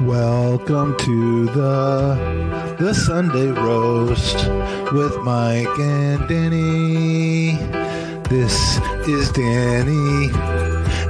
[0.00, 4.36] Welcome to the the Sunday roast
[4.92, 7.52] with Mike and Danny.
[8.28, 8.78] This
[9.08, 10.30] is Danny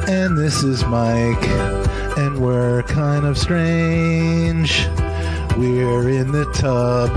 [0.07, 1.45] and this is Mike
[2.19, 4.87] and we're kind of strange.
[5.57, 7.11] We're in the tub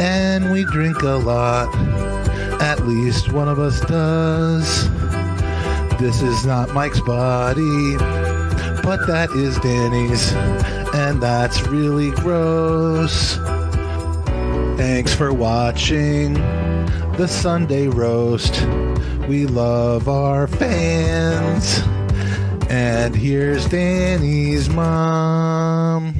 [0.00, 1.74] and we drink a lot.
[2.60, 4.90] At least one of us does.
[6.00, 7.96] This is not Mike's body,
[8.82, 10.32] but that is Danny's,
[11.00, 13.36] and that's really gross.
[14.76, 16.34] Thanks for watching
[17.16, 18.60] the Sunday roast.
[19.26, 21.78] We love our fans.
[22.68, 26.14] And here's Danny's mom.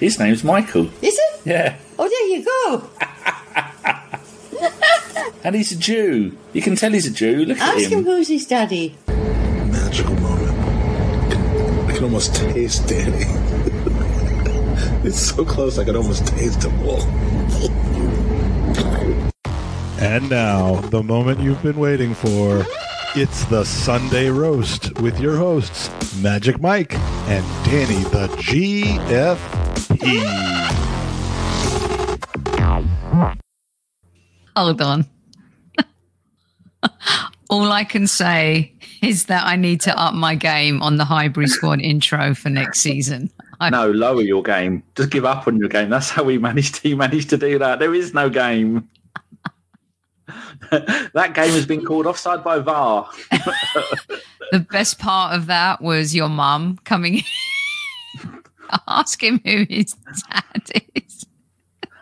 [0.00, 0.90] His name's Michael.
[1.00, 1.40] Is it?
[1.44, 1.76] Yeah.
[1.96, 2.90] Oh, there you go.
[5.44, 6.38] And he's a Jew.
[6.54, 7.44] You can tell he's a Jew.
[7.44, 7.82] Look at him.
[7.82, 8.04] Ask him him.
[8.06, 8.96] who's his daddy.
[9.06, 10.58] Magical moment.
[11.90, 13.43] I can almost taste Danny.
[15.08, 16.72] it's so close I could almost taste him.
[19.98, 22.64] And now, the moment you've been waiting for.
[23.16, 25.88] It's the Sunday Roast with your hosts,
[26.20, 26.94] Magic Mike
[27.28, 29.38] and Danny the GFP.
[34.56, 35.06] Hold on.
[37.50, 41.46] All I can say is that I need to up my game on the Highbury
[41.46, 43.30] Squad intro for next season.
[43.70, 44.82] No, lower your game.
[44.94, 45.90] Just give up on your game.
[45.90, 46.78] That's how we managed.
[46.78, 47.78] He managed to do that.
[47.78, 48.88] There is no game.
[50.70, 53.08] that game has been called offside by VAR.
[54.52, 58.40] the best part of that was your mum coming in.
[58.88, 59.94] Ask him who his
[60.30, 61.26] dad is.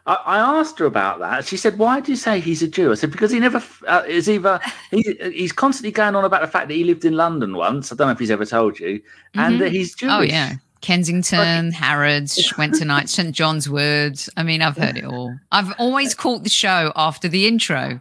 [0.06, 1.44] I, I asked her about that.
[1.44, 4.02] She said, "Why do you say he's a Jew?" I said, "Because he never uh,
[4.06, 4.60] is either.
[4.90, 7.92] He, he's constantly going on about the fact that he lived in London once.
[7.92, 9.00] I don't know if he's ever told you,
[9.34, 10.12] and that he's Jewish.
[10.12, 10.54] Oh, yeah.
[10.82, 13.34] Kensington, Harrods, went tonight, St.
[13.34, 14.20] John's Wood.
[14.36, 15.34] I mean, I've heard it all.
[15.50, 18.00] I've always caught the show after the intro.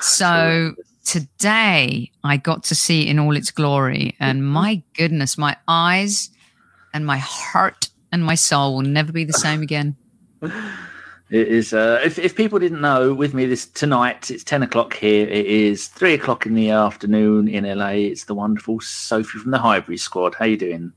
[0.00, 0.74] So
[1.04, 4.14] today I got to see it in all its glory.
[4.20, 6.30] And my goodness, my eyes
[6.94, 9.96] and my heart and my soul will never be the same again.
[11.30, 11.72] It is.
[11.72, 15.28] Uh, if if people didn't know, with me this tonight, it's ten o'clock here.
[15.28, 17.90] It is three o'clock in the afternoon in LA.
[17.90, 20.34] It's the wonderful Sophie from the Highbury Squad.
[20.34, 20.92] How you doing?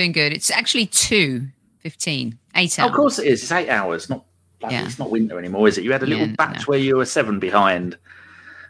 [0.00, 0.32] Doing good.
[0.32, 1.46] It's actually 2
[1.80, 2.88] 15, eight Oh, hours.
[2.90, 3.42] of course it is.
[3.42, 4.08] It's eight hours.
[4.08, 4.24] Not.
[4.62, 4.86] Like, Yeah.
[4.86, 5.84] It's not winter anymore, is it?
[5.84, 7.98] You had a little Yeah, batch where you were seven behind.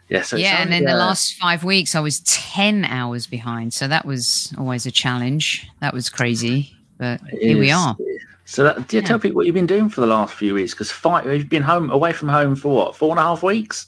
[0.08, 0.22] Yeah.
[0.22, 3.72] So yeah, and only, in the uh, last five weeks, I was 10 hours behind.
[3.72, 5.68] So that was always a challenge.
[5.78, 6.74] That was crazy.
[6.98, 7.96] But here we are.
[8.44, 9.06] So that, do you Yeah.
[9.08, 10.72] tell people what you've been doing for the last few weeks?
[10.74, 13.86] Because five, you've been home away from home for what four and a half weeks.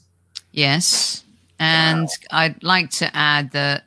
[0.52, 1.24] Yes.
[1.58, 3.82] And I'd like to add that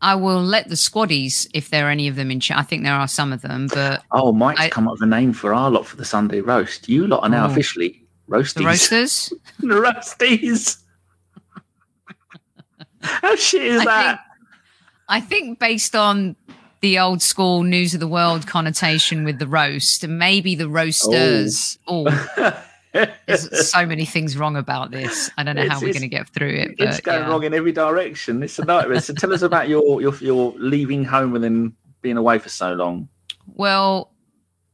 [0.00, 2.84] I will let the squaddies, if there are any of them in chat, I think
[2.84, 5.52] there are some of them, but Oh, Mike's I- come up with a name for
[5.52, 6.88] our lot for the Sunday roast.
[6.88, 7.50] You lot are now Oh.
[7.50, 8.54] officially roasties.
[8.54, 10.78] the roasters, the roasties.
[13.00, 14.20] How shit is I that?
[15.08, 16.36] I think based on
[16.80, 20.68] the old school news of the world connotation with the roast, and maybe the oh.
[20.68, 21.78] roasters.
[21.88, 22.04] Oh,
[23.26, 25.30] there's so many things wrong about this.
[25.36, 26.78] I don't know how we're going to get through it.
[26.78, 27.28] But it's going yeah.
[27.28, 28.42] wrong in every direction.
[28.42, 29.00] It's a nightmare.
[29.00, 32.74] so tell us about your, your your leaving home and then being away for so
[32.74, 33.08] long.
[33.46, 34.12] Well,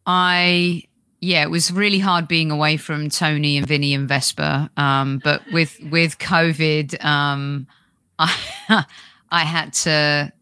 [0.07, 0.85] I
[1.21, 4.71] yeah, it was really hard being away from Tony and Vinny and Vespa.
[4.77, 7.67] Um, but with with COVID, um,
[8.19, 8.85] I
[9.31, 10.33] I had to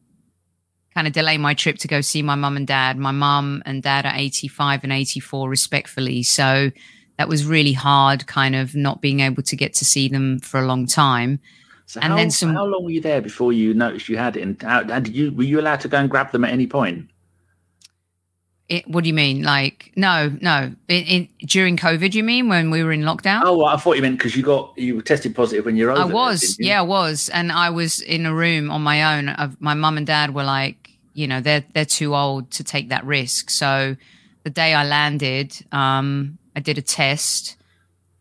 [0.94, 2.99] kind of delay my trip to go see my mum and dad.
[2.99, 6.22] My mum and dad are 85 and 84 respectfully.
[6.22, 6.70] So
[7.22, 10.59] that was really hard kind of not being able to get to see them for
[10.59, 11.38] a long time.
[11.87, 14.37] So And how, then some- how long were you there before you noticed you had
[14.37, 14.43] it?
[14.43, 17.09] And how, did you were you allowed to go and grab them at any point?
[18.69, 19.44] It, what do you mean?
[19.44, 20.72] Like, no, no.
[20.88, 23.43] In, in, during COVID, you mean when we were in lockdown?
[23.44, 25.93] Oh, well, I thought you meant because you got you were tested positive when you're
[25.93, 26.00] over.
[26.00, 29.28] I was, didn't yeah, I was, and I was in a room on my own.
[29.28, 32.88] Of my mum and dad were like, you know, they're they're too old to take
[32.88, 33.49] that risk.
[33.49, 33.97] So
[34.43, 37.56] the day I landed, um, I did a test,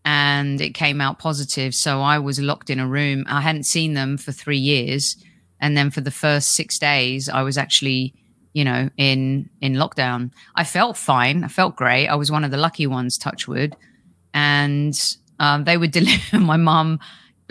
[0.06, 1.76] and it came out positive.
[1.76, 3.26] So I was locked in a room.
[3.28, 5.16] I hadn't seen them for three years,
[5.60, 8.14] and then for the first six days, I was actually,
[8.54, 10.32] you know, in in lockdown.
[10.56, 11.44] I felt fine.
[11.44, 12.08] I felt great.
[12.08, 13.76] I was one of the lucky ones, Touchwood,
[14.34, 15.00] and
[15.40, 17.00] um, they would deliver my mum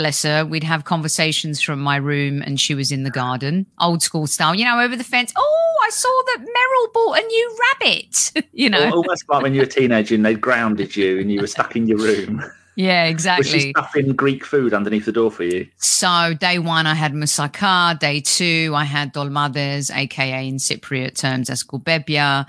[0.01, 4.03] bless her, we'd have conversations from my room and she was in the garden, old
[4.03, 5.31] school style, you know, over the fence.
[5.37, 8.91] Oh, I saw that Meryl bought a new rabbit, you know.
[8.91, 11.77] Almost like when you were a teenager and they'd grounded you and you were stuck
[11.77, 12.43] in your room.
[12.77, 13.73] Yeah, exactly.
[13.73, 15.67] stuffing Greek food underneath the door for you?
[15.77, 17.99] So day one, I had moussaka.
[17.99, 22.47] Day two, I had dolmades, aka in Cypriot terms, escobebia.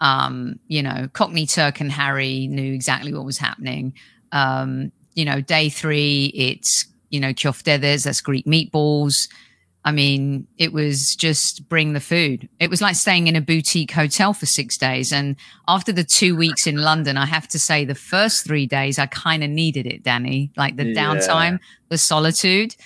[0.00, 3.94] Um, you know, Cockney Turk and Harry knew exactly what was happening.
[4.32, 9.28] Um, you know, day three, it's, you know, koftedes, that's Greek meatballs.
[9.82, 12.48] I mean, it was just bring the food.
[12.58, 15.10] It was like staying in a boutique hotel for six days.
[15.10, 15.36] And
[15.68, 19.06] after the two weeks in London, I have to say the first three days, I
[19.06, 20.94] kind of needed it, Danny, like the Yeah.
[21.02, 22.76] downtime, the solitude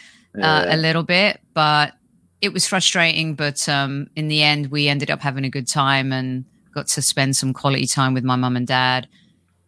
[0.40, 1.94] uh, a little bit, but
[2.40, 3.34] it was frustrating.
[3.34, 6.44] But um, in the end, we ended up having a good time and
[6.74, 9.08] got to spend some quality time with my mum and dad.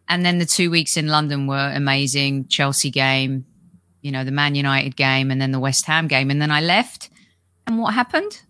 [0.07, 2.47] And then the two weeks in London were amazing.
[2.47, 3.45] Chelsea game,
[4.01, 6.31] you know, the Man United game, and then the West Ham game.
[6.31, 7.09] And then I left.
[7.67, 8.41] And what happened?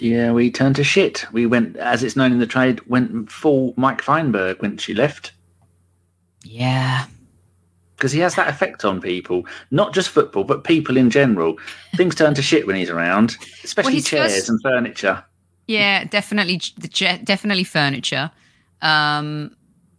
[0.00, 1.24] Yeah, we turned to shit.
[1.32, 5.32] We went, as it's known in the trade, went full Mike Feinberg when she left
[6.44, 7.06] Yeah.
[7.96, 11.56] because he has that effect on people, not just football, but people in general.
[11.94, 15.24] Things turn to shit when he's around, especially his chairs and furniture.
[15.66, 16.88] Yeah, definitely, the
[17.24, 18.30] definitely furniture.
[18.82, 19.56] Um,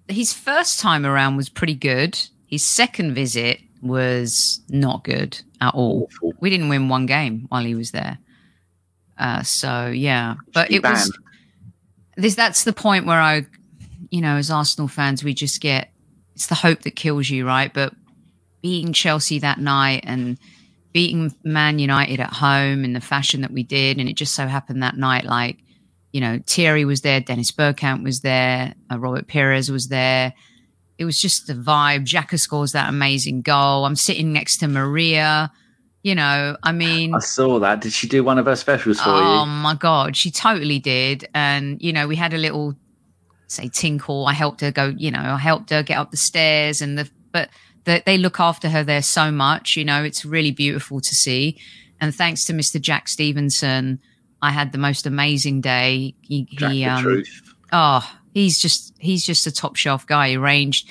[0.08, 2.20] his first time around was pretty good.
[2.46, 6.10] His second visit was not good at all.
[6.12, 6.34] Awful.
[6.40, 8.18] We didn't win one game while he was there.
[9.18, 11.18] Uh, so yeah, but it was
[12.16, 12.36] this.
[12.36, 13.46] That's the point where I,
[14.12, 15.92] you know, as Arsenal fans, we just get
[16.36, 17.74] it's the hope that kills you, right?
[17.74, 17.94] But
[18.62, 20.38] beating Chelsea that night and
[20.94, 24.46] beating Man United at home in the fashion that we did, and it just so
[24.46, 25.58] happened that night, like
[26.12, 30.34] you know, Thierry was there, Dennis Bergkamp was there, uh, Robert Pires was there.
[30.98, 32.06] It was just the vibe.
[32.06, 33.86] Xhaka scores that amazing goal.
[33.86, 35.52] I'm sitting next to Maria.
[36.04, 37.82] You know, I mean, I saw that.
[37.82, 39.40] Did she do one of her specials for Oh you?
[39.42, 41.28] Oh my god, she totally did.
[41.34, 42.76] And you know, we had a little
[43.48, 44.26] say tinkle.
[44.26, 44.94] I helped her go.
[44.96, 47.50] You know, I helped her get up the stairs, and the but
[47.84, 49.76] the, they look after her there so much.
[49.76, 51.60] You know, it's really beautiful to see.
[52.00, 52.80] And thanks to Mr.
[52.80, 54.00] Jack Stevenson,
[54.42, 56.16] I had the most amazing day.
[56.22, 57.42] He, Jack he the um, truth.
[57.72, 60.30] oh he's just he's just a top shelf guy.
[60.30, 60.90] He arranged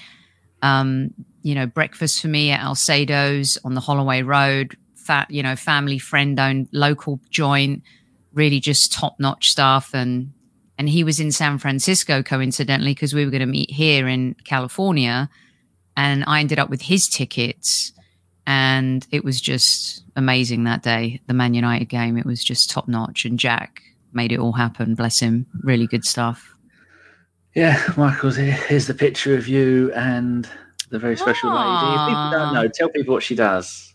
[0.63, 1.13] um
[1.43, 5.99] you know breakfast for me at alcedo's on the holloway road fat you know family
[5.99, 7.83] friend owned local joint
[8.33, 9.95] really just top notch stuff.
[9.95, 10.33] And
[10.79, 14.35] and he was in san francisco coincidentally because we were going to meet here in
[14.45, 15.31] california.
[15.97, 17.93] And i ended up with his tickets.
[18.49, 21.21] And it was just amazing that day.
[21.27, 23.83] The man united game it was just top notch and jack
[24.13, 24.95] made it all happen.
[24.95, 25.47] Bless him.
[25.63, 26.56] Really good stuff
[27.57, 28.53] Yeah, Michael's here.
[28.53, 30.47] Here's the picture of you and
[30.91, 31.65] the very special lady.
[31.65, 32.53] If people don't ah.
[32.53, 33.95] know, tell people what she does.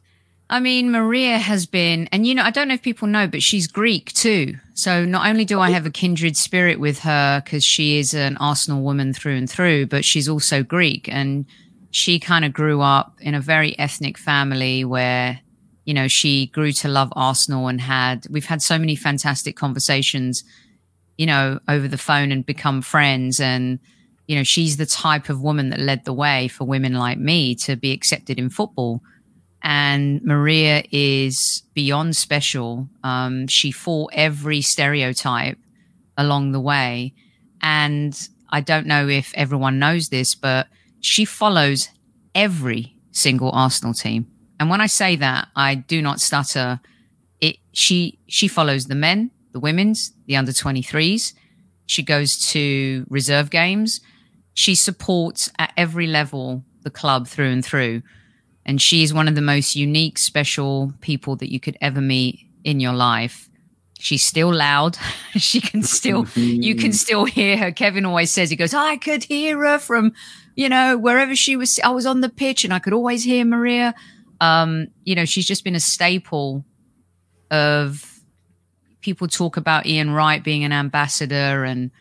[0.49, 3.43] I mean, Maria has been, and you know, I don't know if people know, but
[3.43, 4.55] she's Greek too.
[4.73, 5.73] So not only do I oh.
[5.73, 9.85] have a kindred spirit with her because she is an Arsenal woman through and through,
[9.85, 11.07] but she's also Greek.
[11.07, 11.45] And
[11.91, 15.39] she kind of grew up in a very ethnic family where,
[15.85, 20.43] you know, she grew to love Arsenal and had, we've had so many fantastic conversations,
[21.21, 23.39] you know, over the phone and become friends.
[23.39, 23.79] And,
[24.27, 27.55] you know, she's the type of woman that led the way for women like me
[27.55, 29.01] to be accepted in football
[29.63, 32.89] and Maria is beyond special.
[33.03, 35.57] Um, she fought every stereotype
[36.17, 37.13] along the way.
[37.61, 38.17] And
[38.49, 40.67] I don't know if everyone knows this, but
[40.99, 41.89] she follows
[42.33, 44.27] every single Arsenal team.
[44.59, 46.79] And when I say that, I do not stutter.
[47.39, 51.33] It she she follows the men, the women's, the under 23s.
[51.85, 54.01] She goes to reserve games.
[54.53, 58.01] She supports at every level the club through and through.
[58.65, 62.39] And she is one of the most unique special people that you could ever meet
[62.63, 63.49] in your life.
[63.99, 64.97] She's still loud.
[65.37, 67.71] She can still you can still hear her.
[67.71, 70.11] Kevin always says he goes i could hear her from
[70.55, 73.45] you know wherever she was i was on the pitch and i could always hear
[73.45, 73.95] maria.
[74.41, 76.65] Um you know she's just been a staple
[77.49, 78.10] of
[79.01, 81.91] people talk about ian wright being an ambassador and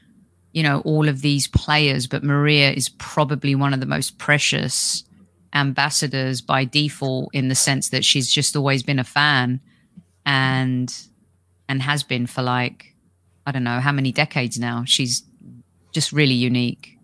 [0.52, 5.04] you know all of these players but maria is probably one of the most precious
[5.52, 9.60] ambassadors by default in the sense that she's just always been a fan
[10.24, 11.06] and
[11.68, 12.90] and has been for like
[13.46, 14.84] I don't know how many decades now.
[14.86, 15.24] She's
[15.92, 16.98] just really unique.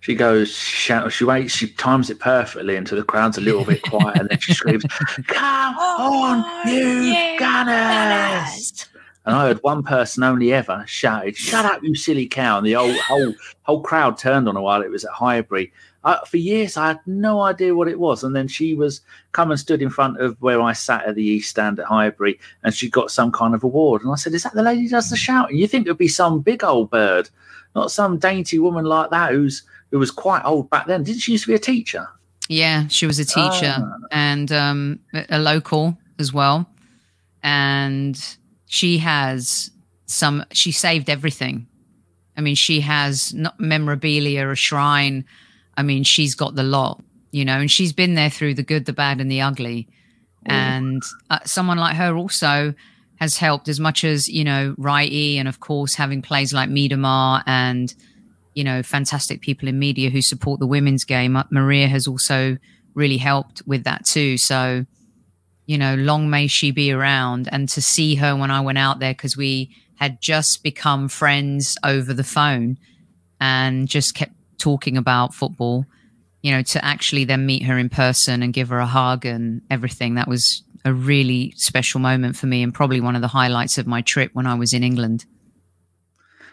[0.00, 3.82] She goes, shout, she waits, she times it perfectly until the crowd's a little bit
[3.82, 4.84] quiet, and then she screams,
[5.26, 8.86] "Come oh, on, you Gunners!"
[9.28, 12.72] And I heard one person only ever shouted, "Shut up, you silly cow!" And the
[12.72, 15.70] whole whole whole crowd turned on her while it was at Highbury.
[16.02, 19.50] I, for years, I had no idea what it was, and then she was come
[19.50, 22.72] and stood in front of where I sat at the East Stand at Highbury, and
[22.72, 24.02] she got some kind of award.
[24.02, 26.08] And I said, "Is that the lady who does the shouting?" You think it'd be
[26.08, 27.28] some big old bird,
[27.74, 31.02] not some dainty woman like that who's who was quite old back then.
[31.02, 32.08] Didn't she used to be a teacher?
[32.48, 33.96] Yeah, she was a teacher Ah.
[34.10, 36.66] and um, a local as well.
[37.42, 38.18] And
[38.68, 39.70] she has
[40.06, 41.66] some, she saved everything.
[42.36, 45.24] I mean, she has not memorabilia, a shrine.
[45.76, 48.84] I mean, she's got the lot, you know, and she's been there through the good,
[48.84, 49.88] the bad, and the ugly.
[50.46, 52.72] And uh, someone like her also
[53.16, 57.42] has helped as much as, you know, Righty and of course having plays like Miedema
[57.46, 57.92] and,
[58.54, 61.36] you know, fantastic people in media who support the women's game.
[61.36, 62.56] Uh, Maria has also
[62.94, 64.38] really helped with that too.
[64.38, 64.86] So,
[65.68, 67.46] you know, long may she be around.
[67.52, 71.76] And to see her when I went out there, because we had just become friends
[71.84, 72.78] over the phone
[73.38, 75.84] and just kept talking about football,
[76.40, 79.60] you know, to actually then meet her in person and give her a hug and
[79.70, 83.76] everything, that was a really special moment for me and probably one of the highlights
[83.76, 85.26] of my trip when I was in England.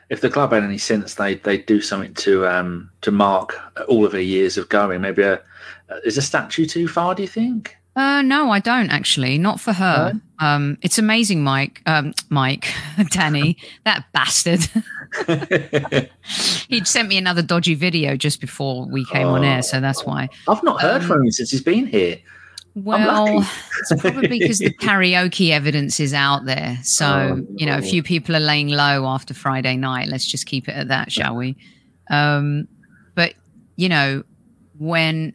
[0.09, 3.57] If the club had any sense, they they do something to um to mark
[3.87, 5.01] all of her years of going.
[5.01, 5.41] Maybe a
[6.03, 7.15] is a statue too far?
[7.15, 7.77] Do you think?
[7.95, 9.37] Uh, no, I don't actually.
[9.37, 10.13] Not for her.
[10.13, 10.45] No?
[10.45, 11.81] Um, it's amazing, Mike.
[11.85, 12.67] Um, Mike,
[13.11, 14.67] Danny, that bastard.
[16.67, 20.27] He'd sent me another dodgy video just before we came on air, so that's why.
[20.47, 22.17] I've not heard Um, from him since he's been here.
[22.77, 23.47] Well,
[23.79, 26.77] it's probably because the karaoke evidence is out there.
[26.83, 27.05] So,
[27.39, 30.09] Oh, you know, a few people are laying low after Friday night.
[30.09, 31.55] Let's just keep it at that, shall we?
[32.09, 32.67] Um,
[33.15, 33.35] but,
[33.77, 34.23] you know,
[34.77, 35.31] when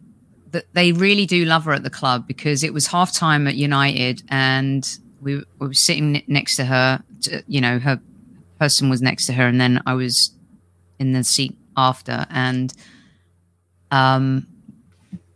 [0.50, 3.54] the, they really do love her at the club because it was half time at
[3.54, 8.00] United and we, we were sitting next to her, to, you know, her
[8.58, 10.32] person was next to her, and then I was
[10.98, 12.26] in the seat after.
[12.30, 12.72] And,
[13.90, 14.46] um,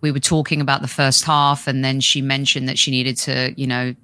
[0.04, 3.54] we were talking about the first half and then she mentioned that she needed to
[3.56, 3.94] you know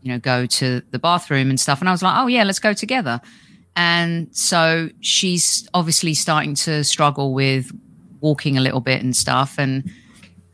[0.00, 2.60] you know go to the bathroom and stuff and i was like oh yeah let's
[2.60, 3.20] go together
[3.74, 7.76] and so she's obviously starting to struggle with
[8.20, 9.90] walking a little bit and stuff and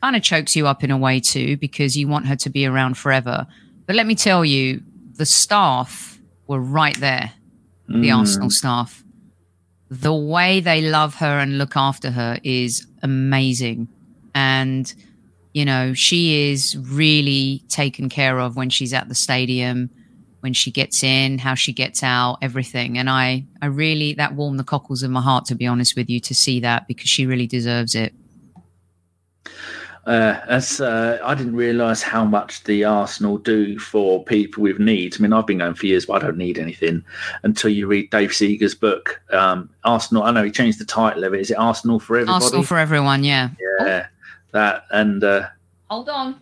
[0.02, 2.66] kind of chokes you up in a way too because you want her to be
[2.66, 3.47] around forever.
[3.87, 4.83] But let me tell you
[5.14, 7.33] the staff were right there
[7.90, 8.19] the mm.
[8.19, 9.02] arsenal staff.
[9.90, 13.88] The way they love her and look after her is amazing.
[14.35, 14.92] And
[15.52, 19.90] you know she is really taken care of when she's at the stadium
[20.38, 22.97] when she gets in how she gets out everything.
[22.97, 26.09] And i i really that warmed the cockles of my heart to be honest with
[26.09, 28.14] you to see that because she really deserves it
[30.07, 35.19] Uh, that's uh, I didn't realise how much the Arsenal do for people with needs.
[35.19, 37.04] I mean, I've been going for years, but I don't need anything
[37.42, 40.23] until you read Dave Seager's book, um, Arsenal.
[40.23, 41.40] I know he changed the title of it.
[41.40, 42.42] Is it Arsenal for everybody?
[42.45, 44.07] arsenal for everyone yeah yeah,
[44.52, 45.49] that and uh,
[45.88, 46.40] hold on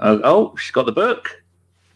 [0.00, 1.42] oh, oh, she's got the book.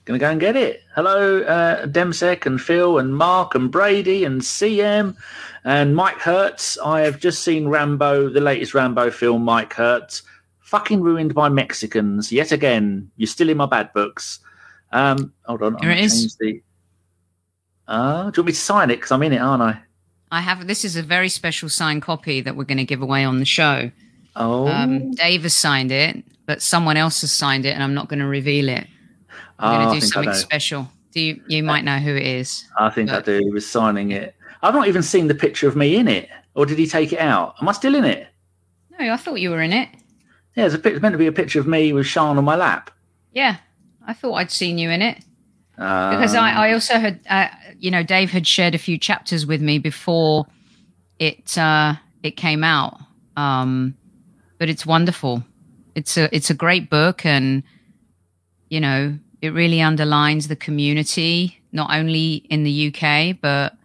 [0.04, 0.82] Gonna go and get it.
[0.94, 5.16] Hello, uh, Demsek and Phil and Mark and Brady and CM
[5.64, 6.76] and Mike Hertz.
[6.78, 9.44] I have just seen Rambo, the latest Rambo film.
[9.44, 10.22] Mike Hertz,
[10.64, 13.10] fucking ruined by Mexicans yet again.
[13.16, 14.40] You're still in my bad books.
[14.92, 16.36] Um, hold on, Here I'm it is.
[16.36, 16.62] The...
[17.86, 18.96] Uh, do you want me to sign it?
[18.96, 19.80] Because I'm in it, aren't I?
[20.32, 23.22] i have this is a very special signed copy that we're going to give away
[23.24, 23.90] on the show
[24.34, 28.08] Oh, um, dave has signed it but someone else has signed it and i'm not
[28.08, 28.84] going to reveal it
[29.60, 32.64] i'm Ah, going to do something special do you you might know who it is
[32.76, 33.38] I think I but- do.
[33.38, 34.34] He was signing it.
[34.62, 37.20] I've not even seen the picture of me in it, or did he take it
[37.20, 37.54] out?
[37.60, 38.26] Am I still in it?
[38.98, 39.88] no i thought you were in it
[40.54, 42.56] Yeah, it's, a, it's meant to be a picture of me with Sean on my
[42.56, 42.90] lap.
[43.32, 43.56] Yeah,
[44.06, 45.18] I thought I'd seen you in it
[45.76, 49.46] Uh, because I, I also had, uh, you know, Dave had shared a few chapters
[49.46, 50.46] with me before
[51.18, 52.98] it uh, it came out.
[53.36, 53.96] Um,
[54.58, 55.42] but it's wonderful.
[55.94, 57.62] It's a it's a great book, and
[58.68, 63.76] you know, it really underlines the community not only in the UK but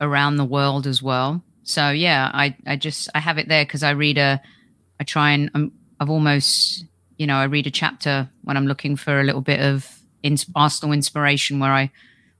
[0.00, 1.42] around the world as well.
[1.62, 4.40] So yeah, I I just I have it there because I read a
[5.00, 6.84] I try and um, I've almost
[7.16, 10.46] you know I read a chapter when I'm looking for a little bit of ins-
[10.54, 11.90] Arsenal inspiration where I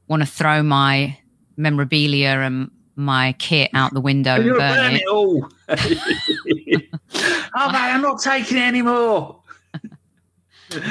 [0.07, 1.19] want to throw my
[1.57, 5.03] memorabilia and my kit out the window and You're burn it.
[5.03, 5.49] it all.
[5.69, 5.77] oh,
[7.73, 9.41] man, I'm not taking it anymore.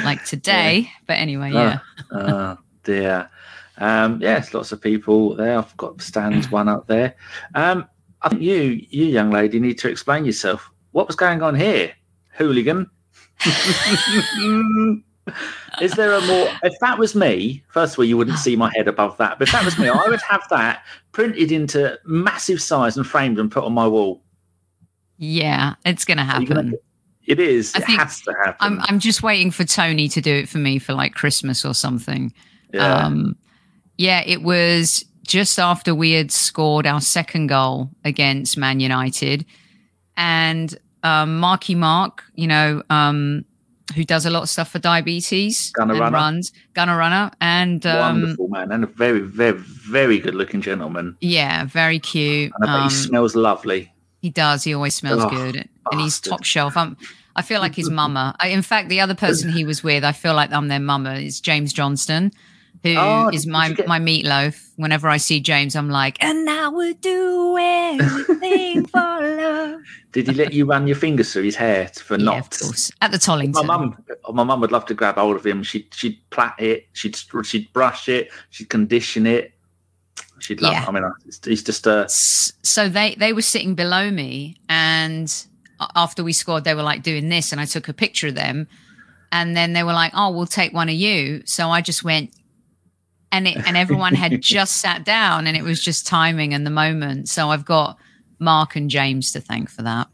[0.04, 0.90] like today.
[1.06, 1.80] But anyway, yeah.
[2.12, 3.28] oh dear.
[3.80, 5.58] Um, yes, lots of people there.
[5.58, 7.14] I've got stands one up there.
[7.54, 7.86] Um,
[8.22, 10.70] I think you, you young lady, need to explain yourself.
[10.92, 11.92] What was going on here,
[12.38, 12.90] hooligan?
[15.80, 16.48] Is there a more?
[16.62, 19.38] If that was me, first of all, you wouldn't see my head above that.
[19.38, 23.38] But if that was me, I would have that printed into massive size and framed
[23.38, 24.22] and put on my wall.
[25.18, 26.74] Yeah, it's going to happen.
[27.26, 27.74] It is.
[27.74, 28.56] I it think has to happen.
[28.60, 31.74] I'm I'm just waiting for Tony to do it for me for like Christmas or
[31.74, 32.32] something.
[32.72, 33.04] yeah.
[33.04, 33.36] Um,
[33.98, 39.44] yeah, it was just after we had scored our second goal against Man United,
[40.16, 43.44] and um, Marky Mark, you know, um,
[43.94, 46.14] who does a lot of stuff for diabetes Gunner and Runner.
[46.16, 51.16] runs, Gunner Runner, and um, Wonderful man, and a very, very, very good looking gentleman.
[51.20, 52.52] Yeah, very cute.
[52.56, 53.92] And I bet Um, he smells lovely.
[54.20, 54.64] He does.
[54.64, 56.76] He always smells Oh, good, and he's top shelf.
[56.76, 56.96] I'm,
[57.36, 58.34] I feel like his mama.
[58.40, 61.14] I, in fact, the other person he was with, I feel like I'm their mama.
[61.14, 62.32] Is James Johnston,
[62.82, 64.60] who oh, is Oh, did my get- my meatloaf.
[64.76, 69.80] Whenever I see James, I'm like, and I would do anything for love.
[70.12, 72.62] Did he let you run your fingers through his hair for Yeah, of knots?
[72.62, 72.90] course.
[73.02, 73.54] At the Tollington.
[73.54, 75.62] My mum, my mum would love to grab hold of him.
[75.62, 76.86] She'd she'd plait it.
[76.92, 78.30] She'd she'd brush it.
[78.50, 79.52] She'd condition it.
[80.38, 80.72] She'd love.
[80.72, 80.84] Yeah.
[80.86, 82.06] I mean, it's- he's just a.
[82.08, 85.44] so they they were sitting below me and
[85.94, 88.66] after we scored they were like doing this and i took a picture of them
[89.30, 92.32] and then they were like oh we'll take one of you so i just went
[93.32, 96.70] and it and everyone had just sat down and it was just timing and the
[96.70, 97.96] moment so i've got
[98.38, 100.06] mark and james to thank for that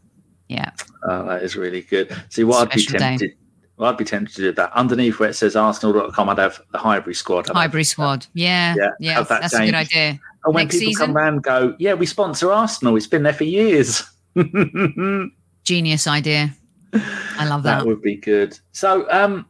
[0.48, 0.70] yeah
[1.06, 2.16] Oh, that is really good.
[2.30, 3.04] See, what I'd be Special day.
[3.18, 3.30] tempted.
[3.76, 4.72] Well, I'd be tempted to do that.
[4.72, 7.40] Underneath where it says Arsenal.com, I'd have the Highbury squad.
[7.40, 10.76] I'd have- highbury squad yeah Yeah, yeah, that that's a good idea And when next
[10.78, 11.06] people season?
[11.08, 12.96] come round and go, yeah, we sponsor Arsenal.
[12.96, 14.02] It's been there for years.
[15.64, 16.50] genius idea
[16.94, 17.80] i love that.
[17.80, 18.58] that, would be good.
[18.72, 19.44] So, um,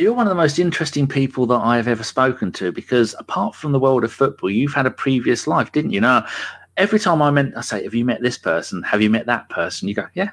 [0.00, 3.72] you're one of the most interesting people that I've ever spoken to because apart from
[3.72, 6.00] the world of football, you've had a previous life, didn't you?
[6.00, 6.26] Now,
[6.76, 8.82] every time I meant, I say, have you met this person?
[8.82, 9.88] Have you met that person?
[9.88, 10.30] You go, yeah.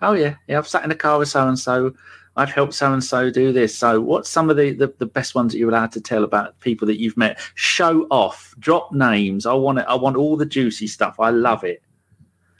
[0.00, 0.36] Oh, yeah.
[0.48, 1.94] Yeah, I've sat in a car with so and so.
[2.34, 3.76] I've helped so and so do this.
[3.76, 6.58] So, what's some of the, the, the best ones that you're allowed to tell about
[6.60, 7.38] people that you've met?
[7.54, 9.44] Show off, drop names.
[9.44, 9.84] I want it.
[9.86, 11.20] I want all the juicy stuff.
[11.20, 11.82] I love it.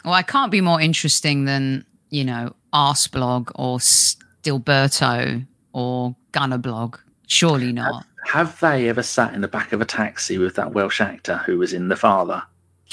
[0.05, 6.99] Well, I can't be more interesting than, you know, Arsblog or Stilberto or Gunnerblog.
[7.27, 8.05] Surely not.
[8.27, 11.59] Have they ever sat in the back of a taxi with that Welsh actor who
[11.59, 12.43] was in The Father?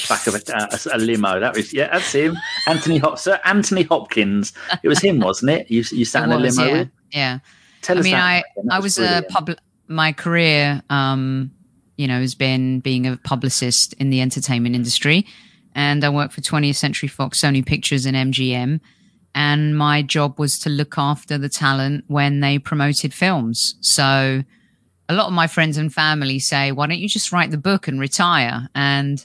[0.07, 1.39] Back of a, uh, a limo.
[1.41, 2.37] That was yeah, that's him.
[2.67, 4.53] Anthony Hop, Sir Anthony Hopkins.
[4.81, 5.69] It was him, wasn't it?
[5.69, 6.89] You you sat It in a limo yeah, with.
[7.11, 7.39] yeah.
[7.81, 8.45] Tell I us mean, that.
[8.69, 9.29] I I was a brilliant.
[9.29, 9.49] pub.
[9.89, 11.51] My career, um,
[11.97, 15.25] you know, has been being a publicist in the entertainment industry,
[15.75, 18.79] and I worked for 20th Century Fox, Sony Pictures, and MGM.
[19.35, 23.75] And my job was to look after the talent when they promoted films.
[23.81, 24.43] So,
[25.07, 27.87] a lot of my friends and family say, "Why don't you just write the book
[27.87, 29.23] and retire?" And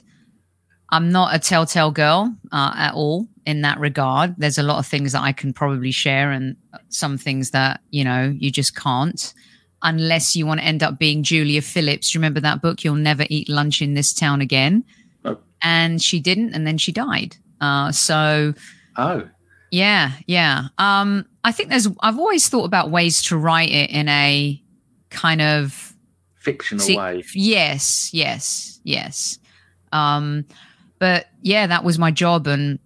[0.89, 4.35] I'm not a telltale girl uh, at all in that regard.
[4.37, 6.55] There's a lot of things that I can probably share, and
[6.89, 9.33] some things that you know you just can't,
[9.81, 12.15] unless you want to end up being Julia Phillips.
[12.15, 12.83] Remember that book?
[12.83, 14.83] You'll never eat lunch in this town again.
[15.23, 15.37] Oh.
[15.61, 17.37] And she didn't, and then she died.
[17.59, 18.53] Uh, so
[18.97, 19.27] Oh,
[19.71, 20.67] yeah, yeah.
[20.77, 21.87] Um, I think there's.
[22.01, 24.61] I've always thought about ways to write it in a
[25.09, 25.93] kind of
[26.35, 27.23] fictional See, way.
[27.33, 29.39] Yes, yes, yes.
[29.91, 30.45] Um,
[30.99, 32.79] but yeah, that was my job, and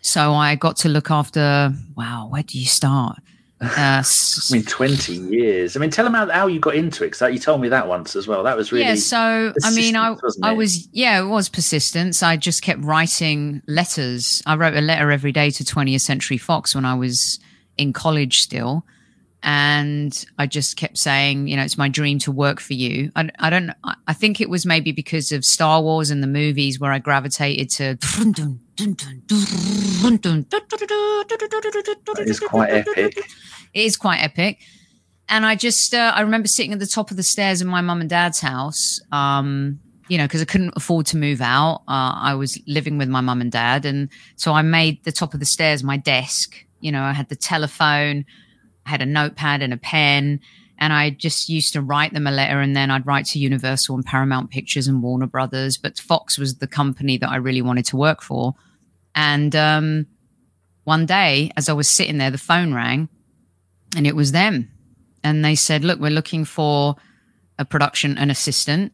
[0.00, 1.72] so I got to look after.
[1.96, 3.18] Wow, where do you start?
[3.62, 4.02] Uh,
[4.50, 5.76] I mean, twenty years.
[5.76, 7.08] I mean, tell them how, how you got into it.
[7.12, 8.42] Because you told me that once as well.
[8.42, 12.22] That was really yeah, so I mean, I I was yeah, it was persistence.
[12.22, 14.42] I just kept writing letters.
[14.46, 17.38] I wrote a letter every day to 20th Century Fox when I was
[17.76, 18.86] in college still.
[19.42, 23.10] And I just kept saying, you know, it's my dream to work for you.
[23.16, 26.26] I, I don't, I- I think it was maybe because of Star Wars and the
[26.26, 27.96] movies where I gravitated to.
[32.16, 33.24] That is quite epic.
[33.74, 34.58] It is quite epic.
[35.28, 37.80] And I just, uh, I remember sitting at the top of the stairs in my
[37.80, 39.78] mum and dad's house, um,
[40.08, 41.82] you know, because I couldn't afford to move out.
[41.86, 43.86] Uh, I was living with my mum and dad.
[43.86, 46.56] And so I made the top of the stairs my desk.
[46.80, 48.24] You know, I had the telephone,
[48.84, 50.40] I had a notepad and a pen.
[50.78, 53.94] And I just used to write them a letter and then I'd write to Universal
[53.94, 55.76] and Paramount Pictures and Warner Brothers.
[55.76, 58.54] But Fox was the company that I really wanted to work for.
[59.14, 60.06] And um,
[60.84, 63.08] one day, as I was sitting there, the phone rang
[63.96, 64.70] and it was them.
[65.22, 66.96] And they said, Look, we're looking for
[67.58, 68.92] a production an assistant.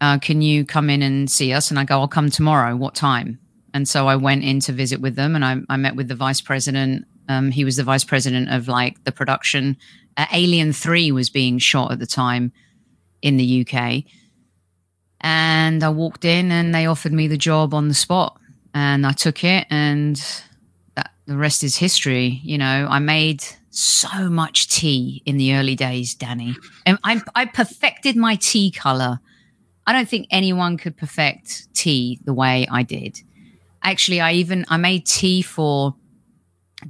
[0.00, 1.70] Uh, can you come in and see us?
[1.70, 2.76] And I go, I'll come tomorrow.
[2.76, 3.38] What time?
[3.72, 6.14] And so I went in to visit with them and I, I met with the
[6.14, 7.06] vice president.
[7.28, 9.76] Um, he was the vice president of like the production.
[10.16, 12.52] Uh, Alien 3 was being shot at the time
[13.22, 14.04] in the UK.
[15.20, 18.38] And I walked in and they offered me the job on the spot.
[18.74, 20.16] And I took it and
[20.96, 22.40] that the rest is history.
[22.42, 26.56] You know, I made so much tea in the early days, Danny.
[26.86, 29.18] And I, I perfected my tea color.
[29.86, 33.18] I don't think anyone could perfect tea the way I did.
[33.82, 35.94] Actually, I even I made tea for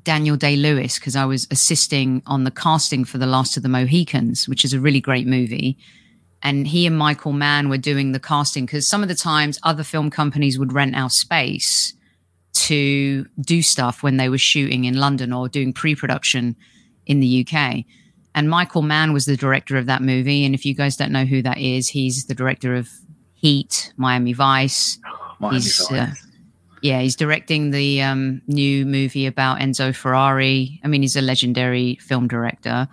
[0.03, 3.69] Daniel Day Lewis because I was assisting on the casting for The Last of the
[3.69, 5.79] Mohicans, which is a really great movie.
[6.43, 9.83] And he and Michael Mann were doing the casting because some of the times other
[9.83, 11.95] film companies would rent our space
[12.53, 16.55] to do stuff when they were shooting in London or doing pre production
[17.07, 17.85] in the UK.
[18.35, 20.45] And Michael Mann was the director of that movie.
[20.45, 22.89] And if you guys don't know who that is, he's the director of
[23.35, 24.99] Heat, Miami Vice.
[25.39, 25.93] Miami He's, Vice.
[25.93, 26.13] uh,
[26.83, 30.81] Yeah, he's directing the um, new movie about Enzo Ferrari.
[30.83, 32.89] I mean, he's a legendary film director.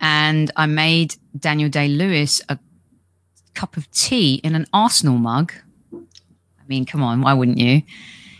[0.00, 2.58] And I made Daniel Day Lewis a
[3.54, 5.52] cup of tea in an Arsenal mug.
[5.94, 7.82] I mean, come on, why wouldn't you?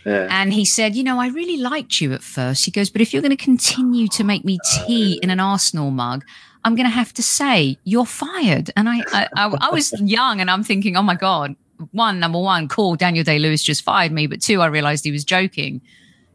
[0.05, 0.27] Yeah.
[0.29, 2.65] And he said, You know, I really liked you at first.
[2.65, 5.91] He goes, But if you're going to continue to make me tea in an Arsenal
[5.91, 6.23] mug,
[6.63, 8.71] I'm going to have to say you're fired.
[8.75, 11.55] And I, I, I, I was young and I'm thinking, Oh my God,
[11.91, 14.27] one, number one, cool, Daniel Day Lewis just fired me.
[14.27, 15.81] But two, I realized he was joking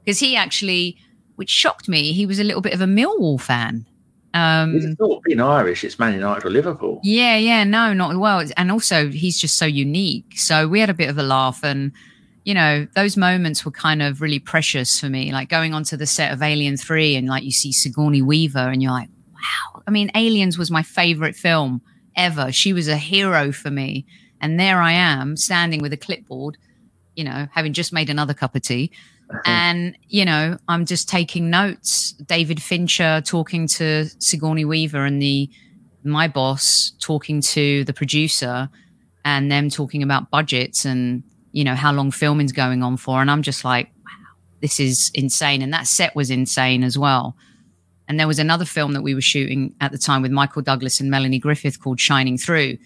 [0.04, 0.96] because he actually,
[1.36, 3.86] which shocked me, he was a little bit of a Millwall fan.
[4.32, 7.00] Um, have thought being Irish, it's Man United or Liverpool.
[7.02, 8.44] yeah, yeah, no, not well.
[8.56, 10.34] And also, he's just so unique.
[10.36, 11.90] So we had a bit of a laugh, and
[12.44, 15.32] you know, those moments were kind of really precious for me.
[15.32, 18.82] Like going onto the set of Alien Three, and like you see Sigourney Weaver, and
[18.82, 19.82] you're like, wow.
[19.86, 21.82] I mean, Aliens was my favorite film
[22.16, 22.52] ever.
[22.52, 24.06] She was a hero for me,
[24.40, 26.56] and there I am standing with a clipboard,
[27.14, 28.90] you know, having just made another cup of tea.
[29.46, 32.14] And, you know, I'm just taking notes.
[32.14, 35.48] David Fincher talking to Sigourney Weaver and the
[36.02, 38.68] my boss talking to the producer
[39.24, 43.30] and them talking about budgets and you know how long filming's going on for and
[43.30, 44.28] i'm just like wow
[44.60, 47.36] this is insane and that set was insane as well
[48.08, 51.00] and there was another film that we were shooting at the time with michael douglas
[51.00, 52.76] and melanie griffith called shining through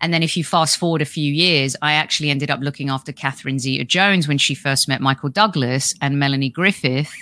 [0.00, 3.12] and then if you fast forward a few years i actually ended up looking after
[3.12, 7.12] catherine zeta jones when she first met michael douglas and melanie griffith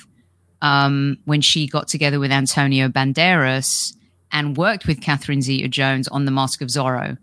[0.62, 3.94] um, when she got together with antonio banderas
[4.33, 7.18] and worked with Catherine Zeta Jones on The Mask of Zorro.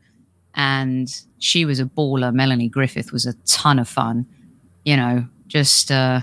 [0.57, 1.07] And
[1.39, 2.33] she was a baller.
[2.33, 4.25] Melanie Griffith was a ton of fun.
[4.85, 6.21] You know, just uh,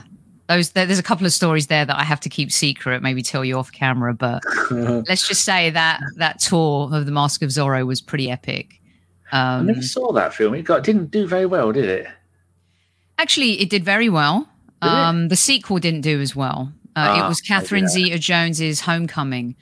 [0.48, 0.70] those.
[0.70, 3.56] There's a couple of stories there that I have to keep secret, maybe tell you
[3.56, 4.12] off camera.
[4.12, 8.80] But let's just say that that tour of The Mask of Zorro was pretty epic.
[9.32, 10.54] I Um, never saw that film.
[10.54, 12.06] It got didn't do very well, did it?
[13.18, 14.48] Actually, it did very well.
[14.82, 14.88] Did?
[14.88, 16.72] Um, the sequel didn't do as well.
[16.96, 17.88] Uh, Ah, it was Catherine.
[17.88, 19.56] Zeta Jones's Homecoming.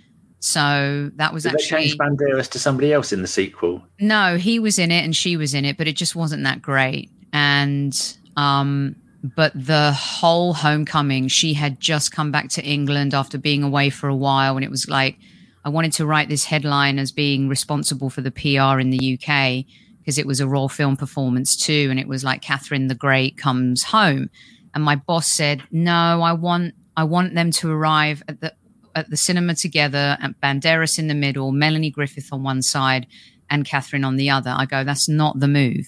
[0.44, 3.80] So that was Did they change Banderas to somebody else in the sequel?
[4.00, 6.60] No, he was in it and she was in it, but it just wasn't that
[6.60, 7.10] great.
[7.32, 7.96] And
[8.36, 8.96] um
[9.36, 14.08] but the whole homecoming, she had just come back to England after being away for
[14.08, 15.16] a while and it was like
[15.64, 19.64] I wanted to write this headline as being responsible for the PR in the UK
[20.00, 23.38] because it was a raw film performance too and it was like Catherine the Great
[23.38, 24.28] comes home
[24.74, 28.54] and my boss said, "No, I want I want them to arrive at the
[28.94, 33.06] at the cinema together and Banderas in the middle, Melanie Griffith on one side
[33.50, 34.54] and Catherine on the other.
[34.56, 35.86] I go, that's not the move.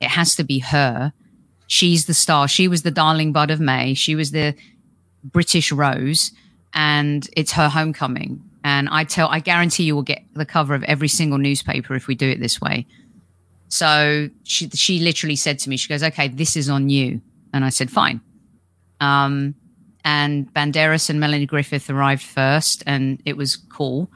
[0.00, 1.12] It has to be her.
[1.66, 2.46] She's the star.
[2.48, 3.94] She was the darling bud of May.
[3.94, 4.54] She was the
[5.24, 6.32] British Rose,
[6.74, 8.42] and it's her homecoming.
[8.62, 12.06] And I tell, I guarantee you will get the cover of every single newspaper if
[12.06, 12.86] we do it this way.
[13.68, 17.20] So she, she literally said to me, she goes, okay, this is on you.
[17.52, 18.20] And I said, fine.
[19.00, 19.54] Um,
[20.06, 24.08] and Banderas and Melanie Griffith arrived first, and it was cool.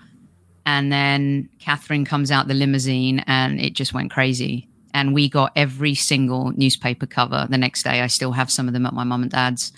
[0.65, 4.69] And then Catherine comes out the limousine, and it just went crazy.
[4.95, 8.03] And we got every single newspaper cover the next day.
[8.03, 9.73] I still have some of them at my mum and dad's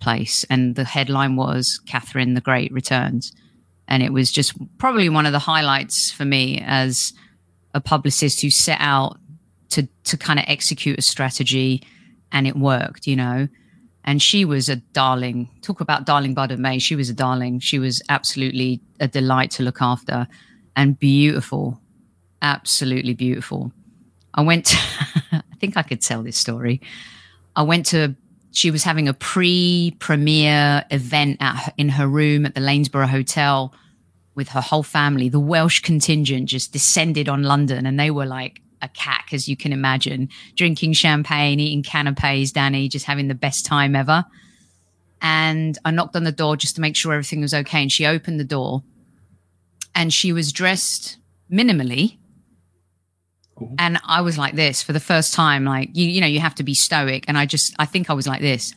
[0.00, 0.44] place.
[0.50, 3.32] And the headline was Catherine the Great returns.
[3.86, 7.12] And it was just probably one of the highlights for me as
[7.74, 9.18] a publicist who set out
[9.70, 11.82] to to kind of execute a strategy
[12.32, 13.46] and it worked, you know.
[14.04, 15.48] And she was a darling.
[15.62, 16.78] Talk about darling bud of May.
[16.78, 17.58] She was a darling.
[17.60, 20.28] She was absolutely a delight to look after
[20.76, 21.80] and beautiful.
[22.42, 23.72] Absolutely beautiful.
[24.34, 24.74] I went
[25.32, 26.80] I think I could tell this story.
[27.56, 28.14] I went to
[28.52, 33.74] she was having a pre-premiere event at in her room at the Lanesborough Hotel
[34.34, 35.28] with her whole family.
[35.28, 39.56] The Welsh contingent just descended on London, and they were like a cack, as you
[39.56, 44.24] can imagine, drinking champagne, eating canapes, Danny, just having the best time ever.
[45.20, 47.82] And I knocked on the door just to make sure everything was okay.
[47.82, 48.82] And she opened the door,
[49.94, 51.16] and she was dressed
[51.50, 52.18] minimally.
[53.78, 55.64] And I was like this for the first time.
[55.64, 58.12] Like you, you know, you have to be stoic, and I just, I think I
[58.12, 58.74] was like this.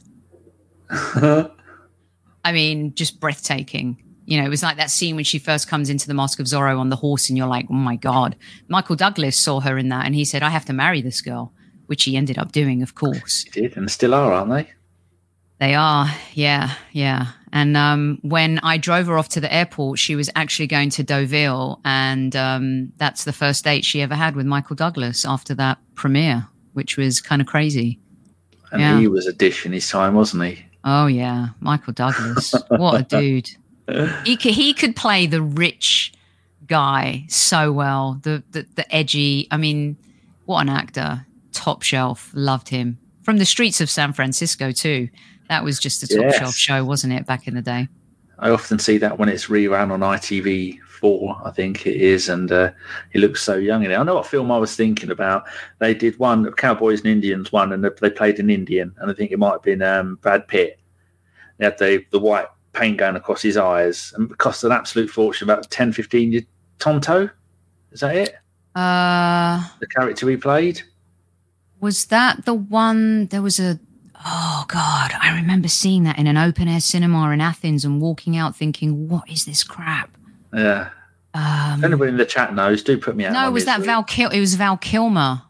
[0.89, 4.01] I mean, just breathtaking.
[4.27, 6.47] You know, it was like that scene when she first comes into the Mask of
[6.47, 8.35] Zorro on the horse, and you're like, oh my God.
[8.67, 11.53] Michael Douglas saw her in that, and he said, I have to marry this girl,
[11.85, 13.45] which he ended up doing, of course.
[13.45, 14.69] They did, and still are, aren't they?
[15.59, 17.27] They are, yeah, yeah.
[17.53, 21.03] And um, when I drove her off to the airport, she was actually going to
[21.03, 25.77] Deauville, and um, that's the first date she ever had with Michael Douglas after that
[25.95, 27.97] premiere, which was kind of crazy.
[28.73, 28.99] And Yeah.
[28.99, 30.65] he was a dish in his time, wasn't he?
[30.83, 33.49] Oh yeah, Michael Douglas, what a dude!
[34.25, 36.13] He could, he could play the rich
[36.67, 39.47] guy so well, the, the the edgy.
[39.51, 39.97] I mean,
[40.45, 41.25] what an actor!
[41.53, 42.31] top shelf.
[42.35, 45.09] Loved him from the streets of San Francisco too.
[45.49, 46.37] That was just a top Yes.
[46.37, 47.87] shelf show, wasn't it, back in the day?
[48.39, 52.51] I often see that when it's rerun on ITV four, I think it is, and
[52.51, 52.71] uh,
[53.11, 53.95] he looks so young in it.
[53.95, 55.45] I know what film I was thinking about.
[55.79, 59.31] They did one Cowboys and Indians one, and they played an Indian, and I think
[59.31, 60.79] it might have been um, Brad Pitt.
[61.57, 65.09] They had the the white paint going across his eyes, and it cost an absolute
[65.09, 66.43] fortune, about 10, 15 years.
[66.79, 67.29] Tonto,
[67.91, 68.35] is that it?
[68.75, 70.81] Uh, The character he played?
[71.79, 73.27] was that the one?
[73.27, 73.79] There was a.
[74.25, 78.35] Oh God, I remember seeing that in an open air cinema in Athens and walking
[78.35, 80.09] out thinking, "What is this crap?"
[80.53, 80.89] Yeah.
[81.35, 83.33] Um, If anybody in the chat knows, do put me out.
[83.33, 83.81] no, my was that.
[83.81, 84.03] Val?
[84.03, 85.43] Kil- it was Val Kilmer.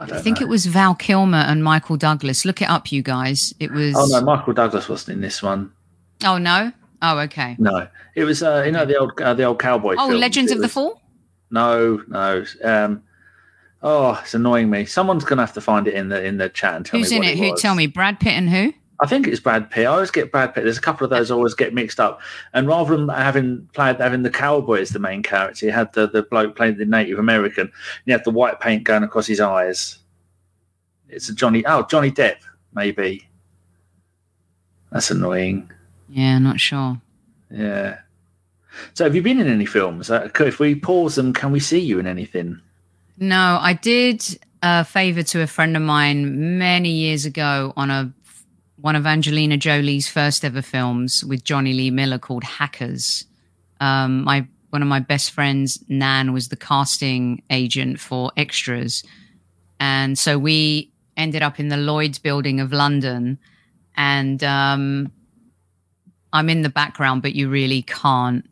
[0.00, 0.46] I, I think know.
[0.46, 2.44] it was Val Kilmer and Michael Douglas.
[2.44, 3.54] Look it up, you guys.
[3.60, 3.94] It was.
[3.96, 5.70] Oh no, Michael Douglas wasn't in this one.
[6.24, 6.72] Oh, no?
[7.02, 7.56] Oh, okay.
[7.58, 9.94] No, it was uh, you know the old uh, the old cowboy.
[9.98, 10.20] Oh, films.
[10.20, 11.00] Legends It of the was- Fall.
[11.50, 12.44] No, no.
[12.62, 13.02] Um,
[13.82, 14.84] oh, it's annoying me.
[14.84, 17.16] Someone's gonna have to find it in the in the chat and tell Who's me
[17.16, 17.38] in what it?
[17.38, 17.56] it Who?
[17.56, 17.86] Tell me.
[17.86, 18.72] Brad Pitt and who?
[19.02, 19.86] I think it's Brad Pitt.
[19.86, 20.64] I always get Brad Pitt.
[20.64, 22.20] There's a couple of those I always get mixed up.
[22.52, 26.06] And rather than having played having the cowboy as the main character, you had the
[26.06, 27.72] the bloke playing the Native American.
[28.04, 29.98] You had the white paint going across his eyes.
[31.08, 31.64] It's a Johnny.
[31.66, 32.36] Oh, Johnny Depp,
[32.74, 33.26] maybe.
[34.92, 35.70] That's annoying.
[36.08, 37.00] Yeah, not sure.
[37.50, 38.00] Yeah.
[38.94, 40.10] So, have you been in any films?
[40.10, 42.60] Uh, If we pause them, can we see you in anything?
[43.18, 44.22] No, I did
[44.62, 48.12] a favor to a friend of mine many years ago on a
[48.80, 53.24] one of Angelina Jolie's first ever films with Jonny Lee Miller called Hackers.
[53.80, 59.02] Um, my one of my best friends, Nan, was the casting agent for extras,
[59.80, 63.38] and so we ended up in the Lloyd's building of London,
[63.96, 65.10] and um,
[66.32, 68.48] I'm in the background, but you really can't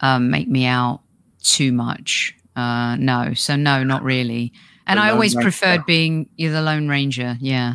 [0.00, 1.00] um, make me out
[1.42, 2.34] too much.
[2.56, 4.52] Uh, no, so no, not really.
[4.86, 5.44] And The I always Ranger.
[5.50, 7.36] preferred being you're the Lone Ranger.
[7.40, 7.74] Yeah,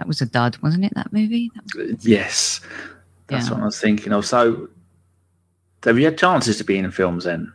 [0.00, 0.92] that was a dud, wasn't it?
[0.94, 1.50] That movie.
[1.54, 2.62] That was- Yes.
[3.26, 3.52] That's Yeah.
[3.54, 4.24] what I was thinking of.
[4.24, 4.68] So,
[5.84, 7.52] have you had chances to be in films then?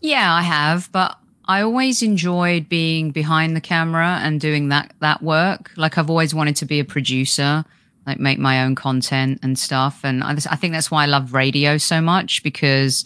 [0.00, 5.20] Yeah, I have, but I always enjoyed being behind the camera and doing that that
[5.20, 5.72] work.
[5.76, 7.64] Like I've always wanted to be a producer,
[8.06, 10.00] like make my own content and stuff.
[10.04, 13.04] And I, I think that's why I love radio so much because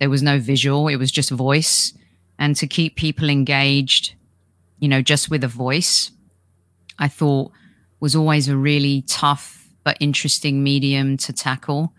[0.00, 1.92] there was no visual; it was just voice.
[2.36, 4.14] And to keep people engaged,
[4.80, 6.10] you know, just with a voice,
[6.98, 7.52] I thought
[8.00, 11.92] was always a really tough but interesting medium to tackle.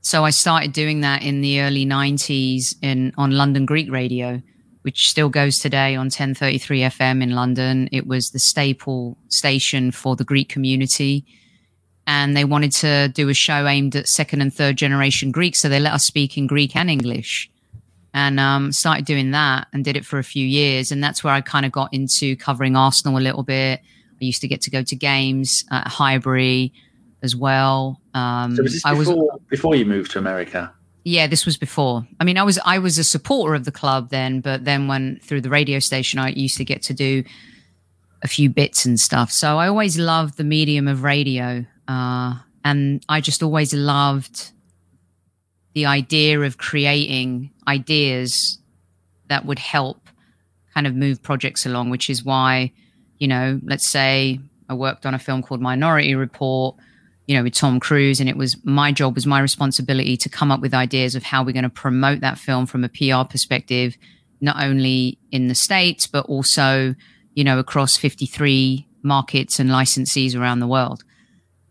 [0.00, 4.42] So I started doing that in the early 90s in on London Greek radio,
[4.82, 7.88] which still goes today on 1033 FM in London.
[7.92, 11.24] It was the staple station for the Greek community.
[12.04, 15.54] And they wanted to do a show aimed at second and third generation Greek.
[15.54, 17.48] So they let us speak in Greek and English
[18.12, 20.90] and um, started doing that and did it for a few years.
[20.90, 23.80] And that's where I kind of got into covering Arsenal a little bit.
[24.22, 26.72] I used to get to go to games at Highbury
[27.22, 28.00] as well.
[28.14, 30.72] Um, So, was this I was before, before you moved to America?
[31.04, 32.06] yeah, this was before.
[32.20, 35.18] I mean, I was I was a supporter of the club then, but then when
[35.22, 37.24] through the radio station, I used to get to do
[38.22, 39.32] a few bits and stuff.
[39.32, 44.52] So I always loved the medium of radio, uh, and I just always loved
[45.74, 48.58] the idea of creating ideas
[49.26, 50.08] that would help
[50.74, 51.90] kind of move projects along.
[51.90, 52.70] Which is why,
[53.22, 56.74] you know, let's say I worked on a film called Minority Report
[57.26, 60.50] you know, with Tom Cruise, and it was my job was my responsibility to come
[60.50, 63.96] up with ideas of how we're going to promote that film from a PR perspective,
[64.40, 66.96] not only in the states but also,
[67.34, 71.04] you know, across 53 markets and licensees around the world.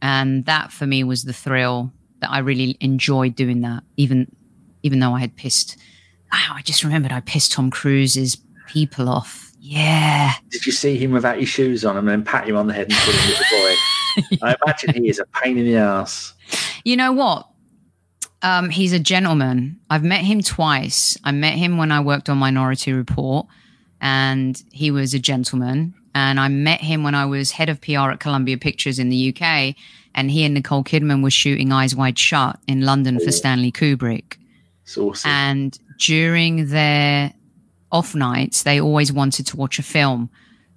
[0.01, 4.33] And that for me was the thrill that I really enjoyed doing that, even
[4.83, 5.75] even though I had pissed.
[6.33, 8.37] Oh, I just remembered I pissed Tom Cruise's
[8.71, 9.51] people off.
[9.59, 10.33] Yeah.
[10.49, 12.87] Did you see him without his shoes on and then pat him on the head
[12.89, 13.75] and call him little boy?
[14.47, 16.33] I imagine he is a pain in the ass.
[16.83, 17.47] You know what?
[18.41, 19.79] Um, he's a gentleman.
[19.89, 21.17] I've met him twice.
[21.23, 23.45] I met him when I worked on Minority Report,
[23.99, 25.93] and he was a gentleman.
[26.15, 29.29] And I met him when I was head of PR at Columbia Pictures in the
[29.29, 29.75] UK,
[30.15, 34.37] and he and Nicole Kidman were shooting Eyes Wide Shut in London for Stanley Kubrick.
[34.83, 35.29] It's awesome.
[35.29, 37.31] And during their
[37.91, 40.29] off nights, they always wanted to watch a film.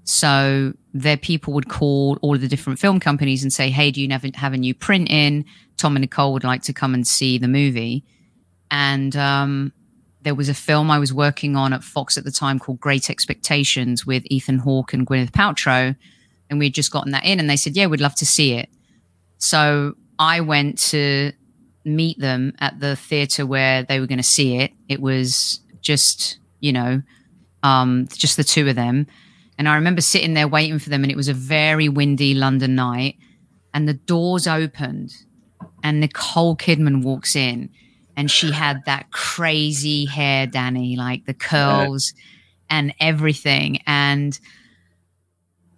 [0.05, 4.01] So their people would call all of the different film companies and say, Hey, do
[4.01, 5.45] you have, have a new print in?
[5.77, 8.05] Tom and Nicole would like to come and see the movie.
[8.71, 9.73] And um,
[10.23, 13.11] there was a film I was working on at Fox at the time called Great
[13.11, 15.95] Expectations with Ethan Hawke and Gwyneth Paltrow.
[16.51, 18.55] And we had just gotten that in, and they said, Yeah, we'd love to see
[18.55, 18.69] it.
[19.39, 21.33] So I went to
[21.85, 24.73] meet them at the theater where they were going to see it.
[24.89, 27.03] It was just, you know,
[27.63, 29.07] um, just the two of them.
[29.59, 32.75] And I remember sitting there waiting for them, and it was a very windy London
[32.75, 33.17] night.
[33.75, 35.13] And the doors opened,
[35.83, 37.69] and Nicole Kidman walks in,
[38.17, 42.15] and she had that crazy hair, Danny, like the curls
[42.71, 43.81] and everything.
[43.87, 44.39] And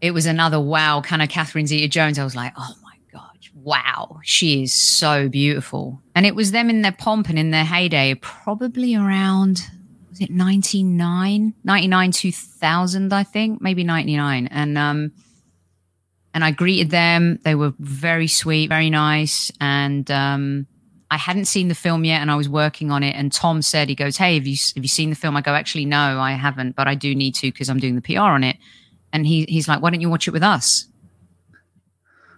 [0.00, 2.18] it was another wow, kind of Catherine Zeta Jones.
[2.18, 6.00] I was like, oh my God, wow, she is so beautiful.
[6.14, 9.62] And it was them in their pomp and in their heyday, probably around,
[10.16, 14.46] was it 99, 99, 2000, I think, maybe 99.
[14.46, 15.12] And, um,
[16.32, 17.38] and I greeted them.
[17.42, 19.50] They were very sweet, very nice.
[19.60, 20.66] And, um,
[21.10, 23.14] I hadn't seen the film yet and I was working on it.
[23.14, 25.36] And Tom said, he goes, Hey, have you, have you seen the film?
[25.36, 28.00] I go, actually, no, I haven't, but I do need to because I'm doing the
[28.00, 28.56] PR on it.
[29.12, 30.86] And he, he's like, why don't you watch it with us?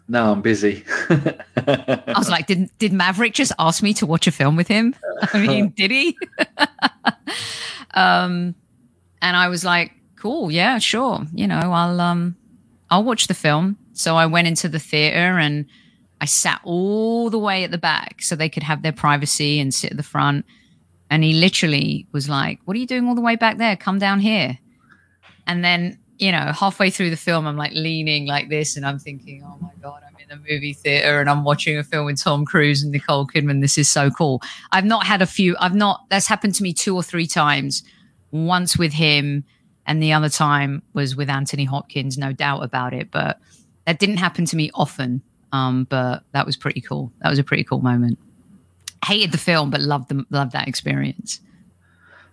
[0.09, 0.85] No, I'm busy.
[1.09, 4.97] I was like, did, did Maverick just ask me to watch a film with him?
[5.33, 6.19] I mean, did he?
[7.95, 8.55] um,
[9.23, 10.51] and I was like, cool.
[10.51, 11.25] Yeah, sure.
[11.33, 12.37] You know, I'll, um,
[12.91, 13.79] I'll watch the film.
[13.93, 15.67] So I went into the theater and
[16.21, 19.73] I sat all the way at the back so they could have their privacy and
[19.73, 20.45] sit at the front.
[21.11, 23.77] And he literally was like, What are you doing all the way back there?
[23.77, 24.59] Come down here.
[25.47, 28.99] And then, you know, halfway through the film, I'm like leaning like this and I'm
[28.99, 32.45] thinking, Oh my God, in a movie theater and I'm watching a film with Tom
[32.45, 33.61] Cruise and Nicole Kidman.
[33.61, 34.43] This is so cool.
[34.73, 37.83] I've not had a few, I've not, that's happened to me two or three times.
[38.31, 39.45] Once with him,
[39.87, 43.11] and the other time was with Anthony Hopkins, no doubt about it.
[43.11, 43.41] But
[43.87, 45.23] that didn't happen to me often.
[45.51, 47.11] Um, but that was pretty cool.
[47.23, 48.19] That was a pretty cool moment.
[49.03, 51.41] Hated the film, but loved the, loved that experience.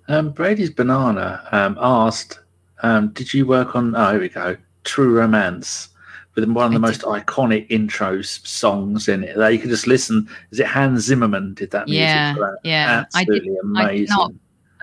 [0.10, 2.40] Um, Brady's Banana um, asked,
[2.84, 3.96] um, "Did you work on?
[3.96, 4.58] Oh, here we go.
[4.84, 5.88] True Romance."
[6.36, 9.88] With one of the I most iconic intros songs in it, that you can just
[9.88, 10.28] listen.
[10.52, 12.02] Is it Hans Zimmerman did that music?
[12.02, 12.58] Yeah, for that?
[12.64, 13.06] yeah.
[13.14, 14.32] I did- absolutely I did not-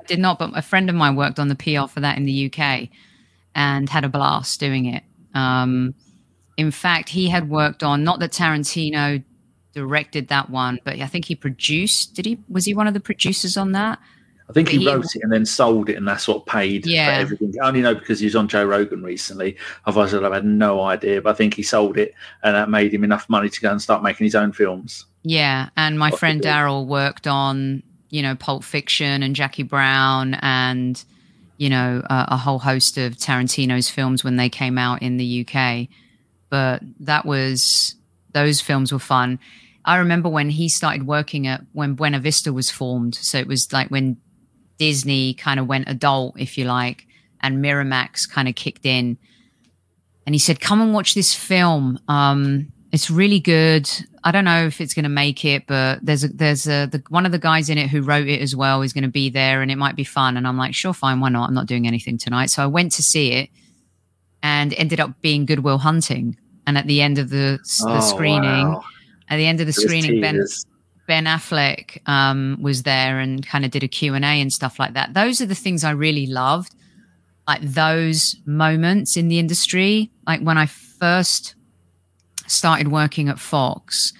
[0.00, 2.24] I did not, but a friend of mine worked on the PR for that in
[2.24, 2.88] the UK
[3.54, 5.04] and had a blast doing it.
[5.34, 5.94] Um,
[6.56, 9.22] in fact, he had worked on not that Tarantino
[9.74, 12.14] directed that one, but I think he produced.
[12.14, 12.38] Did he?
[12.48, 13.98] Was he one of the producers on that?
[14.52, 17.06] I think he, he- wrote it and then sold it, and that's what paid Yeah.
[17.06, 17.54] for everything.
[17.62, 19.56] I only know because he was on Joe Rogan recently.
[19.86, 21.20] Otherwise, I'd have had no idea.
[21.22, 23.80] But I think he sold it, and that made him enough money to go and
[23.80, 25.06] start making his own films.
[25.24, 31.02] Yeah, and my friend Daryl worked on you know Pulp Fiction and Jackie Brown and
[31.58, 35.46] you know uh, a whole host of Tarantino's films when they came out in the
[35.48, 35.88] UK.
[36.50, 37.94] But that was
[38.32, 39.38] those films were fun.
[39.84, 43.14] I remember when he started working at when Buena Vista was formed.
[43.14, 44.16] So it was like when
[44.78, 47.06] Disney kind of went adult, if you like,
[47.40, 49.16] and Miramax kind of kicked in.
[50.26, 51.98] And he said, "Come and watch this film.
[52.08, 53.88] Um, it's really good.
[54.22, 57.02] I don't know if it's going to make it, but there's a there's a the,
[57.08, 59.30] one of the guys in it who wrote it as well is going to be
[59.30, 61.48] there, and it might be fun." And I'm like, "Sure, fine, why not?
[61.48, 63.50] I'm not doing anything tonight." So I went to see it,
[64.42, 66.36] and ended up being Good Will Hunting.
[66.66, 68.84] And at the end of the, the Oh, screening, wow.
[69.28, 70.64] at the end of the was screening, Ben tears.
[71.06, 75.14] Ben Affleck um, was there and kind of did a Q&A and stuff like that.
[75.14, 76.74] Those are the things I really loved,
[77.46, 80.10] like those moments in the industry.
[80.26, 81.54] Like when I first
[82.46, 84.12] started working at Fox,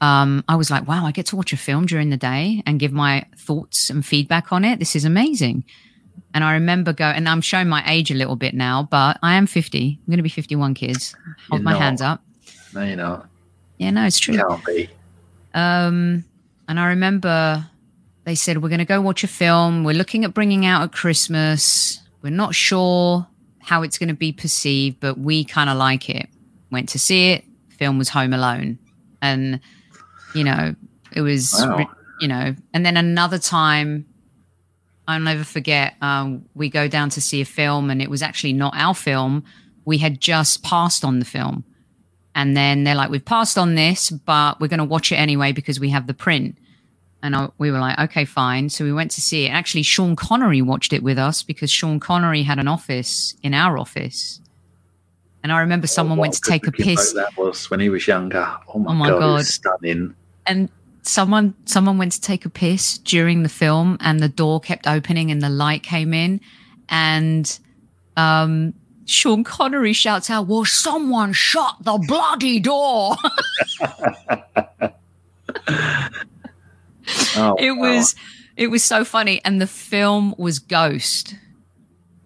[0.00, 2.80] um, I was like, wow, I get to watch a film during the day and
[2.80, 4.78] give my thoughts and feedback on it.
[4.78, 5.64] This is amazing.
[6.34, 9.34] And I remember go, and I'm showing my age a little bit now, but I
[9.34, 10.00] am 50.
[10.00, 11.14] I'm going to be 51 kids.
[11.48, 11.80] Hold You're my not.
[11.80, 12.22] hands up.
[12.74, 13.28] No, you're not.
[13.78, 14.36] Yeah, no, it's true.
[14.36, 14.88] can't be.
[15.54, 16.24] Um,
[16.68, 17.66] and I remember
[18.24, 19.84] they said, We're going to go watch a film.
[19.84, 22.00] We're looking at bringing out at Christmas.
[22.22, 23.26] We're not sure
[23.60, 26.28] how it's going to be perceived, but we kind of like it.
[26.70, 27.44] Went to see it.
[27.70, 28.78] Film was Home Alone.
[29.20, 29.60] And,
[30.34, 30.74] you know,
[31.12, 31.88] it was, Wow.
[32.20, 34.06] you know, and then another time,
[35.06, 38.52] I'll never forget, um, we go down to see a film and it was actually
[38.52, 39.44] not our film.
[39.84, 41.64] We had just passed on the film.
[42.34, 45.52] And then they're like, we've passed on this, but we're going to watch it anyway
[45.52, 46.56] because we have the print.
[47.22, 48.68] And I, we were like, okay, fine.
[48.70, 49.50] So we went to see it.
[49.50, 53.78] Actually, Sean Connery watched it with us because Sean Connery had an office in our
[53.78, 54.40] office.
[55.42, 58.06] And I remember someone What went to take a piss That was when he was
[58.06, 58.48] younger.
[58.74, 59.44] Oh my, Oh my god, God.
[59.44, 60.14] stunning.
[60.46, 60.68] and
[61.02, 65.32] someone someone went to take a piss during the film and the door kept opening
[65.32, 66.40] and the light came in
[66.88, 67.58] and
[68.16, 68.72] um
[69.06, 73.16] Sean Connery shouts out, Well, someone shut the bloody door.
[77.36, 77.78] Oh, it wow.
[77.78, 78.14] was
[78.56, 81.34] it was so funny and the film was ghost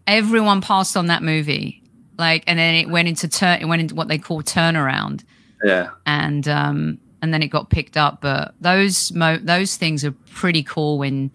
[0.06, 1.82] everyone passed on that movie
[2.18, 5.24] like and then it went into turn it went into what they call turnaround
[5.64, 5.88] yeah.
[6.04, 10.62] and um and then it got picked up but those mo- those things are pretty
[10.62, 11.30] cool when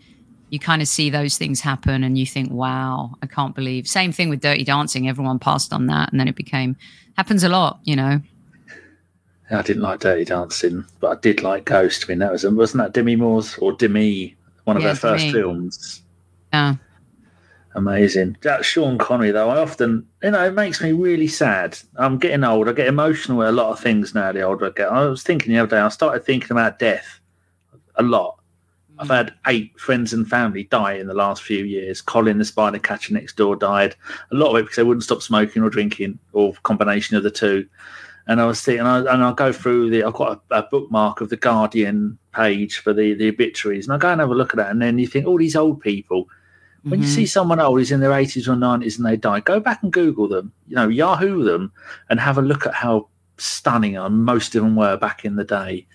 [0.52, 3.88] you kind of see those things happen and you think, wow, I can't believe.
[3.88, 5.08] Same thing with Dirty Dancing.
[5.08, 6.12] Everyone passed on that.
[6.12, 6.76] And then it became,
[7.16, 8.22] happens a lot, you know.
[9.50, 12.04] I didn't like Dirty Dancing, but I did like Ghost.
[12.04, 14.36] I mean, that was, wasn't that Demi Moore's or Demi,
[14.66, 15.34] one of Yeah, her first Demi.
[15.34, 16.02] films?
[16.54, 16.76] Yeah.
[17.74, 18.36] Amazing.
[18.42, 21.78] That Sean Connery, though, I often, you know, it makes me really sad.
[21.96, 22.68] I'm getting old.
[22.68, 24.34] I get emotional with a lot of things now.
[24.34, 25.82] The older I get, I was thinking the other day.
[25.82, 27.22] I started thinking about death
[27.96, 28.38] a lot.
[29.02, 32.02] I've had eight friends and family die in the last few years.
[32.02, 33.96] Colin, the spider catcher next door, died.
[34.32, 37.32] A lot of it because they wouldn't stop smoking or drinking, or combination of the
[37.32, 37.68] two.
[38.28, 40.64] And I was thinking, and I, and I go through the, I've got a, a
[40.70, 44.36] bookmark of the Guardian page for the the obituaries, and I go and have a
[44.36, 46.28] look at that, and then you think, all these old people.
[46.84, 47.10] When you Mhm.
[47.10, 49.92] see someone old who's in their 80s or 90s and they die, go back and
[49.94, 51.72] Google them, you know, Yahoo them,
[52.10, 55.86] and have a look at how stunning most of them were back in the day.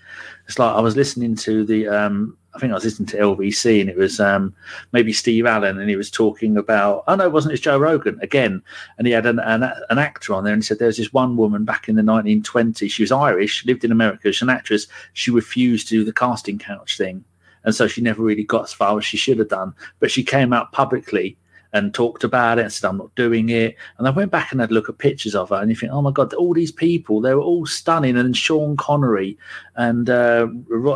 [0.46, 3.80] It's like I was listening to the, um, I think I was listening to LBC,
[3.80, 4.54] and it was um,
[4.92, 8.18] maybe Steve Allen, and he was talking about, oh no, it wasn't, it's Joe Rogan
[8.22, 8.62] again.
[8.96, 11.12] And he had an, an, an actor on there, and he said there was this
[11.12, 12.90] one woman back in the 1920s.
[12.90, 14.86] She was Irish, lived in America, she's an actress.
[15.12, 17.24] She refused to do the casting couch thing.
[17.64, 19.74] And so she never really got as far as she should have done.
[19.98, 21.36] But she came out publicly
[21.72, 23.76] and talked about it and said, I'm not doing it.
[23.98, 25.92] And I went back and had a look at pictures of her and you think,
[25.92, 28.16] oh my God, all these people, they were all stunning.
[28.16, 29.36] And Sean Connery
[29.74, 30.46] and uh,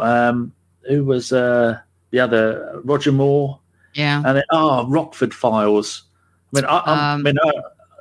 [0.01, 0.53] um,
[0.89, 1.78] who was uh,
[2.11, 3.61] the other, Roger Moore.
[3.95, 4.22] Yeah.
[4.24, 6.05] And then, oh, Rockford Files.
[6.55, 7.39] I mean, I, Um, I mean,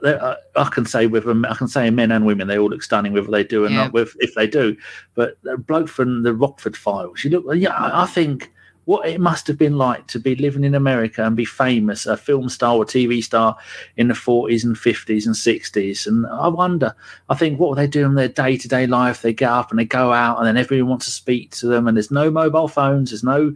[0.03, 2.84] I, I, can say with them, I can say men and women, they all look
[2.84, 3.84] stunning whether they do or Yeah.
[3.84, 3.93] not.
[3.93, 4.77] With if they do,
[5.15, 7.45] but the bloke from the Rockford Files, you look.
[7.55, 8.51] Yeah, I I think
[8.89, 12.17] what it must have been like to be living in America and be famous, a
[12.17, 13.55] film star or TV star
[13.97, 16.07] in the forties and fifties and sixties.
[16.07, 16.95] And I wonder,
[17.29, 19.21] I think, what were they doing in their day to day life?
[19.21, 21.87] They get up and they go out, and then everyone wants to speak to them,
[21.87, 23.53] and there's no mobile phones, there's no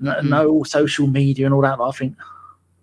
[0.00, 0.28] no, Mhm.
[0.30, 1.78] no social media and all that.
[1.78, 2.16] I think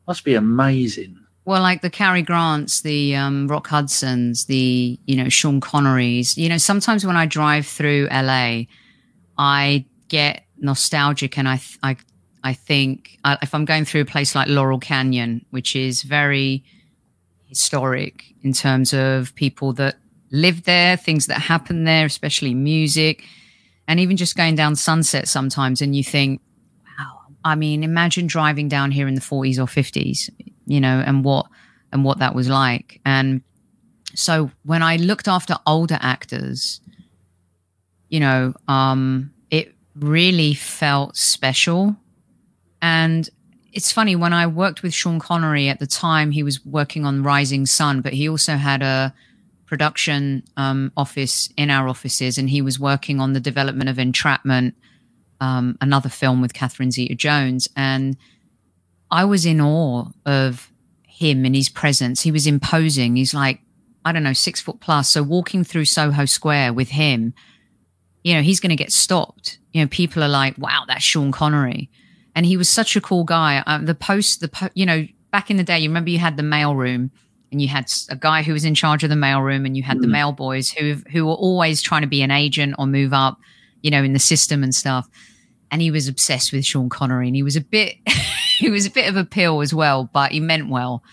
[0.07, 1.17] must be amazing.
[1.45, 6.37] Well, like the Cary Grants, the um, Rock Hudsons, the you know Sean Connerys.
[6.37, 8.67] You know, sometimes when I drive through LA,
[9.39, 11.97] I get nostalgic, and I th- I
[12.43, 16.63] I think uh, if I'm going through a place like Laurel Canyon, which is very
[17.47, 19.95] historic in terms of people that
[20.31, 23.23] live there, things that happen there, especially music,
[23.87, 26.41] and even just going down Sunset sometimes, and you think,
[26.97, 27.21] wow.
[27.43, 30.29] I mean, imagine driving down here in the 40s or 50s,
[30.65, 31.47] you know, and what
[31.91, 33.01] and what that was like.
[33.05, 33.41] And
[34.15, 36.81] so when I looked after older actors,
[38.09, 39.31] you know, um,
[39.99, 41.95] really felt special.
[42.81, 43.29] And
[43.71, 47.23] it's funny when I worked with Sean Connery at the time, he was working on
[47.23, 49.13] Rising Sun, but he also had a
[49.65, 54.75] production um, office in our offices, and he was working on the development of Entrapment,
[55.39, 58.17] um, another film with Catherine Zeta-Jones, and
[59.11, 60.71] I was in awe of
[61.07, 62.21] him and his presence.
[62.21, 63.15] He was imposing.
[63.15, 63.59] He's like,
[64.03, 65.09] I don't know, six foot plus.
[65.09, 67.33] So walking through Soho Square with him,
[68.23, 69.58] you know, he's going to get stopped.
[69.73, 71.89] You know, people are like, wow, that's Sean Connery.
[72.35, 73.63] And he was such a cool guy.
[73.67, 76.37] Um, the post, the, po- you know, back in the day, you remember you had
[76.37, 77.11] the mail room
[77.51, 79.83] and you had a guy who was in charge of the mail room and you
[79.83, 80.11] had the Mm.
[80.11, 83.37] mail boys who, who were always trying to be an agent or move up,
[83.81, 85.07] you know, in the system and stuff.
[85.71, 87.95] And he was obsessed with Sean Connery and he was a bit,
[88.57, 91.03] he was a bit of a pill as well, but he meant well.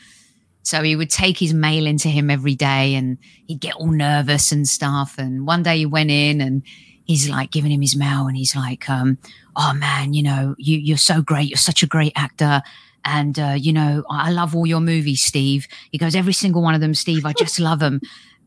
[0.63, 4.51] So he would take his mail into him every day and he'd get all nervous
[4.53, 5.15] and stuff.
[5.19, 6.63] And one day he went in and
[7.07, 9.19] he's like giving him his mail and he's like, um,
[9.55, 11.49] oh man, you know, you, you're so great.
[11.49, 12.63] You're such a great actor.
[13.05, 15.69] And, uh, you know, I love all your movies, Steve.
[15.93, 17.25] He goes, every single one of them, Steve.
[17.25, 18.01] I just love them.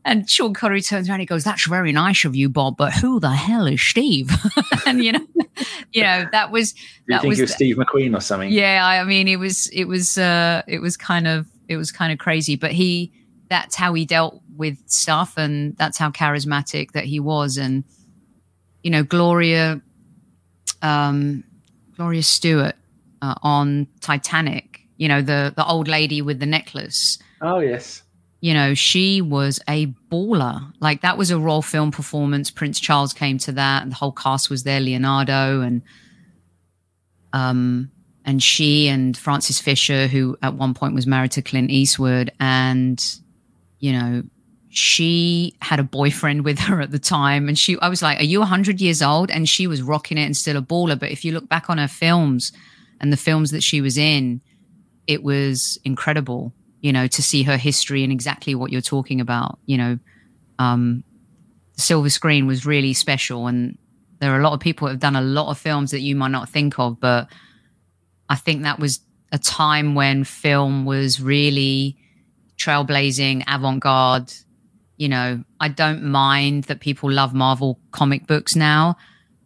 [0.04, 1.16] And Sean Connery turns around.
[1.16, 4.30] And he goes, "That's very nice of you, Bob, but who the hell is Steve?"
[4.86, 5.26] and you know,
[5.92, 8.50] you know that was Do you that think was it was Steve McQueen or something?
[8.50, 11.92] yeah, I I mean, it was it was uh, it was kind of it was
[11.92, 13.12] kind of crazy, but he
[13.50, 17.84] that's how he dealt with stuff, and that's how charismatic that he was, and
[18.82, 19.80] you know, Gloria,
[20.82, 21.44] um,
[21.96, 22.76] Gloria Stuart
[23.22, 27.18] uh, on Titanic, you know, the the old lady with the necklace.
[27.40, 28.02] Oh yes.
[28.42, 30.72] You know, she was a baller.
[30.80, 32.50] Like that was a raw film performance.
[32.50, 34.80] Prince Charles came to that, and the whole cast was there.
[34.80, 35.82] Leonardo and
[37.32, 37.90] um
[38.24, 43.02] and she and Frances Fisher, who at one point was married to Clint Eastwood, and
[43.78, 44.22] you know,
[44.70, 48.24] she had a boyfriend with her at the time, and she, I was like, "Are
[48.24, 50.98] you hundred years old?" And she was rocking it and still a baller.
[50.98, 52.52] But if you look back on her films
[53.00, 54.40] and the films that she was in,
[55.06, 56.52] it was incredible.
[56.80, 59.58] You know, to see her history and exactly what you're talking about.
[59.66, 59.98] You know,
[60.58, 61.04] um,
[61.76, 63.76] silver screen was really special, and
[64.20, 66.30] there are a lot of people have done a lot of films that you might
[66.30, 67.28] not think of, but
[68.28, 69.00] I think that was
[69.32, 71.96] a time when film was really
[72.56, 74.32] trailblazing, avant garde.
[75.00, 78.98] You know, I don't mind that people love Marvel comic books now,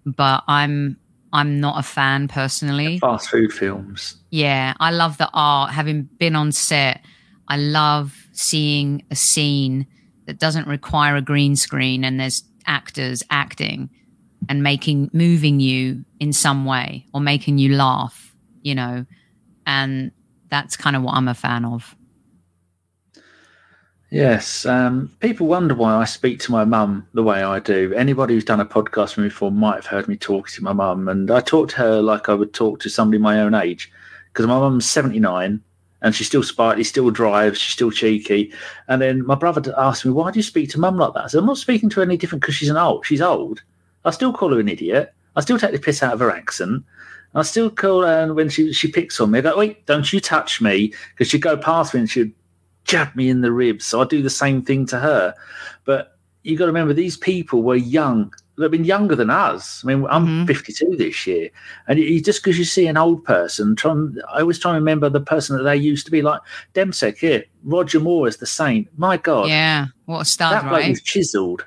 [0.04, 0.96] but I'm
[1.32, 2.98] I'm not a fan personally.
[2.98, 4.16] Fast food films.
[4.30, 5.70] Yeah, I love the art.
[5.70, 7.02] Having been on set,
[7.46, 9.86] I love seeing a scene
[10.26, 13.90] that doesn't require a green screen and there's actors acting
[14.48, 19.06] and making moving you in some way or making you laugh, you know.
[19.68, 20.10] And
[20.50, 21.94] that's kind of what I'm a fan of.
[24.14, 27.92] Yes, um, people wonder why I speak to my mum the way I do.
[27.94, 30.72] Anybody who's done a podcast with me before might have heard me talk to my
[30.72, 33.90] mum, and I talk to her like I would talk to somebody my own age,
[34.28, 35.60] because my mum's seventy nine
[36.00, 38.52] and she's still sprightly, still drives, she's still cheeky.
[38.86, 41.26] And then my brother asked me, "Why do you speak to mum like that?" I
[41.26, 43.04] said, "I'm not speaking to her any different because she's an old.
[43.04, 43.62] She's old.
[44.04, 45.12] I still call her an idiot.
[45.34, 46.84] I still take the piss out of her accent."
[47.34, 49.40] I still call her when she she picks on me.
[49.40, 52.32] I go, wait, don't you touch me, because she'd go past me and she'd
[52.84, 53.84] jab me in the ribs.
[53.86, 55.34] So I do the same thing to her.
[55.84, 58.32] But you got to remember, these people were young.
[58.56, 59.82] They've been younger than us.
[59.84, 60.46] I mean, I'm Mhm.
[60.46, 61.48] 52 this year,
[61.88, 65.08] and you, just because you see an old person, trying, I always try and remember
[65.08, 66.22] the person that they used to be.
[66.22, 66.40] Like
[66.72, 68.86] Demsek here, Roger Moore is the Saint.
[68.96, 70.90] My God, Yeah, what a stud, that bloke right?
[70.90, 71.64] was chiseled.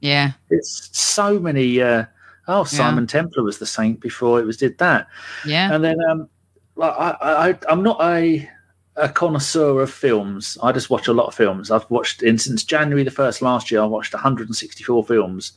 [0.00, 1.80] Yeah, It's so many.
[1.80, 2.04] Uh,
[2.48, 5.06] oh, Simon Templar was the Saint before it was did that.
[5.46, 5.72] yeah.
[5.72, 6.28] And then, um,
[6.74, 8.46] like I, I, I'm not a,
[8.96, 10.56] a connoisseur of films.
[10.62, 11.70] I just watch a lot of films.
[11.70, 13.82] I've watched in since January the first last year.
[13.82, 15.52] I watched 164 films.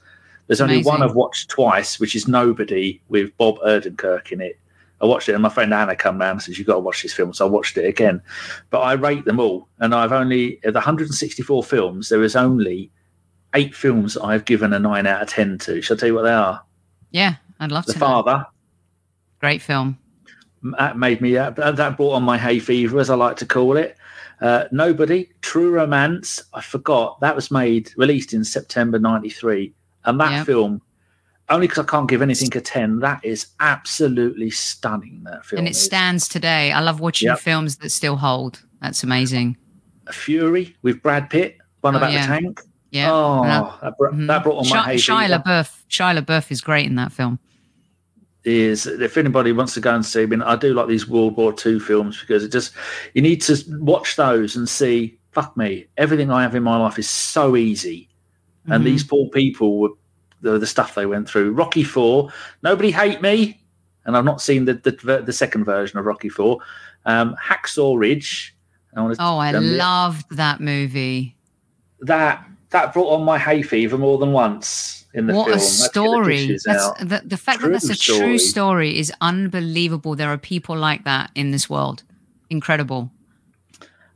[0.48, 4.60] There's only one I've watched twice, which is Nobody with Bob Odenkirk in it.
[5.02, 7.02] I watched it, and my friend Anna come round and says you've got to watch
[7.04, 8.22] this film, so I watched it again.
[8.70, 12.10] But I rate them all, and I've only of the 164 films.
[12.10, 12.92] There is only
[13.56, 15.82] eight films that I've given a nine out of ten to.
[15.82, 16.62] Shall I tell you what they are?
[17.12, 18.00] Yeah, I'd love The to.
[18.00, 18.06] know.
[18.06, 18.46] Father,
[19.40, 19.98] Great film.
[20.78, 23.78] That made me uh, that brought on my hay fever as i like to call
[23.78, 23.96] it
[24.42, 29.74] uh, nobody true romance i forgot that was made released in september 93
[30.06, 30.82] and that film
[31.50, 35.68] only because i can't give anything a 10 that is absolutely stunning that film and
[35.68, 35.82] it is.
[35.84, 36.72] stands today.
[36.72, 37.40] I love watching Yep.
[37.40, 38.62] films that still hold.
[38.82, 39.58] That's amazing.
[40.08, 42.22] A Fury with brad pitt one Oh, about yeah.
[42.28, 43.12] the tank Yeah.
[43.12, 44.28] oh I- that, brought, mhm.
[44.28, 45.40] that brought on my hay Shia fever.
[45.44, 45.84] LaBeouf.
[45.90, 47.40] Shia LaBeouf is great in that film.
[48.46, 51.36] Is if anybody wants to go and see, I mean, I do like these World
[51.38, 52.74] War II films because it just
[53.14, 55.18] you need to watch those and see.
[55.32, 58.10] Fuck me, everything I have in my life is so easy,
[58.68, 58.86] and Mhm.
[58.86, 59.90] these poor people were
[60.42, 61.52] the, the stuff they went through.
[61.52, 62.32] Rocky Four,
[62.64, 63.62] nobody hate me,
[64.06, 66.60] and I've not seen the the, the second version of Rocky Four.
[67.06, 68.56] Um, Hacksaw Ridge.
[68.96, 71.36] I Oh, I loved that movie.
[72.02, 72.44] that.
[72.72, 75.58] That brought on my hay fever more than once in the what film.
[75.58, 76.58] a the story!
[76.66, 78.20] That's the, the fact True that that's a story.
[78.20, 80.16] true story is unbelievable.
[80.16, 82.04] There are people like that in this world.
[82.50, 83.12] Incredible.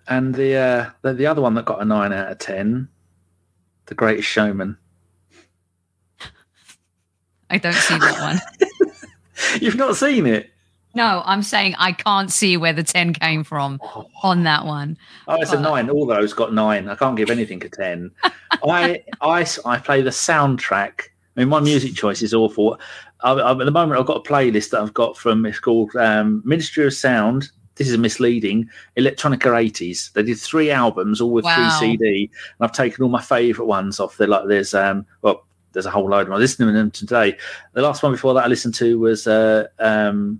[0.07, 2.87] And the, uh, the the other one that got a nine out of ten,
[3.87, 4.77] The Greatest Showman.
[7.49, 8.79] I don't see that one.
[9.61, 10.49] You've not seen it?
[10.95, 13.79] No, I'm saying I can't see where the 10 came from
[14.21, 14.97] on that one.
[15.27, 15.89] Oh, it's a nine.
[15.89, 16.87] All those got nine.
[16.87, 18.11] I can't give anything a ten.
[18.63, 21.01] I, I I play the soundtrack.
[21.35, 22.79] I mean, my music choice is awful.
[23.21, 25.95] I, I, at the moment, I've got a playlist that I've got from it's called
[25.95, 27.49] um, Ministry of Sound.
[27.75, 28.69] This is misleading.
[28.97, 30.13] Electronica 80s.
[30.13, 31.55] They did three albums, all with Wow.
[31.55, 32.29] three CD,
[32.59, 34.17] and I've taken all my favourite ones off.
[34.17, 36.33] There, like there's um, well, there's a whole load of them.
[36.35, 37.35] I'm listening to them today.
[37.73, 40.39] The last one before that I listened to was uh, um,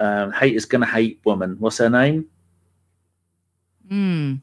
[0.00, 2.26] um, "Haters Gonna Hate Woman." What's her name?
[3.90, 4.40] Mm.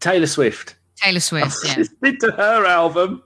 [0.00, 0.76] Taylor Swift.
[0.96, 1.56] Taylor Swift.
[1.64, 1.76] Yeah.
[1.78, 3.22] listened to her album,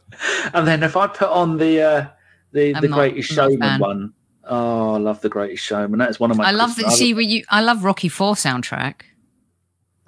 [0.54, 2.06] and then if I put on the uh,
[2.52, 4.12] the I'm the not- Greatest I'm Showman one,
[4.44, 5.98] oh, I love the Greatest Showman.
[5.98, 6.44] That's one of my.
[6.48, 6.90] I love that.
[6.92, 9.02] See, you, I love Rocky Four soundtrack.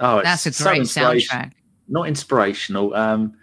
[0.00, 1.52] Oh, it's That's a great soundtrack.
[1.88, 2.94] Not inspirational.
[2.94, 3.34] Um,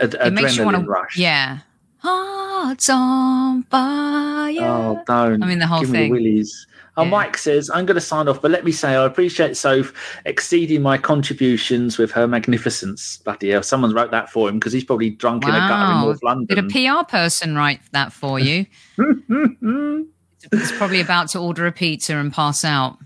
[0.00, 1.16] ad- It makes you want to, rush.
[1.16, 1.58] yeah.
[1.98, 4.56] Hearts on fire.
[4.60, 5.42] Oh, don't.
[5.42, 6.66] I mean, the whole Give me the willies.
[6.96, 7.10] Oh, Yeah.
[7.10, 9.92] Mike says, I'm going to sign off, but let me say I appreciate Soph
[10.26, 13.18] exceeding my contributions with her magnificence.
[13.24, 15.78] Bloody hell, someone wrote that for him because he's probably drunk in a gutter in
[15.78, 16.04] Wow.
[16.04, 18.66] North Did a PR person write that for you?
[20.50, 22.98] It's probably about to order a pizza and pass out.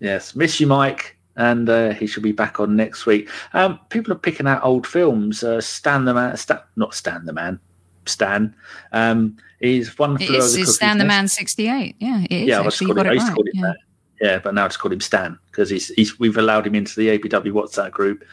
[0.00, 3.30] Yes, miss you, Mike, and uh, he should be back on next week.
[3.54, 5.42] Um, people are picking out old films.
[5.42, 6.36] Uh, Stan the Man,
[6.76, 7.58] not Stan the Man,
[8.06, 8.54] Stan.
[8.92, 11.04] Um, he's one It's, the it's Stan the.
[11.04, 11.96] Man 68.
[11.98, 12.46] Yeah, it is.
[12.48, 13.62] Yeah, I, actually, you call got him, I used to call him Yeah.
[13.62, 13.76] that.
[14.20, 16.94] Yeah, but now I just call him Stan because he's, he's we've allowed him into
[16.98, 18.24] the ABW WhatsApp group,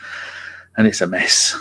[0.78, 1.56] and it's a mess.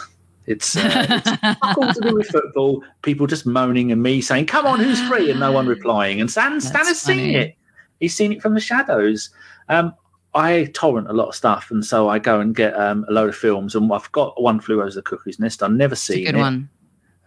[0.47, 2.83] It's, uh, it's all to do with football.
[3.03, 6.21] People just moaning and me saying, "Come on, who's free?" and no one replying.
[6.21, 7.57] And Stan, Stan That's has seen it.
[7.99, 9.31] He's seen it from the shadows.
[9.69, 9.95] Um,
[10.35, 13.31] I torrent a lot of stuff, and so I go and get um, a load
[13.31, 13.75] of films.
[13.75, 15.63] And I've got One Flew Over the Cuckoo's Nest.
[15.63, 16.41] I've never It's seen a good it.
[16.43, 16.69] one.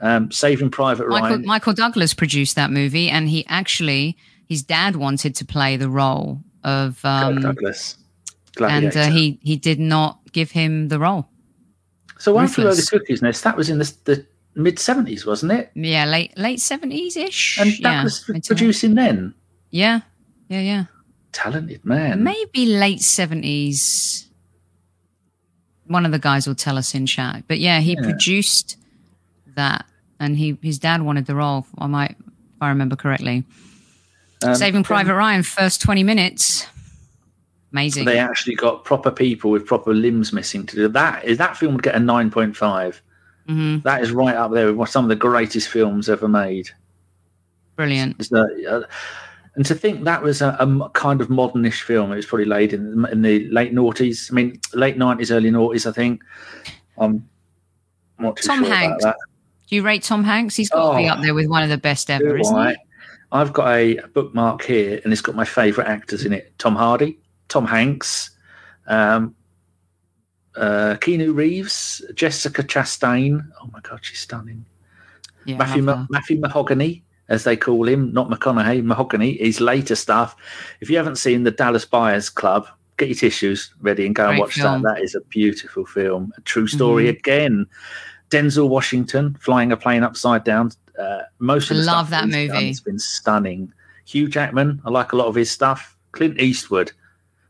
[0.02, 1.46] Um, Saving Private Michael, Ryan.
[1.46, 4.18] Michael Douglas produced that movie, and he actually
[4.50, 7.98] his dad wanted to play the role of, um, Douglas.
[8.60, 11.30] and uh, he he did not give him the role.
[12.20, 12.90] so One Flew Over the Ruthless.
[12.90, 13.44] Cuckoo's Nest.
[13.46, 14.26] That was in the, the
[14.56, 15.72] mid seventies, wasn't it?
[15.74, 17.60] Yeah, late late seventies ish.
[17.60, 19.34] And yeah, Douglas producing then.
[19.70, 20.02] yeah,
[20.50, 20.86] yeah, yeah.
[21.32, 22.24] Talented man.
[22.24, 24.28] Maybe late seventies.
[25.88, 28.02] One of the guys will tell us in chat, but yeah, he Yeah.
[28.04, 28.78] produced
[29.56, 29.86] that,
[30.20, 31.66] and he his dad wanted the role.
[31.78, 33.44] I might, if I remember correctly.
[34.44, 36.68] Um, Saving Private Ryan, first twenty minutes,
[37.72, 38.06] amazing.
[38.06, 41.24] They actually got proper people with proper limbs missing to do that.
[41.24, 43.02] Is that film would get a nine point five?
[43.48, 46.70] hmm That is right up there with some of the greatest films ever made.
[47.76, 48.18] Brilliant.
[48.20, 48.84] It's uh,
[49.56, 53.06] and to think that was a kind of modernish film, it was probably laid in,
[53.12, 54.32] in the late noughties.
[54.32, 55.86] I mean, late nineties, early noughties.
[55.86, 56.24] I think.
[56.98, 57.28] I'm
[58.20, 59.06] not too Tom sure Hanks.
[59.74, 60.56] Do you rate Tom Hanks?
[60.56, 61.14] He's got to be Oh.
[61.14, 62.74] up there with one of the best ever, isn't I?
[62.74, 62.78] he?
[63.32, 67.18] I've got a bookmark here, and it's got my favourite actors in it: Tom Hardy,
[67.48, 68.30] Tom Hanks,
[68.86, 69.34] um,
[70.56, 73.44] uh, Keanu Reeves, Jessica Chastain.
[73.64, 74.64] Oh my God, she's stunning.
[75.46, 79.38] Yeah, Matthew Ma- Matthew Mahogany, as they call him, not McConaughey, Mahogany.
[79.40, 80.36] His later stuff.
[80.82, 82.68] If you haven't seen the Dallas Buyers Club,
[82.98, 84.84] get your tissues ready and go and watch film.
[84.84, 84.98] that.
[84.98, 87.18] That is a beautiful film, a true story Mhm.
[87.18, 87.66] again.
[88.34, 90.72] Denzel Washington flying a plane upside down.
[90.98, 92.68] Uh, most of love stuff that he's done movie.
[92.70, 93.72] has been stunning.
[94.06, 95.96] Hugh Jackman, I like a lot of his stuff.
[96.12, 96.92] Clint Eastwood.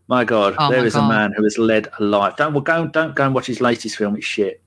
[0.07, 2.35] My God, Oh there my is a man who has led a life.
[2.35, 4.17] Don't well, go, don't go and watch his latest film.
[4.17, 4.61] It's shit.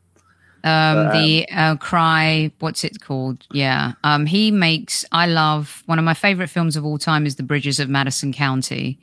[0.64, 3.46] Um, Um, the uh, cry, what's it called?
[3.52, 3.92] Yeah.
[4.02, 5.04] Um, he makes.
[5.12, 8.32] I love one of my favorite films of all time is The Bridges of Madison
[8.32, 8.98] County.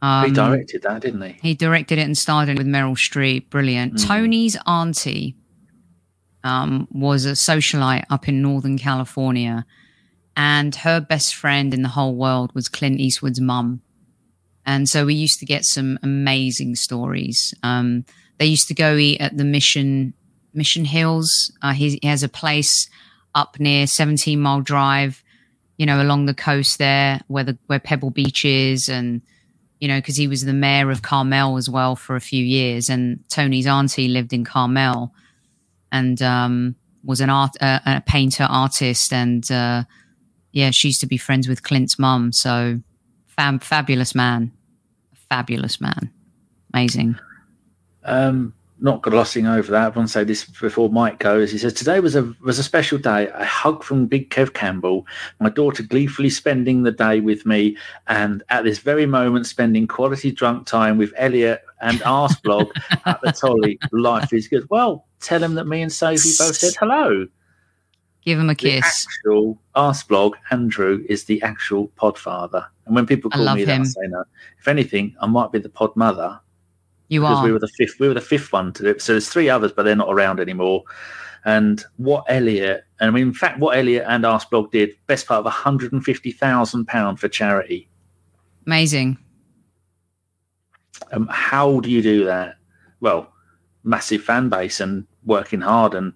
[0.00, 1.36] Um, he directed that, didn't he?
[1.42, 3.50] He directed it and starred in it with Meryl Streep.
[3.50, 3.94] Brilliant.
[3.94, 4.06] Mm.
[4.06, 5.36] Tony's auntie
[6.48, 9.66] um, was a socialite up in Northern California,
[10.34, 13.82] and her best friend in the whole world was Clint Eastwood's mum.
[14.64, 17.54] And so we used to get some amazing stories.
[17.62, 18.04] Um,
[18.38, 20.14] they used to go eat at the Mission
[20.54, 21.52] Mission Hills.
[21.60, 22.88] Uh, he, he has a place
[23.34, 25.22] up near 17 Mile Drive,
[25.76, 29.20] you know, along the coast there, where the where Pebble Beach is, and
[29.80, 32.88] you know, because he was the mayor of Carmel as well for a few years,
[32.88, 35.12] and Tony's auntie lived in Carmel,
[35.92, 39.84] and um, was an art, uh, a painter artist, and uh,
[40.52, 42.32] yeah, she used to be friends with Clint's mum.
[42.32, 42.80] So,
[43.26, 44.52] fab, fabulous man,
[45.14, 46.10] fabulous man,
[46.72, 47.18] amazing.
[48.04, 49.92] Um, not glossing over that.
[49.92, 51.50] I want to say this before Mike goes.
[51.50, 53.28] He says today was a was a special day.
[53.28, 55.06] A hug from Big Kev Campbell.
[55.40, 57.76] My daughter gleefully spending the day with me,
[58.06, 62.70] and at this very moment, spending quality drunk time with Elliot and Arsblog
[63.06, 63.78] at the Tolly.
[63.92, 64.66] Life is good.
[64.70, 67.26] Well, tell him that me and Sophie both said hello.
[68.24, 69.06] Give him a The kiss.
[69.06, 74.00] actual Arsblog Andrew is the actual Podfather, and when people call me that, I say
[74.08, 74.24] no.
[74.58, 76.40] If anything, I might be the Pod Mother
[77.08, 77.44] You because are.
[77.44, 77.98] we were the fifth.
[77.98, 79.02] We were the fifth one to do it.
[79.02, 80.84] So there's three others, but they're not around anymore.
[81.44, 85.38] And what Elliot, and I mean, in fact, what Elliot and Arsblog did, best part
[85.38, 87.88] of 150,000 pound for charity.
[88.66, 89.16] Amazing.
[91.12, 92.56] Um, how do you do that?
[93.00, 93.32] Well,
[93.84, 95.94] massive fan base and working hard.
[95.94, 96.12] And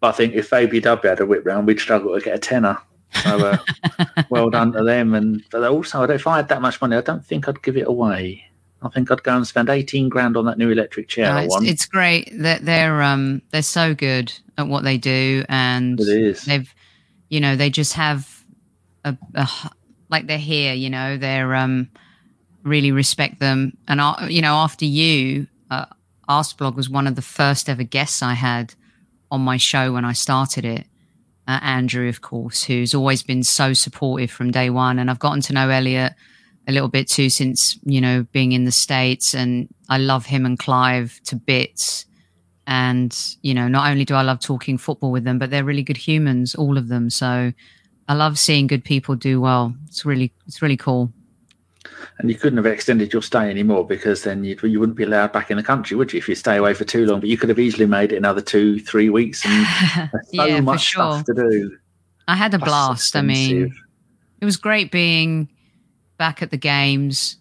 [0.00, 2.78] but I think if ABW had a whip round, we'd struggle to get a tenner.
[3.22, 3.58] So uh,
[4.30, 5.14] well done to them.
[5.14, 7.86] And but also, if I had that much money, I don't think I'd give it
[7.86, 8.44] away.
[8.82, 11.56] I think I'd go and spend 18 grand on that new electric chair No, it's,
[11.62, 16.44] it's great that they're um they're so good at what they do and It is.
[16.44, 16.72] they've
[17.28, 18.44] you know they just have
[19.04, 19.48] a, a
[20.10, 21.88] like they're here you know they're um
[22.62, 23.76] really respect them.
[23.88, 25.86] And uh, you know after you uh,
[26.28, 28.74] Arsblog was one of the first ever guests I had
[29.30, 30.86] on my show when I started it
[31.48, 34.98] uh, Andrew of course who's always been so supportive from day one.
[35.00, 36.12] And I've gotten to know Elliot
[36.68, 40.46] a little bit too since you know being in the states and i love him
[40.46, 42.04] and clive to bits.
[42.66, 45.82] And you know not only do i love talking football with them but they're really
[45.82, 47.08] good humans all of them.
[47.08, 47.52] So
[48.08, 49.74] i love seeing good people do well.
[49.86, 51.10] It's really it's really cool.
[52.18, 55.32] And you couldn't have extended your stay anymore because then you'd, you wouldn't be allowed
[55.32, 57.20] back in the country, would you, if you stay away for too long?
[57.20, 59.66] But you could have easily made it another two, three weeks and
[60.34, 61.12] so yeah much sure.
[61.12, 61.78] stuff to do.
[62.28, 63.16] i had a Plus blast.
[63.16, 63.74] I mean
[64.42, 65.48] it was great being
[66.18, 67.38] back at the games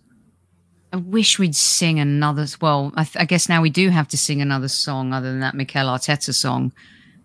[0.93, 2.47] I wish we'd sing another.
[2.61, 5.41] Well, I, th- I guess now we do have to sing another song other than
[5.41, 6.71] that Mikel Arteta song.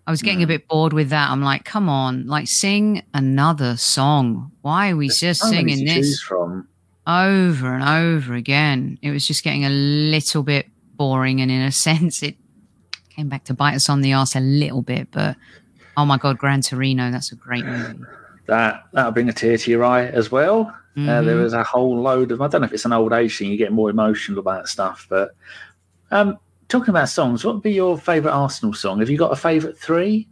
[0.05, 1.31] I was getting a bit bored with that.
[1.31, 4.51] I'm like, come on, like sing another song.
[4.61, 6.21] Why are we just so singing this?
[6.21, 6.67] from.
[7.07, 8.99] over and over again.
[9.01, 12.35] It was just getting a little bit boring, and in a sense, it
[13.09, 15.07] came back to bite us on the ass a little bit.
[15.09, 15.37] But
[15.95, 18.03] oh my god, Gran Torino, that's a great movie.
[18.47, 20.75] That that'll bring a tear to your eye as well.
[20.95, 21.25] Uh, Mhm.
[21.25, 23.49] there was a whole load of I don't know if it's an old age thing.
[23.49, 25.31] You get more emotional about stuff, but
[26.11, 26.37] um,
[26.69, 28.99] talking about songs, what would be your favourite Arsenal song?
[28.99, 30.27] Have you got a favourite three?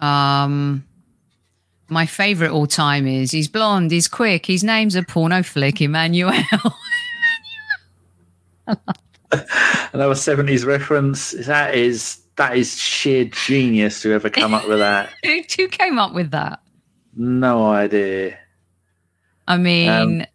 [0.00, 0.84] Um,
[1.88, 6.32] my favorite all time is he's blonde, he's quick, his name's a porno flick, Emmanuel.
[9.92, 11.30] Another seventies reference.
[11.32, 15.10] That is that is sheer genius to ever come up with that.
[15.24, 16.60] who, who came up with that?
[17.14, 18.38] No idea.
[19.46, 19.88] I mean,
[20.20, 20.26] Um,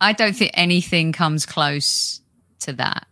[0.00, 2.20] I don't think anything comes close
[2.60, 3.06] to that.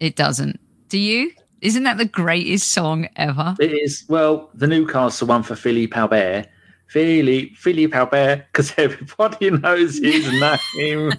[0.00, 0.60] It doesn't.
[0.88, 1.32] Do you?
[1.60, 3.54] Isn't that the greatest song ever?
[3.60, 6.48] It is well the Newcastle one for Philippe Albert.
[6.88, 10.28] Philippe Philippe Albert, because everybody knows his
[10.76, 11.12] name.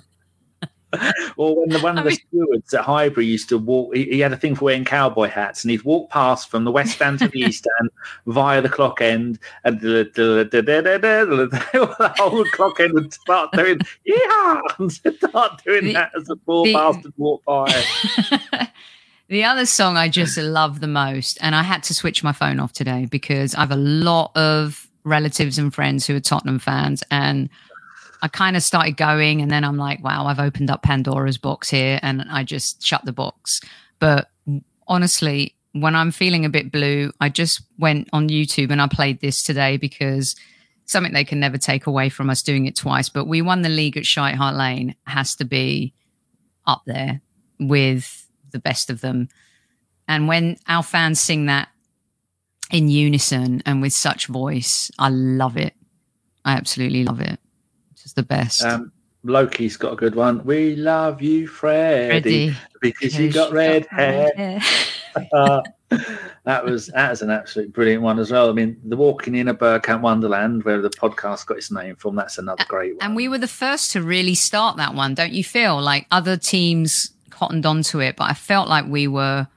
[1.37, 4.19] Or when the, one of I the stewards at Highbury used to walk, he, he
[4.19, 7.19] had a thing for wearing cowboy hats, and he'd walk past from the west stand
[7.19, 7.89] to the east stand
[8.27, 10.09] via the clock end, and the,
[12.17, 16.65] whole clock end would start doing yeah, and start doing The- that as the poor
[16.65, 17.83] the- bastard walked by.
[19.29, 22.59] the other song I just love the most, and I had to switch my phone
[22.59, 27.03] off today because I have a lot of relatives and friends who are Tottenham fans,
[27.11, 27.49] and
[28.23, 31.69] I kind of started going, and then I'm like, wow, I've opened up Pandora's box
[31.69, 33.59] here, and I just shut the box.
[33.99, 34.29] But
[34.87, 39.19] honestly, when I'm feeling a bit blue, I just went on YouTube and I played
[39.19, 40.35] this today because
[40.85, 43.09] something they can never take away from us doing it twice.
[43.09, 45.93] But we won the league at Shite Hart Lane has to be
[46.65, 47.21] up there
[47.59, 49.29] with the best of them.
[50.07, 51.69] And when our fans sing that
[52.71, 55.73] in unison and with such voice, I love it.
[56.45, 57.39] I absolutely love it.
[58.03, 58.63] It's the best.
[58.63, 58.91] Um,
[59.23, 60.43] Loki's got a good one.
[60.43, 62.09] We love you, Freddie,
[62.49, 62.55] Ready?
[62.81, 64.61] because you got red hair.
[65.31, 65.61] Uh,
[66.43, 68.49] that was that was an absolute brilliant one as well.
[68.49, 72.15] I mean, the walking in a Bergkamp Wonderland, where the podcast got its name from,
[72.15, 73.05] that's another great one.
[73.05, 75.81] And we were the first to really start that one, don't you feel?
[75.81, 79.47] Like other teams cottoned onto it, but I felt like we were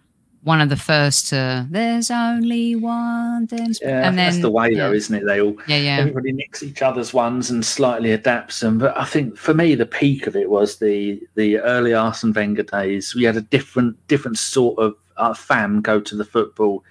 [0.46, 1.66] one of the first to.
[1.68, 3.46] There's only one.
[3.46, 5.24] Dance-" yeah, and then that's the way yeah, though, isn't it?
[5.26, 5.96] They all yeah, yeah.
[5.98, 8.78] everybody nicks each other's ones and slightly adapts them.
[8.78, 12.62] But I think for me, the peak of it was the the early Arsene Wenger
[12.62, 13.12] days.
[13.12, 16.84] We had a different different sort of uh, fan go to the football.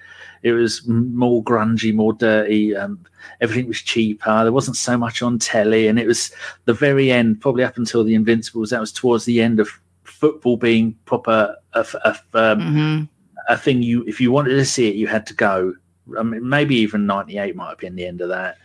[0.44, 2.76] It was more grungy, more dirty.
[2.76, 3.00] Um,
[3.40, 4.44] everything was cheaper.
[4.44, 6.30] There wasn't so much on telly, and it was
[6.66, 8.70] the very end, probably up until the Invincibles.
[8.70, 9.70] That was towards the end of
[10.04, 13.04] football being proper a, f- a f- um, hmm
[13.50, 15.74] a thing you if you wanted to see it you had to go
[16.20, 18.58] i mean maybe even 98 might have been the end of that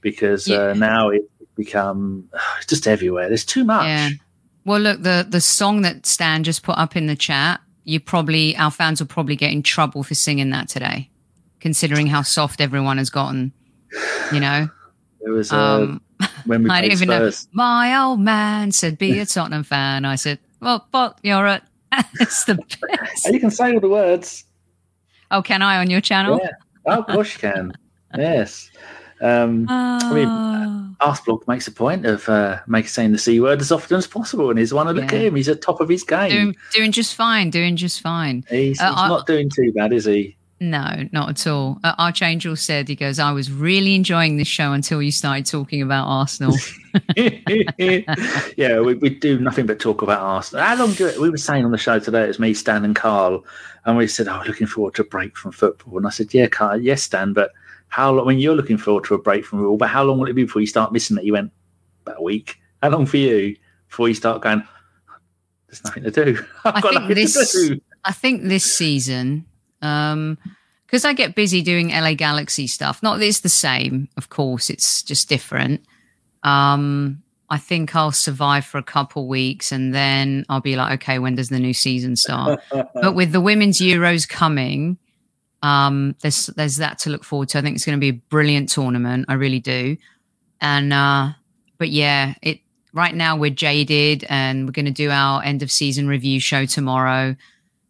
[0.00, 0.68] because Yeah.
[0.70, 1.26] uh, now it's
[1.56, 4.10] become it's just everywhere there's too much Yeah.
[4.64, 8.54] Well, look, the the song that Stan just put up in the chat, you probably
[8.58, 11.08] our fans will probably get in trouble for singing that today,
[11.60, 13.52] considering how soft everyone has gotten.
[14.30, 14.68] You know,
[15.22, 16.02] it was uh, um,
[16.44, 17.30] when we I don't even know.
[17.52, 21.62] My old man said, "Be a Tottenham fan." I said, "Well, but you're a."
[22.20, 23.26] it's the best.
[23.26, 24.44] And you can say all the words
[25.30, 26.38] Oh, can I on your channel?
[26.42, 26.50] yeah
[26.86, 27.72] oh, of course you can
[28.18, 28.70] yes
[29.20, 30.94] um I mean, Oh.
[31.00, 34.50] Arsblog makes a point of uh, making saying the c word as often as possible
[34.50, 35.28] and he's one of the Yeah.
[35.28, 37.50] at he's at top of his game doing doing just fine.
[37.50, 38.44] Doing just fine.
[38.50, 41.78] he's, Uh, he's I- not doing too bad is he No, not at all.
[41.84, 45.82] Uh, Archangel said, he goes, I was really enjoying this show until you started talking
[45.82, 46.56] about Arsenal.
[48.56, 50.64] yeah, we, we do nothing but talk about Arsenal.
[50.64, 51.20] How long do it?
[51.20, 53.44] We were saying on the show today, it was me, Stan, and Carl,
[53.84, 56.46] and we said, "Oh, looking forward to a break from football." And I said, "Yeah,
[56.48, 57.50] Carl, yes, Stan, but
[57.88, 58.26] how long?
[58.26, 60.44] When you're looking forward to a break from football, but how long will it be
[60.44, 61.52] before you start missing it?" You went
[62.04, 62.56] about a week.
[62.82, 63.56] How long for you
[63.88, 64.62] before you start going?
[65.68, 66.44] There's nothing to do.
[66.64, 67.80] I've I got think nothing this- to do.
[68.04, 69.44] I think this season,
[69.82, 70.38] um,
[70.86, 74.70] because I get busy doing LA Galaxy stuff, not that it's the same, of course,
[74.70, 75.84] it's just different.
[76.42, 81.18] Um, I think I'll survive for a couple weeks and then I'll be like, okay,
[81.18, 82.60] when does the new season start?
[82.94, 84.98] but with the women's Euros coming,
[85.62, 87.58] um, there's there's that to look forward to.
[87.58, 89.26] I think it's going to be a brilliant tournament.
[89.28, 89.96] I really do.
[90.60, 91.30] And uh,
[91.78, 92.60] but yeah, it
[92.92, 96.64] right now we're jaded, and we're going to do our end of season review show
[96.64, 97.34] tomorrow.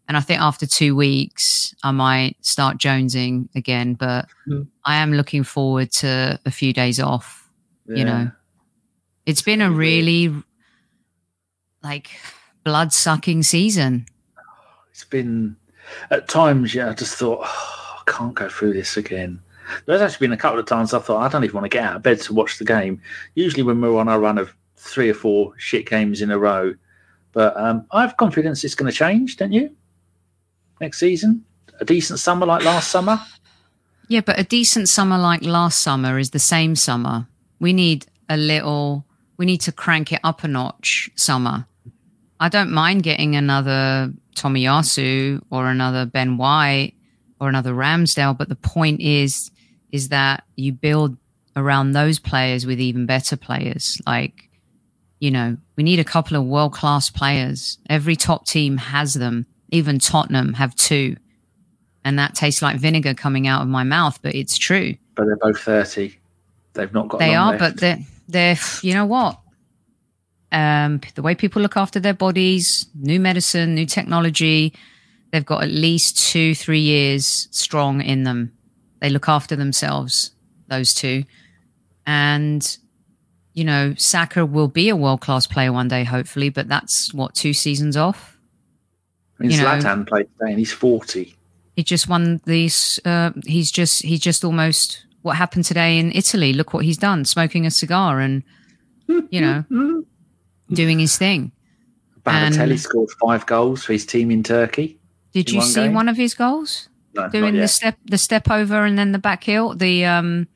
[0.09, 3.93] And I think after two weeks, I might start jonesing again.
[3.93, 4.63] But Hmm.
[4.83, 7.49] I am looking forward to a few days off.
[7.87, 8.31] You know,
[9.25, 10.05] it's been a gonna be weird.
[10.05, 10.43] really
[11.83, 12.09] like
[12.63, 14.05] blood sucking season.
[14.91, 15.55] it's been
[16.11, 19.39] at times yeah i just thought oh, i can't go through this again
[19.85, 21.83] there's actually been a couple of times i thought i don't even want to get
[21.83, 23.01] out of bed to watch the game
[23.33, 26.73] usually when we're on our run of three or four shit games in a row.
[27.33, 29.69] But um, I have confidence it's going to change, don't you?
[30.79, 31.45] Next season,
[31.79, 33.19] a decent summer like last summer.
[34.07, 37.27] Yeah, but a decent summer like last summer is the same summer.
[37.59, 39.05] We need a little,
[39.37, 41.67] we need to crank it up a notch summer.
[42.39, 46.93] I don't mind getting another Tomiyasu or another Ben White
[47.39, 49.51] or another Ramsdale, but the point is,
[49.91, 51.17] is that you build
[51.55, 54.01] around those players with even better players.
[54.07, 54.49] Like,
[55.19, 57.77] you know, we need a couple of world class players.
[57.89, 59.45] Every top team has them.
[59.71, 61.15] Even Tottenham have two.
[62.05, 64.95] And that tastes like vinegar coming out of my mouth, but it's true.
[65.15, 66.17] But they're both 30.
[66.73, 67.59] They've not got They are, left.
[67.59, 69.39] but they're, they're, you know what?
[70.51, 74.73] Um, the way people look after their bodies, new medicine, new technology,
[75.31, 78.53] they've got at least two, three years strong in them.
[79.01, 80.31] They look after themselves,
[80.67, 81.25] those two.
[82.07, 82.77] And,
[83.53, 87.35] you know, Saka will be a world class player one day, hopefully, but that's what,
[87.35, 88.28] two seasons off?
[89.39, 91.35] I mean, know- Zlatan played today and he's 40.
[91.75, 92.99] He just won these.
[93.05, 96.51] Uh, he's just he's just almost what happened today in Italy.
[96.53, 98.43] Look what he's done, smoking a cigar and
[99.29, 99.63] you know
[100.73, 101.51] doing his thing.
[102.25, 104.99] Balotelli And- scored five goals for his team in Turkey.
[105.31, 105.93] Did In you one see game?
[105.93, 106.89] one of his goals?
[107.13, 109.73] No, Doing the step the step over and then the back heel.
[109.73, 110.47] The um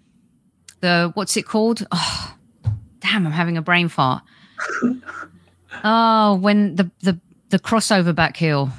[0.82, 1.88] the what's it called?
[1.92, 2.36] Oh,
[3.00, 3.26] damn!
[3.26, 4.24] I'm having a brain fart.
[5.84, 7.20] oh, when the the
[7.54, 8.72] the crossover back heel.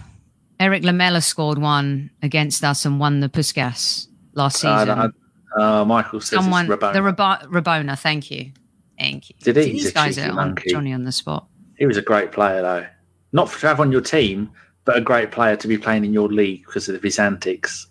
[0.58, 5.12] Erik Lamela scored one against us and won the Puskas last Uh, season.
[5.56, 6.92] no, uh, Michael says Someone, it's Rabona.
[6.92, 7.96] the Rabo- Rabona.
[7.96, 8.50] Thank you,
[8.98, 9.36] thank you.
[9.44, 9.72] Did he?
[9.74, 10.56] These guys are on.
[10.68, 11.46] Johnny on the spot.
[11.78, 12.84] he was a great player, though.
[13.32, 14.50] Not to have on your team,
[14.84, 17.86] but a great player to be playing in your league because of his antics.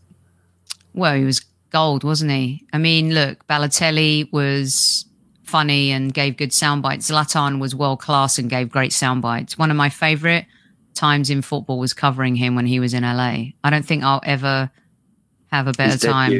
[0.93, 2.65] Well, he was gold, wasn't he?
[2.73, 5.05] I mean, look, Balotelli was
[5.43, 7.09] funny and gave good sound bites.
[7.09, 9.57] Zlatan was world class and gave great sound bites.
[9.57, 10.45] One of my favorite
[10.93, 13.51] times in football was covering him when he was in LA.
[13.63, 14.69] I don't think I'll ever
[15.51, 16.31] have a better time.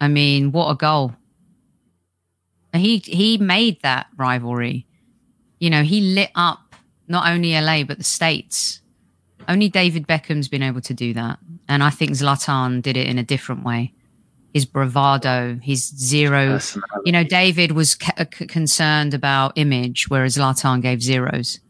[0.00, 1.14] I mean, what a goal.
[2.74, 4.86] He he made that rivalry.
[5.58, 6.74] You know, he lit up
[7.08, 8.80] not only LA but the states.
[9.48, 11.38] Only David Beckham's been able to do that,
[11.68, 13.94] and I think Zlatan did it in a different way.
[14.52, 16.58] His bravado, his zero.
[17.06, 21.60] You know, David was c- c- concerned about image, whereas Zlatan gave zeros.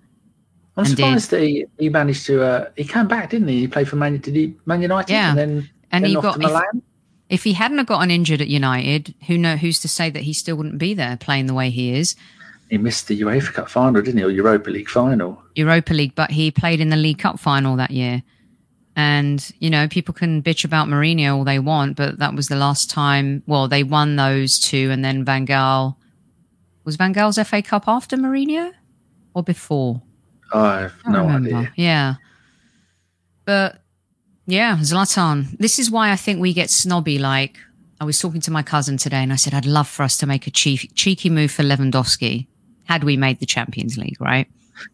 [0.78, 2.42] I'm and surprised that he, he managed to.
[2.42, 3.60] Uh, he came back, didn't he?
[3.60, 5.30] He played for Man, did he, Man United, Yeah.
[5.30, 6.82] and then And then he got if, Milan.
[7.28, 10.32] if he hadn't have gotten injured at United, who know who's to say that he
[10.32, 12.14] still wouldn't be there playing the way he is.
[12.70, 14.24] He missed the UEFA Cup final, didn't he?
[14.24, 15.42] Or Europa League final.
[15.56, 18.22] Europa League, but he played in the League Cup final that year.
[18.94, 22.56] And, you know, people can bitch about Mourinho all they want, but that was the
[22.56, 23.42] last time.
[23.46, 25.96] Well, they won those two, and then Van Gaal.
[26.84, 28.72] Was Van Gaal's FA Cup after Mourinho
[29.34, 30.02] or before?
[30.52, 31.54] I have I no remember.
[31.56, 31.72] idea.
[31.76, 32.14] Yeah.
[33.44, 33.80] But
[34.46, 35.56] yeah, Zlatan.
[35.58, 37.18] This is why I think we get snobby.
[37.18, 37.56] Like,
[38.00, 40.26] I was talking to my cousin today and I said, I'd love for us to
[40.26, 42.46] make a cheeky, cheeky move for Lewandowski
[42.84, 44.46] had we made the Champions League, right?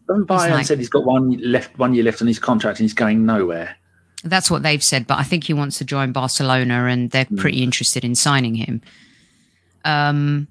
[0.09, 2.93] Bayern like- said he's got one left, one year left on his contract, and he's
[2.93, 3.75] going nowhere.
[4.23, 7.61] That's what they've said, but I think he wants to join Barcelona and they're pretty
[7.61, 8.81] interested in signing him.
[9.83, 10.47] Um,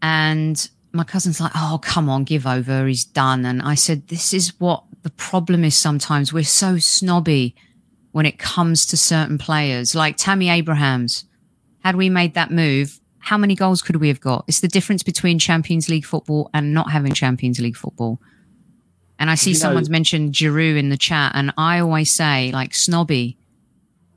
[0.00, 2.86] and my cousin's like, oh, come on, give over.
[2.86, 3.44] He's done.
[3.44, 6.32] And I said, this is what the problem is sometimes.
[6.32, 7.54] We're so snobby
[8.12, 11.24] when it comes to certain players, like Tammy Abrahams.
[11.80, 14.44] Had we made that move, how many goals could we have got?
[14.46, 18.20] It's the difference between Champions League football and not having Champions League football.
[19.18, 22.50] And I see You know- someone's mentioned Giroud in the chat, and I always say,
[22.52, 23.38] like, snobby.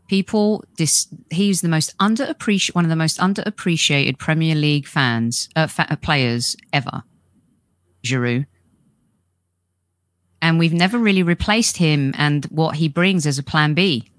[0.08, 5.66] People, this he's the most underappreciated, one of the most underappreciated Premier League fans, uh,
[5.68, 7.04] fa- uh, players ever.
[8.04, 8.46] Giroud,
[10.42, 14.12] and we've never really replaced him and what he brings as a Plan B,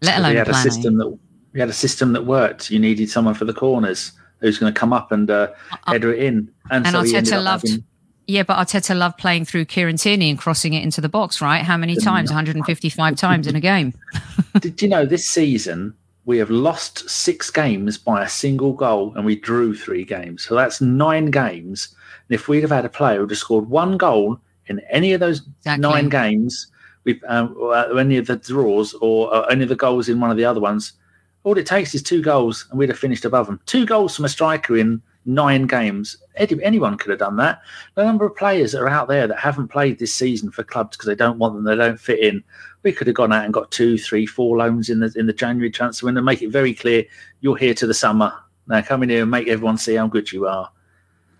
[0.00, 0.70] let alone a had a Plan A.
[0.70, 1.18] system that
[1.52, 2.70] we had a system that worked.
[2.70, 5.48] You needed someone for the corners who's going to come up and uh,
[5.86, 6.50] header it in.
[6.70, 7.84] And, and so Arteta loved- having-
[8.26, 11.62] Yeah, but Arteta loved playing through Kieran Tierney and crossing it into the box, right?
[11.62, 12.30] How many times?
[12.30, 13.92] 155 times in a game.
[14.60, 15.94] Did you know this season
[16.24, 20.42] we have lost six games by a single goal and we drew three games?
[20.42, 21.94] So that's nine games.
[22.28, 25.20] And if we'd have had a player who'd have scored one goal in any of
[25.20, 25.82] those Exactly.
[25.82, 26.68] nine games,
[27.04, 27.54] we've um,
[27.98, 30.60] any of the draws or uh, any of the goals in one of the other
[30.60, 30.94] ones,
[31.42, 33.60] all it takes is two goals and we'd have finished above them.
[33.66, 36.16] Two goals from a striker in nine games.
[36.36, 37.62] Any, anyone could have done that.
[37.94, 40.96] The number of players that are out there that haven't played this season for clubs
[40.96, 42.42] because they don't want them, they don't fit in.
[42.82, 45.32] We could have gone out and got two, three, four loans in the in the
[45.32, 46.22] January transfer window.
[46.22, 47.04] Make it very clear
[47.40, 48.32] you're here to the summer.
[48.66, 50.70] Now come in here and make everyone see how good you are.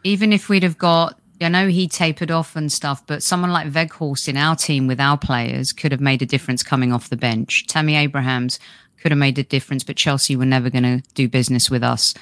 [0.05, 3.73] Even if we'd have got I know he tapered off and stuff, but someone like
[3.73, 7.17] Weghorst in our team with our players could have made a difference coming off the
[7.17, 7.67] bench.
[7.67, 8.59] Tammy Abrahams
[9.01, 12.15] could have made a difference, but Chelsea were never going to do business with us,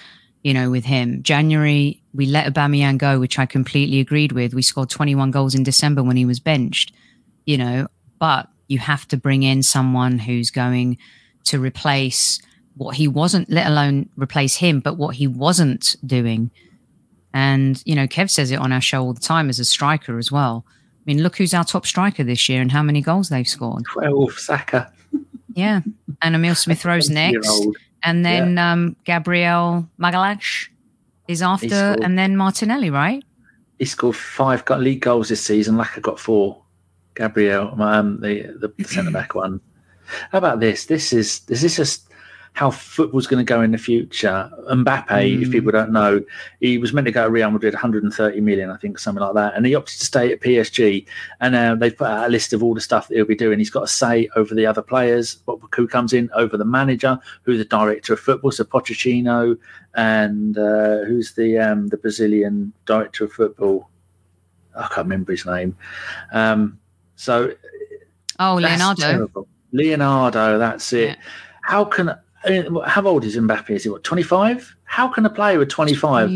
[0.43, 1.22] you know, with him.
[1.22, 4.55] January, we let Aubameyang go, which I completely agreed with.
[4.55, 6.93] We scored 21 goals in December when he was benched,
[7.47, 7.86] you know,
[8.18, 10.99] but you have to bring in someone who's going
[11.45, 12.40] to replace
[12.76, 16.51] what he wasn't, let alone replace him, but what he wasn't doing.
[17.34, 20.18] And, you know, Kev says it on our show all the time as a striker
[20.18, 20.64] as well.
[20.68, 23.84] I mean, look who's our top striker this year and how many goals they've scored.
[23.93, 24.93] 12, Saka.
[25.55, 25.80] Yeah.
[26.20, 27.66] And Emil Smith Rowe's next.
[28.05, 30.68] And then um, Gabriel Magalhaes
[31.28, 33.22] is after, scored- and then Martinelli, right?
[33.78, 35.76] He scored five go- league goals this season.
[35.76, 36.62] Laka got four.
[37.14, 39.61] Gabriel, um, the the centre back one.
[40.30, 40.86] How about this?
[40.86, 42.09] This is is this just
[42.55, 44.50] how football's going to go in the future?
[44.70, 45.53] Mbappe, if Mm.
[45.53, 46.22] people don't know,
[46.61, 49.55] he was meant to go to Real Madrid, 130 million, I think, something like that,
[49.57, 51.07] and he opted to stay at PSG.
[51.40, 53.59] And uh, they put out a list of all the stuff that he'll be doing.
[53.59, 55.38] He's got a say over the other players.
[55.46, 59.57] What who comes in over the manager, who's the director of football, so Pochettino,
[59.94, 63.88] and uh, who's the um, the Brazilian director of football.
[64.76, 65.76] I can't remember his name.
[66.32, 66.78] Um,
[67.16, 67.55] so
[68.38, 69.00] Oh, Leonardo.
[69.03, 69.48] terrible.
[69.72, 71.09] Leonardo, that's it.
[71.11, 71.14] Yeah.
[71.62, 72.14] How can
[72.86, 73.70] how old is Mbappe?
[73.70, 74.74] Is he what twenty five?
[74.84, 76.28] How can a player with twenty five,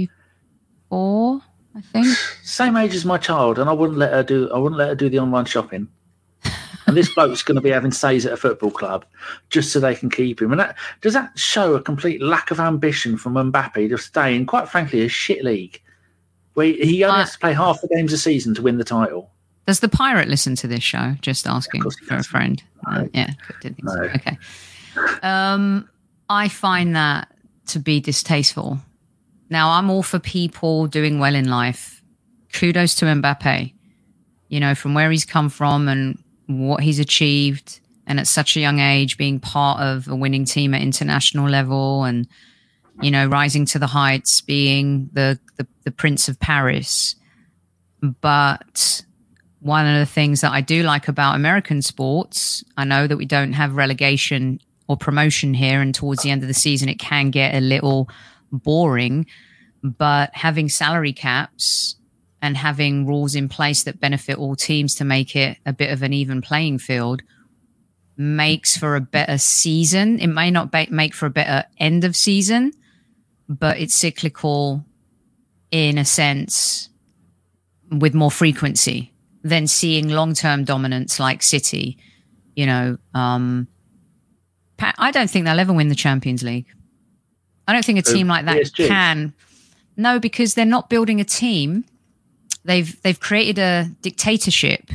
[0.91, 1.41] 24,
[1.77, 2.07] I think.
[2.43, 4.95] same age as my child, and I wouldn't let her do I wouldn't let her
[4.95, 5.89] do the online shopping.
[6.89, 9.05] And this bloke's going to be having stays at a football club
[9.51, 10.53] just so they can keep him.
[10.53, 14.47] And that does that show a complete lack of ambition from Mbappe to stay in,
[14.47, 15.83] quite frankly, a shit league
[16.55, 18.85] where he only Uh, has to play half the games a season to win the
[18.85, 19.33] title.
[19.67, 21.17] Does the pirate listen to this show?
[21.23, 22.63] Just asking he for a friend.
[22.87, 23.09] Uh, No.
[23.13, 23.31] yeah,
[23.61, 23.83] didn't.
[23.83, 23.93] No.
[24.15, 24.39] Okay.
[25.25, 25.89] Um,
[26.29, 27.33] I find that
[27.69, 28.79] to be distasteful.
[29.49, 32.03] Now, I'm all for people doing well in life.
[32.53, 33.73] Kudos to Mbappe.
[34.49, 38.61] You know, from where he's come from and what he's achieved, and at such a
[38.61, 42.29] young age, being part of a winning team at international level, and
[43.03, 47.17] you know, rising to the heights, being the the, the Prince of Paris.
[48.01, 49.03] But
[49.61, 53.27] one of the things that I do like about American sports, I know that we
[53.27, 57.31] don't have relegation or promotion here, and towards the end of the season, it can
[57.31, 58.09] get a little
[58.53, 59.27] boring.
[59.83, 61.97] But having salary caps
[62.43, 66.03] and having rules in place that benefit all teams to make it a bit of
[66.03, 67.23] an even playing field
[68.17, 70.19] makes for a better season.
[70.19, 72.73] It may not ba- make for a better end of season,
[73.49, 74.85] but it's cyclical
[75.71, 76.89] in a sense
[77.91, 79.13] with more frequency
[79.43, 81.99] than seeing long-term dominance like City.
[82.55, 83.69] You know, um,
[84.81, 86.67] I don't think they'll ever win the Champions League.
[87.69, 88.87] I don't think a team like that PSG?
[88.89, 89.33] can.
[89.97, 91.85] No, because they're not building a team.
[92.65, 94.91] They've they've created a dictatorship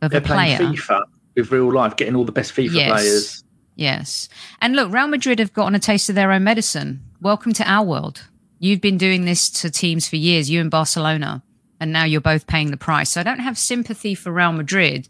[0.00, 0.56] of They're a player.
[0.56, 1.02] playing FIFA
[1.36, 2.90] with real life, getting all the best FIFA Yes.
[2.90, 3.44] players.
[3.76, 4.28] Yes.
[4.60, 7.02] And look, Real Madrid have gotten a taste of their own medicine.
[7.20, 8.24] Welcome to our world.
[8.58, 11.42] You've been doing this to teams for years, you and Barcelona,
[11.80, 13.10] and now you're both paying the price.
[13.10, 15.08] So I don't have sympathy for Real Madrid,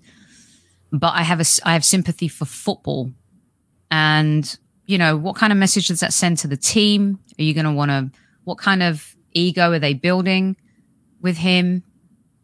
[0.92, 3.10] but I have a, I have sympathy for football.
[3.92, 7.18] And, you know, what kind of message does that send to the team?
[7.38, 8.10] Are you going to want to,
[8.44, 10.56] what kind of ego are they building
[11.20, 11.82] with him?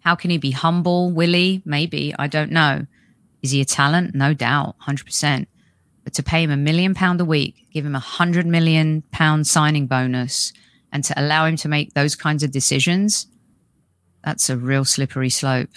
[0.01, 1.11] How can he be humble?
[1.11, 1.63] Will he?
[1.65, 2.15] Maybe.
[2.19, 2.87] I don't know.
[3.43, 4.15] Is he a talent?
[4.15, 5.47] No doubt, 100%.
[6.05, 9.47] But to pay him a million pound a week, give him a hundred million pound
[9.47, 10.53] signing bonus,
[10.93, 13.27] and to allow him to make those kinds of decisions,
[14.23, 15.71] that's a real slippery slope.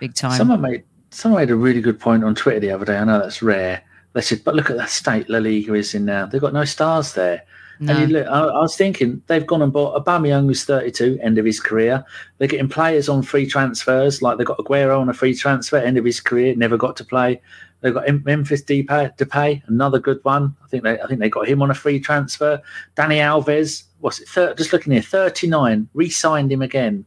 [0.00, 0.36] Big time.
[0.36, 2.96] Someone made someone made a really good point on Twitter the other day.
[2.96, 3.82] I know that's rare.
[4.16, 6.24] They said, but look at that state La Liga is in now.
[6.24, 7.42] They've got no stars there.
[7.80, 7.92] no.
[7.92, 11.36] And you look, I, I was thinking they've gone and bought Aubameyang, who's 32, end
[11.36, 12.02] of his career.
[12.38, 15.98] They're getting players on free transfers, like they've got Aguero on a free transfer, end
[15.98, 17.42] of his career, never got to play.
[17.82, 20.56] They've got Em- Memphis Depay, Depay, another good one.
[20.64, 22.62] I think they, I think they got him on a free transfer.
[22.96, 24.30] Dani Alves, what's it?
[24.30, 27.04] Thir- just looking here, 39, re-signed him again.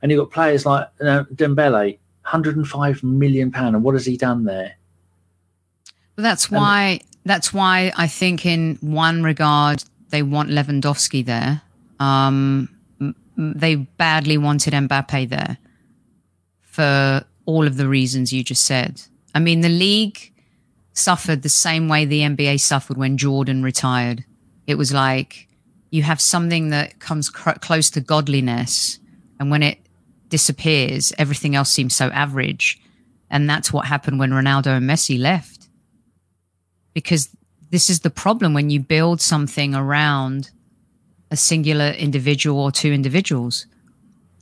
[0.00, 4.44] And you've got players like uh, Dembele, 105 million pound, and what has he done
[4.44, 4.76] there?
[6.16, 11.62] But that's why that's why I think in one regard they want Lewandowski there.
[11.98, 12.68] Um,
[13.36, 15.56] they badly wanted Mbappe there
[16.60, 19.02] for all of the reasons you just said.
[19.34, 20.32] I mean, the league
[20.92, 24.24] suffered the same way the NBA suffered when Jordan retired.
[24.66, 25.48] It was like
[25.90, 28.98] you have something that comes cr- close to godliness,
[29.38, 29.78] and when it
[30.28, 32.80] disappears, everything else seems so average.
[33.30, 35.61] And that's what happened when Ronaldo and Messi left.
[36.94, 37.34] Because
[37.70, 40.50] this is the problem when you build something around
[41.30, 43.66] a singular individual or two individuals.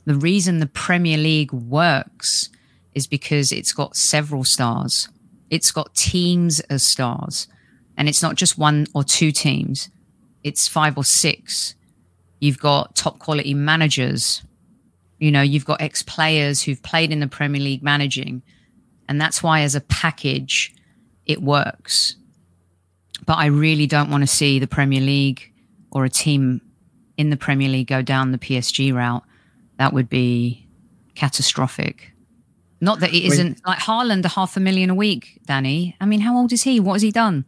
[0.05, 2.49] The reason the Premier League works
[2.93, 5.07] is because it's got several stars.
[5.49, 7.47] It's got teams as stars.
[7.97, 9.89] And it's not just one or two teams,
[10.43, 11.75] it's five or six.
[12.39, 14.41] You've got top quality managers.
[15.19, 18.41] You know, you've got ex players who've played in the Premier League managing.
[19.07, 20.73] And that's why, as a package,
[21.25, 22.15] it works.
[23.25, 25.51] But I really don't want to see the Premier League
[25.91, 26.61] or a team
[27.17, 29.23] in the Premier League go down the PSG route.
[29.77, 30.67] That would be
[31.15, 32.11] catastrophic.
[32.79, 35.95] Not that it isn't like Haaland, a half a million a week, Danny.
[36.01, 36.79] I mean, how old is he?
[36.79, 37.45] What has he done?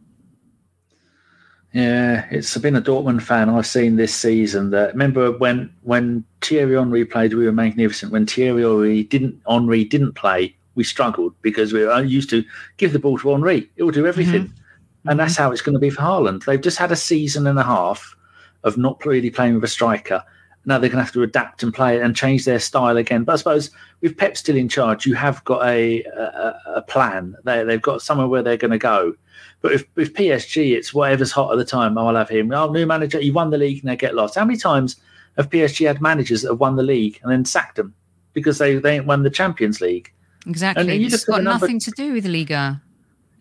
[1.72, 4.70] Yeah, it's been a Dortmund fan I've seen this season.
[4.70, 8.12] That remember when when Thierry Henry played, we were magnificent.
[8.12, 12.44] When Thierry Henry didn't Henry didn't play, we struggled because we were used to
[12.76, 13.68] give the ball to Henry.
[13.74, 14.63] It will do everything, mm-hmm.
[15.06, 15.42] And that's mm-hmm.
[15.42, 16.44] how it's going to be for Haaland.
[16.44, 18.16] They've just had a season and a half
[18.62, 20.22] of not really playing with a striker.
[20.66, 23.24] Now they're going to have to adapt and play and change their style again.
[23.24, 27.36] But I suppose with Pep still in charge, you have got a a, a plan.
[27.44, 29.14] They, they've got somewhere where they're going to go.
[29.60, 31.98] But with, with PSG, it's whatever's hot at the time.
[31.98, 32.52] I'll have him.
[32.52, 34.36] Oh, new manager, He won the league and they get lost.
[34.36, 34.96] How many times
[35.36, 37.94] have PSG had managers that have won the league and then sacked them
[38.32, 40.12] because they, they ain't won the Champions League?
[40.46, 40.82] Exactly.
[40.82, 42.82] And it's got number, nothing to do with Liga.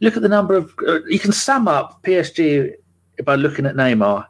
[0.04, 0.74] Look at the number of.
[0.86, 2.74] Uh, you can sum up PSG
[3.24, 4.28] by looking at Neymar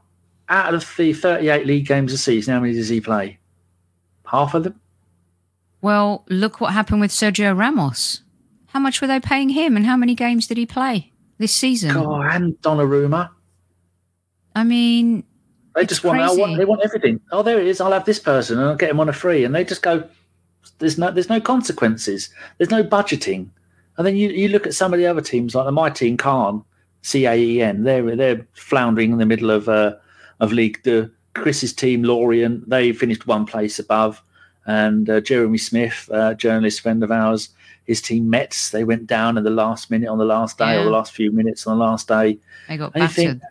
[0.49, 3.39] out of the 38 league games a season, how many does he play?
[4.25, 4.79] Half of them?
[5.81, 8.21] Well, look what happened with Sergio Ramos.
[8.67, 11.93] How much were they paying him and how many games did he play this season?
[11.93, 13.29] God, and Donnarumma.
[14.55, 15.23] I mean,
[15.75, 17.19] they just want, want, they want everything.
[17.31, 17.81] Oh, there it is.
[17.81, 19.43] I'll have this person and I'll get him on a free.
[19.43, 20.07] And they just go,
[20.79, 22.29] there's no, there's no consequences.
[22.57, 23.49] There's no budgeting.
[23.97, 26.17] And then you, you look at some of the other teams, like the my team,
[26.17, 26.63] Caen,
[27.01, 27.83] C A E N.
[27.83, 29.95] They're they're floundering in the middle of uh,
[30.39, 31.11] of League Two.
[31.33, 34.21] Chris's team, Lorient, they finished one place above.
[34.65, 37.49] And uh, Jeremy Smith, uh, journalist friend of ours,
[37.85, 40.81] his team Metz, they went down in the last minute on the last day yeah.
[40.81, 42.39] or the last few minutes on the last day.
[42.69, 43.15] They got battered.
[43.15, 43.41] Think,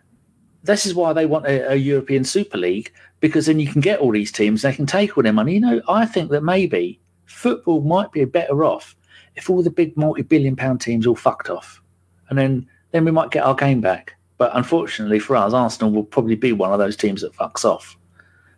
[0.63, 3.99] this is why they want a, a, European Super League because then you can get
[3.99, 5.55] all these teams, they can take all their money.
[5.55, 8.95] You know, I think that maybe football might be better off
[9.35, 11.81] if all the big multi-billion pound teams all fucked off,
[12.29, 14.15] and then then we might get our game back.
[14.37, 17.97] But unfortunately for us, Arsenal will probably be one of those teams that fucks off.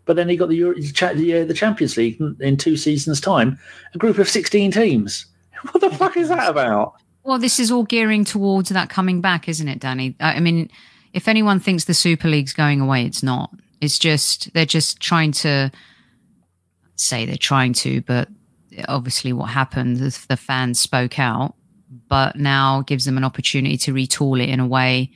[0.05, 3.57] But then he got the Euro, the, uh, the Champions League in two seasons' time,
[3.93, 5.25] a group of 16 teams.
[5.71, 6.93] What the fuck is that about?
[7.23, 10.15] Well, this is all gearing towards that coming back, isn't it, Danny?
[10.19, 10.69] I mean,
[11.11, 13.49] if anyone thinks the Super League's going away, it's not.
[13.81, 15.71] It's just, they're just trying to
[16.97, 18.29] say they're trying to, but
[18.87, 21.55] obviously what happened, is the fans spoke out,
[22.07, 25.11] but now gives them an opportunity to retool it in a way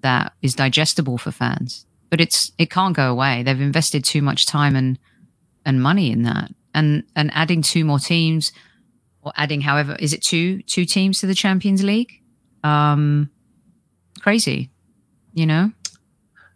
[0.00, 1.86] that is digestible for fans.
[2.08, 3.42] But it's it can't go away.
[3.42, 4.98] They've invested too much time and
[5.64, 6.50] and money in that.
[6.74, 8.52] And and adding two more teams
[9.22, 12.22] or adding however is it two two teams to the Champions League?
[12.64, 13.30] Um
[14.20, 14.70] crazy.
[15.32, 15.72] You know?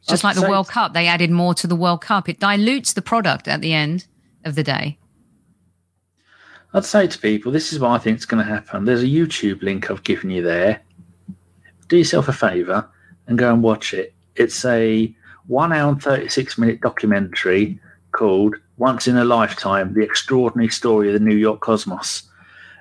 [0.09, 0.93] Just I'd like the World Cup.
[0.93, 2.29] They added more to the World Cup.
[2.29, 4.07] It dilutes the product at the end
[4.45, 4.99] of the day.
[6.75, 8.85] I'd say to people, this is what I think is going to happen.
[8.85, 10.83] There's a YouTube link I've given you there.
[11.87, 12.89] Do yourself a favour
[13.29, 14.13] and go and watch it.
[14.35, 15.15] It's a
[15.47, 17.79] one hour and 36 minute documentary
[18.11, 22.25] called Once in a Lifetime The Extraordinary Story of the New York Cosmos.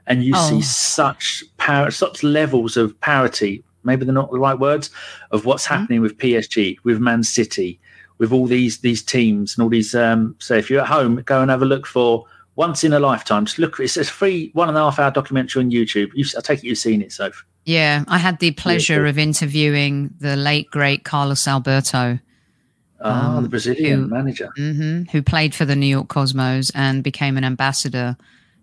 [0.08, 0.50] And you oh.
[0.50, 4.90] see such power, such levels of parity, maybe they're not the right words,
[5.30, 5.76] of what's mm-hmm.
[5.76, 7.80] happening with PSG, with Man City,
[8.18, 9.94] with all these these teams and all these.
[9.94, 12.26] Um, so if you're at home, go and have a look for
[12.56, 13.46] Once in a Lifetime.
[13.46, 16.12] Just look, it's a free one and a half hour documentary on YouTube.
[16.14, 17.46] You've, I take it you've seen it, Soph.
[17.66, 22.20] Yeah, I had the pleasure of interviewing the late great Carlos Alberto.
[23.02, 27.04] Ah, um, the Brazilian who, manager mm-hmm, who played for the New York Cosmos and
[27.04, 28.16] became an ambassador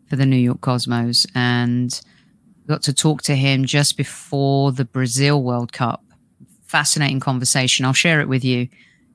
[0.08, 2.00] for the New York Cosmos, and
[2.66, 6.04] got to talk to him just before the Brazil World Cup.
[6.66, 7.84] Fascinating conversation.
[7.84, 8.68] I'll share it with you.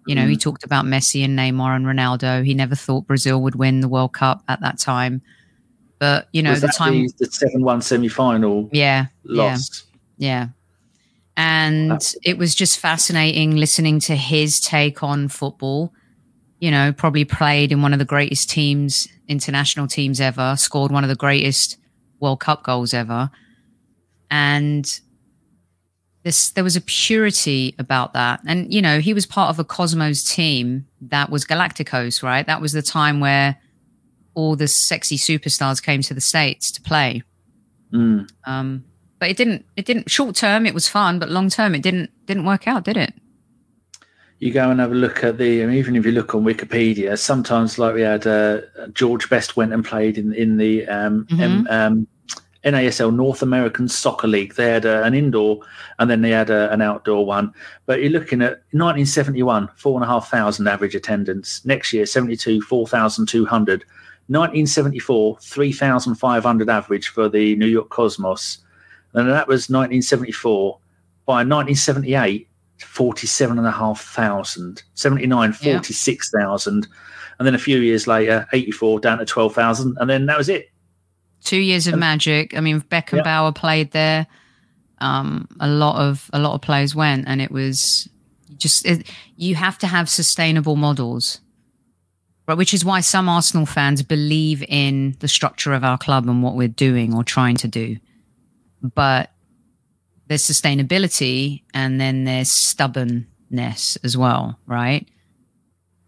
[0.05, 0.29] You know, mm.
[0.29, 2.45] he talked about Messi and Neymar and Ronaldo.
[2.45, 5.21] He never thought Brazil would win the World Cup at that time.
[5.99, 8.69] But you know, Was the time the seven one semi final.
[8.71, 9.83] Yeah, loss.
[10.17, 10.47] Yeah, yeah.
[11.37, 15.93] And it was just fascinating listening to his take on football.
[16.59, 21.03] You know, probably played in one of the greatest teams, international teams ever, scored one
[21.03, 21.77] of the greatest
[22.19, 23.29] World Cup goals ever.
[24.31, 24.99] And
[26.25, 28.41] this, there was a purity about that.
[28.47, 32.45] And, you know, he was part of a Cosmos team that was Galacticos, right?
[32.47, 33.57] That was the time where
[34.33, 37.21] all the sexy superstars came to the states to play.
[37.93, 38.27] Mm.
[38.45, 38.83] Um,
[39.19, 39.65] but it didn't.
[39.77, 40.09] It didn't.
[40.09, 43.13] Short term, it was fun, but long term, it didn't didn't work out, did it?
[44.39, 45.63] you go and have a look at the.
[45.63, 48.61] I mean, even if you look on Wikipedia, sometimes like we had uh,
[48.93, 51.39] George Best went and played in in the um, Mhm.
[51.39, 52.07] M- um,
[52.65, 54.55] NASL North American Soccer League.
[54.55, 55.59] They had uh, an indoor
[55.99, 57.53] and then they had uh, an outdoor one.
[57.85, 61.63] But you're looking at 1971, four and a half thousand average attendance.
[61.65, 63.85] Next year, 72, 4,200.
[64.27, 68.57] 1974, 3,500 average for the New York Cosmos.
[69.13, 70.79] And that was 1974.
[71.27, 72.47] By 1978,
[72.79, 74.81] 47,500.
[74.95, 75.73] 79, Yeah.
[75.73, 76.87] 46,000.
[77.37, 79.97] And then a few years later, 84 down to 12,000.
[79.99, 80.69] And then that was it.
[81.45, 82.57] Two years of magic.
[82.57, 84.27] I mean, Beckenbauer played there.
[84.97, 88.09] Um, a lot of a lot of players went, and it was
[88.57, 89.07] just it,
[89.37, 91.39] you have to have sustainable models,
[92.47, 92.57] right?
[92.57, 96.55] Which is why some Arsenal fans believe in the structure of our club and what
[96.55, 97.97] we're doing or trying to do.
[98.81, 99.31] But
[100.27, 105.07] there's sustainability, and then there's stubbornness as well, right?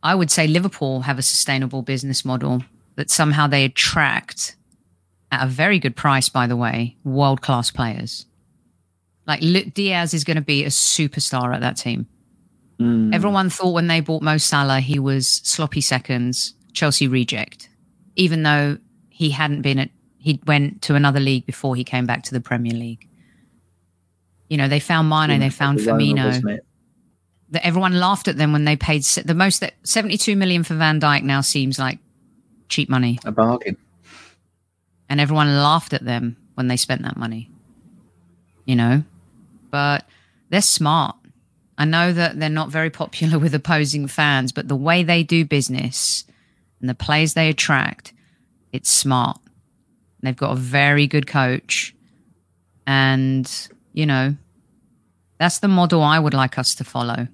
[0.02, 2.64] I would say Liverpool have a sustainable business model
[2.96, 4.57] that somehow they attract
[5.32, 8.26] at a very good price, by the way, world class players.
[9.26, 9.42] Like
[9.74, 12.08] Diaz is going to be a superstar at that team.
[12.80, 13.14] Mm.
[13.14, 17.70] Everyone thought when they bought Mo Salah, he was sloppy seconds, Chelsea reject,
[18.16, 18.78] even though
[19.10, 19.90] he hadn't been at,
[20.20, 23.08] he went to another league before he came back to the Premier League.
[24.50, 26.60] You know, they found Mane, they found Firmino.
[27.50, 31.00] That everyone laughed at them when they paid the most that 72 million for Van
[31.00, 31.98] Dijk now seems like
[32.68, 33.20] cheap money.
[33.24, 33.78] A bargain.
[35.10, 37.50] And everyone laughed at them when they spent that money.
[38.66, 39.04] You know,
[39.72, 40.06] but
[40.50, 41.16] they're smart.
[41.78, 45.46] I know that they're not very popular with opposing fans, but the way they do
[45.46, 46.26] business
[46.80, 48.14] and the players they attract,
[48.72, 49.40] it's smart.
[50.22, 51.96] They've got a very good coach,
[52.86, 53.50] and
[53.94, 54.36] you know,
[55.38, 57.28] that's the model I would like us to follow.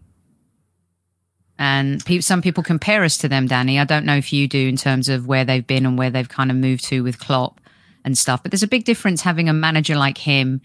[1.58, 3.80] And pe- some people compare us to them, Danny.
[3.80, 6.28] I don't know if you do in terms of where they've been and where they've
[6.28, 7.62] kind of moved to with Klopp
[8.06, 8.44] and stuff.
[8.44, 10.62] But there's a big difference having a manager like him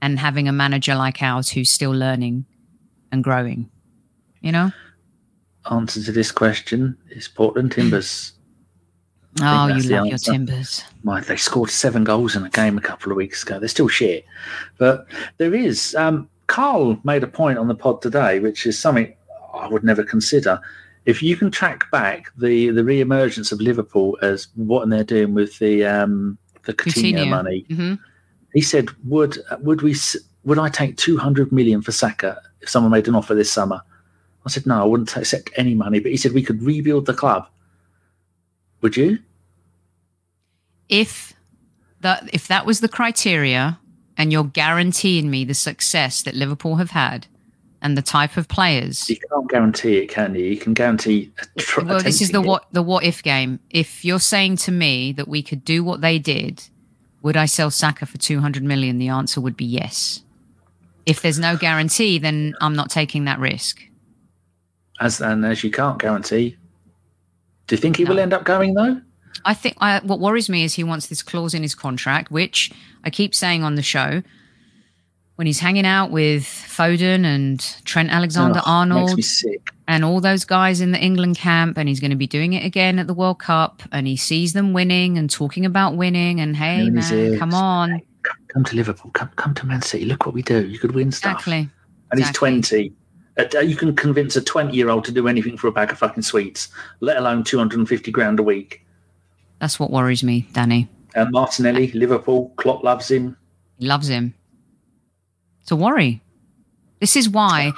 [0.00, 2.44] and having a manager like ours who's still learning
[3.10, 3.70] and growing.
[4.40, 4.72] You know?
[5.70, 8.32] Answer to this question is Portland Timbers.
[9.42, 10.82] Oh, you love your timbers.
[11.02, 13.58] My, they scored seven goals in a game a couple of weeks ago.
[13.58, 14.24] They're still shit.
[14.78, 15.06] But
[15.36, 15.94] there is.
[15.94, 19.14] Um, Carl made a point on the pod today, which is something
[19.52, 20.58] I would never consider.
[21.04, 25.58] If you can track back the, the re-emergence of Liverpool as what they're doing with
[25.58, 27.28] the um, the Coutinho, Coutinho.
[27.28, 27.94] money, hmm
[28.52, 29.94] he said, "Would would we
[30.44, 33.82] would I take two hundred million for Saka if someone made an offer this summer?"
[34.46, 37.14] I said, "No, I wouldn't accept any money." But he said we could rebuild the
[37.14, 37.48] club.
[38.80, 39.18] Would you?
[40.88, 41.34] If
[42.00, 43.78] that if that was the criteria,
[44.16, 47.26] and you're guaranteeing me the success that Liverpool have had
[47.86, 50.44] and the type of players, You can't guarantee it, can you?
[50.44, 51.30] You can guarantee.
[51.56, 52.46] A tr- well, this is the it.
[52.46, 53.60] what the what if game.
[53.70, 56.64] If you're saying to me that we could do what they did,
[57.22, 58.98] would I sell Saka for 200 million?
[58.98, 60.24] The answer would be yes.
[61.06, 63.80] If there's no guarantee, then I'm not taking that risk.
[64.98, 66.56] As and as you can't guarantee.
[67.68, 69.00] Do you think he will end up going though?
[69.44, 72.72] I think I, what worries me is he wants this clause in his contract, which
[73.04, 74.24] I keep saying on the show.
[75.36, 79.20] When he's hanging out with Foden and Trent Alexander makes Arnold
[79.86, 82.64] and all those guys in the England camp, and he's going to be doing it
[82.64, 86.56] again at the World Cup, and he sees them winning and talking about winning, and
[86.56, 88.00] hey, man, come on.
[88.22, 89.10] Come, come to Liverpool.
[89.12, 90.06] Come come to Man City.
[90.06, 90.66] Look what we do.
[90.66, 91.32] You could win stuff.
[91.32, 91.68] Exactly.
[92.10, 92.90] And he's Exactly.
[92.90, 92.92] 20.
[93.38, 95.98] Uh, you can convince a 20 year old to do anything for a bag of
[95.98, 96.68] fucking sweets,
[97.00, 98.84] let alone 250 grand a week.
[99.60, 100.88] That's what worries me, Danny.
[101.14, 103.36] And Martinelli, Liverpool, Klopp loves him.
[103.78, 104.34] He loves him.
[105.70, 106.22] A worry.
[107.00, 107.72] This is why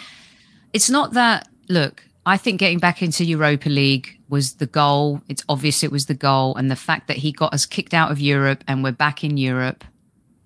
[0.73, 1.49] it's not that.
[1.69, 5.23] Look, I think getting back into Europa League was the goal.
[5.29, 8.11] It's obvious it was the goal, and the fact that he got us kicked out
[8.11, 9.85] of Europe and we're back in Europe.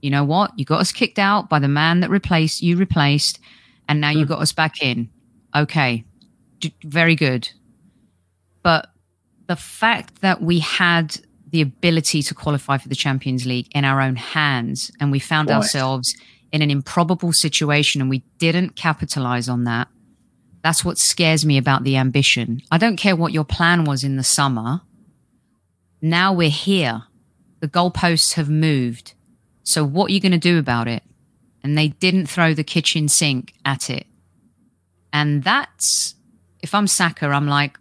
[0.00, 0.52] You know what?
[0.56, 3.38] You got us kicked out by the man that replaced you replaced,
[3.88, 4.32] and now you hmm.
[4.32, 5.10] got us back in.
[5.54, 6.04] Okay,
[6.60, 7.50] D- very good.
[8.62, 8.88] But
[9.48, 11.18] the fact that we had
[11.50, 15.48] the ability to qualify for the Champions League in our own hands and we found
[15.48, 15.56] Twice.
[15.56, 16.16] ourselves
[16.52, 19.88] in an improbable situation and we didn't capitalize on that.
[20.62, 22.62] That's what scares me about the ambition.
[22.70, 24.82] I don't care what your plan was in the summer.
[26.00, 27.04] Now we're here.
[27.60, 29.14] The goalposts have moved.
[29.64, 31.02] So what are you going to do about it?
[31.64, 34.06] And they didn't throw the kitchen sink at it.
[35.12, 36.14] And that's,
[36.62, 37.78] if I'm Saka, I'm like,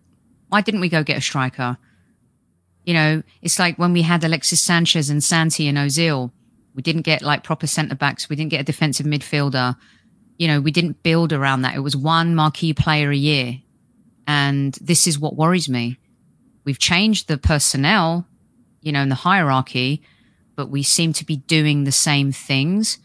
[0.49, 1.77] why didn't we go get a striker?
[2.85, 6.31] You know, it's like when we had Alexis Sanchez and Santi and Ozil,
[6.75, 8.29] we didn't get like proper centre backs.
[8.29, 9.75] We didn't get a defensive midfielder.
[10.37, 11.75] you know, we didn't build around that.
[11.75, 13.61] It was one marquee player a year.
[14.25, 15.97] And this is what worries me.
[16.63, 18.25] We've changed the personnel,
[18.81, 20.01] you know, in the hierarchy,
[20.55, 22.99] but we seem to be doing the same things.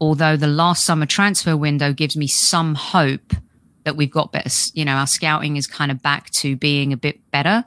[0.00, 3.34] Although the last summer transfer window gives me some hope
[3.84, 6.96] that we've got better, you know, our scouting is kind of back to being a
[6.96, 7.64] bit better.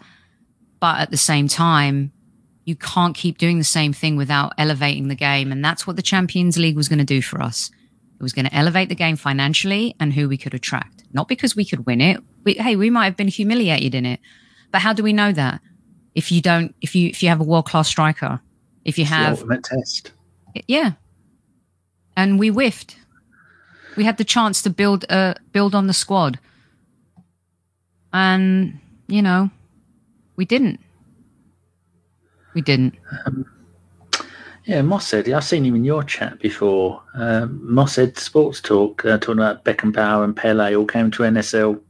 [0.80, 2.11] But at the same time,
[2.72, 5.52] you can't keep doing the same thing without elevating the game.
[5.52, 7.69] And that's what the Champions League was going to do for us.
[8.18, 11.03] It was going to elevate the game financially and who we could attract.
[11.11, 12.23] Not because we could win it.
[12.45, 14.22] We, hey, we might have been humiliated in it.
[14.72, 15.60] But how do we know that?
[16.15, 18.39] If you don't, if you, if you have a world class striker,
[18.85, 20.14] if you have, test.
[20.65, 20.93] yeah.
[22.15, 22.95] And we whiffed.
[23.98, 26.39] We had the chance to build, uh, build on the squad.
[28.14, 29.49] And, you know,
[30.38, 30.80] we didn't.
[32.53, 32.95] We didn't.
[34.65, 37.02] Yeah, Moss said, I've seen him in your chat before.
[37.15, 41.82] Um, Moss said Sports Talk, uh, talking about Beckenbauer and Pele all came to NSL,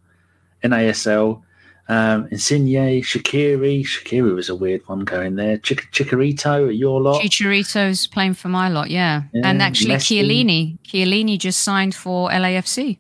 [0.63, 1.41] NASL.
[1.89, 3.83] Um, Insigne, Shaqiri.
[3.83, 5.59] Shaqiri was a weird one going there.
[5.61, 7.21] Chic- Chikorito at your lot.
[7.21, 9.23] Chicharito's playing for my lot, yeah.
[9.33, 10.21] Yeah, and actually, Messi.
[10.21, 10.77] Chiellini.
[10.87, 12.97] Chiellini just signed for LAFC.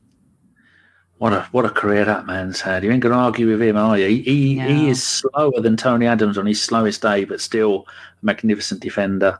[1.21, 2.83] What a what a career that man's had.
[2.83, 4.07] You ain't going to argue with him, are you?
[4.07, 7.85] He, he, he is slower than Tony Adams on his slowest day, but still
[8.23, 9.37] a magnificent defender.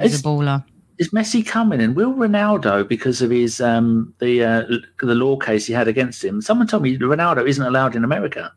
[0.00, 0.64] He's Is, a baller.
[0.96, 1.82] is Messi coming?
[1.82, 4.62] And will Ronaldo, because of his um, the uh,
[5.02, 8.50] the law case he had against him, someone told me Ronaldo isn't allowed in America.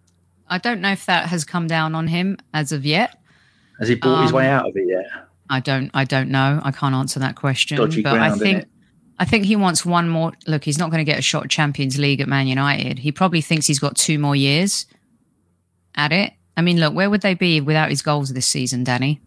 [0.47, 3.21] I don't know if that has come down on him as of yet.
[3.79, 5.07] Has he bought his Um, way out of it yet?
[5.49, 5.91] I don't.
[5.93, 6.61] I don't know.
[6.63, 7.75] I can't answer that question.
[7.75, 8.67] Dodgy but I think.
[9.19, 10.33] I think he wants one more.
[10.47, 12.99] Look, he's not going to get a shot at Champions League at Man United.
[12.99, 14.85] He probably thinks he's got two more years
[15.95, 16.33] at it.
[16.57, 19.21] I mean, look, where would they be without his goals this season, Danny?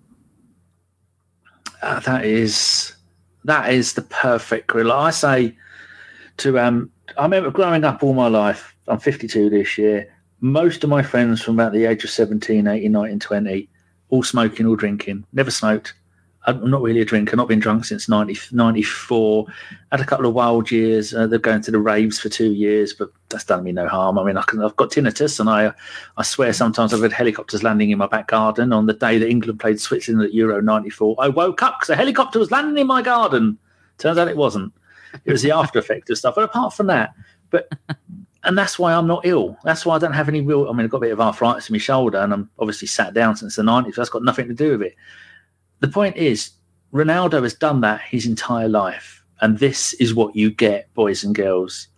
[1.82, 2.94] Uh, that is
[3.44, 4.74] that is the perfect.
[4.74, 5.56] Like I say
[6.38, 8.74] to um, I remember growing up all my life.
[8.88, 10.12] I'm 52 this year.
[10.40, 13.68] Most of my friends from about the age of 17, 18, 19, 20,
[14.10, 15.24] all smoking, all drinking.
[15.32, 15.94] Never smoked.
[16.46, 17.34] I'm not really a drinker.
[17.34, 19.46] Not been drunk since 90, 94.
[19.90, 21.12] Had a couple of wild years.
[21.12, 24.16] Uh, they're going to the raves for two years, but that's done me no harm.
[24.16, 25.72] I mean, I can, I've got tinnitus, and I,
[26.16, 28.72] I swear sometimes I've had helicopters landing in my back garden.
[28.72, 31.96] On the day that England played Switzerland at Euro '94, I woke up because a
[31.96, 33.58] helicopter was landing in my garden.
[33.98, 34.72] Turns out it wasn't.
[35.24, 36.36] It was the after effect of stuff.
[36.36, 37.14] But apart from that,
[37.50, 37.72] but
[38.44, 39.58] and that's why I'm not ill.
[39.64, 40.68] That's why I don't have any real.
[40.68, 43.14] I mean, I've got a bit of arthritis in my shoulder, and I'm obviously sat
[43.14, 43.96] down since the '90s.
[43.96, 44.94] That's got nothing to do with it.
[45.80, 46.50] The point is,
[46.92, 51.34] Ronaldo has done that his entire life, and this is what you get, boys and
[51.34, 51.88] girls.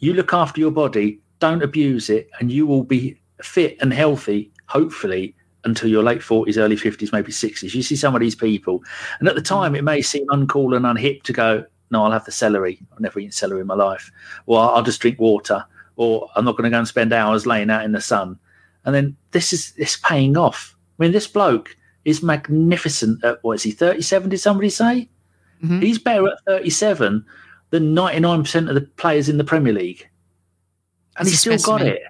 [0.00, 4.52] You look after your body, don't abuse it, and you will be fit and healthy,
[4.66, 5.34] hopefully,
[5.64, 7.74] until your late 40s, early 50s, maybe 60s.
[7.74, 8.82] You see some of these people,
[9.18, 12.24] and at the time, it may seem uncool and unhip to go, No, I'll have
[12.24, 12.78] the celery.
[12.92, 14.10] I've never eaten celery in my life.
[14.46, 15.64] Or I'll just drink water.
[15.96, 18.38] Or I'm not going to go and spend hours laying out in the sun.
[18.84, 20.76] And then this is it's paying off.
[20.98, 24.28] I mean, this bloke is magnificent at what is he, 37?
[24.30, 25.08] Did somebody say?
[25.62, 25.82] Mhm.
[25.82, 27.24] He's better at 37
[27.70, 30.08] than 99% of the players in the Premier League.
[31.16, 32.02] And He's he's still got it.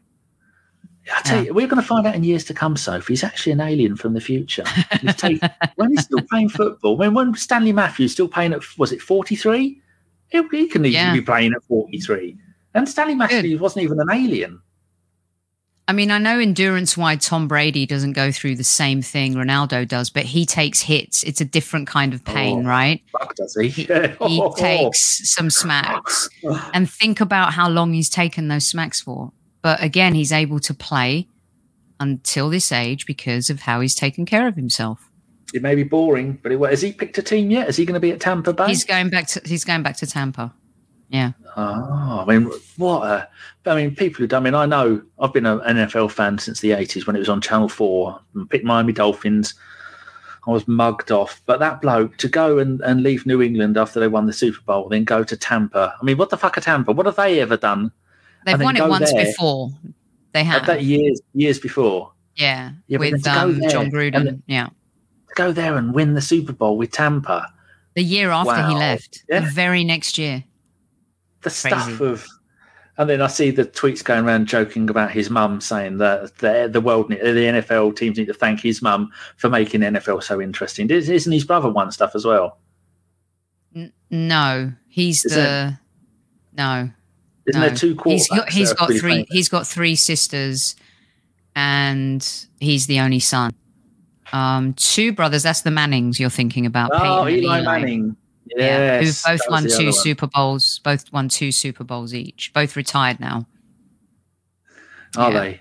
[1.14, 1.44] I tell Yeah.
[1.48, 3.12] you, we're going to find out in years to come, Sophie.
[3.12, 4.64] He's actually an alien from the future.
[5.00, 5.42] He's take-
[5.76, 9.80] when he's still playing football, when, when Stanley Matthews still playing at, was it 43?
[10.28, 11.12] He, he can easily Yeah.
[11.12, 12.36] be playing at 43.
[12.74, 14.60] And Stanley Matthews wasn't even an alien.
[15.92, 19.86] I mean, I know endurance wide Tom Brady doesn't go through the same thing Ronaldo
[19.86, 21.22] does, but he takes hits.
[21.22, 22.68] It's a different kind of oh, pain, Oh.
[22.70, 23.02] right?
[23.12, 23.68] Fuck, does he?
[23.68, 23.84] He,
[24.26, 26.30] he takes some smacks
[26.72, 29.32] and think about how long he's taken those smacks for.
[29.60, 31.28] But again, he's able to play
[32.00, 35.10] until this age because of how he's taken care of himself.
[35.52, 37.68] It may be boring, but it, has he picked a team yet?
[37.68, 38.68] Is he going to be at Tampa Bay?
[38.68, 40.54] He's going back to he's going back to Tampa.
[41.12, 41.32] Yeah.
[41.56, 43.28] Oh, I mean, what a.
[43.66, 44.34] I mean, people who.
[44.34, 47.28] I mean, I know I've been an NFL fan since the 80s when it was
[47.28, 48.18] on Channel 4.
[48.36, 49.54] I picked Miami Dolphins.
[50.46, 51.42] I was mugged off.
[51.44, 54.60] But that bloke to go and, and leave New England after they won the Super
[54.62, 55.94] Bowl, then go to Tampa.
[56.00, 56.92] I mean, what the fuck are Tampa?
[56.92, 57.92] What have they ever done?
[58.46, 59.26] They've won it once there.
[59.26, 59.70] before.
[60.32, 60.64] They have.
[60.66, 62.10] that years years before.
[62.36, 62.72] yeah.
[62.86, 64.42] Yeah, with then to go um, Jon Gruden.
[64.46, 64.70] yeah.
[65.34, 67.52] Go there and win the Super Bowl with Tampa.
[67.94, 69.24] The year after he left.
[69.28, 69.40] Yeah.
[69.40, 70.44] The very next year.
[71.42, 71.68] The Crazy.
[71.68, 72.26] stuff of
[72.98, 76.68] and then I see the tweets going around joking about his mum saying that the
[76.70, 80.90] the world the NFL teams need to thank his mum for making NFL so interesting.
[80.90, 82.58] Is- Isn't his brother one stuff as well?
[83.74, 84.72] N- no.
[84.88, 85.78] He's Is the
[86.56, 86.90] no.
[87.46, 87.66] Isn't no.
[87.68, 88.12] there two quarterbacks?
[88.12, 89.26] He's got he's got three famous?
[89.30, 90.76] he's got three sisters
[91.56, 93.52] and he's the only son.
[94.32, 96.90] Um two brothers, that's the Mannings you're thinking about.
[96.92, 98.16] Oh, Peyton and Eli, Manning.
[98.46, 99.92] Yeah, who both won two one.
[99.92, 100.80] Super Bowls.
[100.84, 102.52] Both won two Super Bowls each.
[102.52, 103.46] Both retired now.
[105.16, 105.40] Are Yeah.
[105.40, 105.60] they?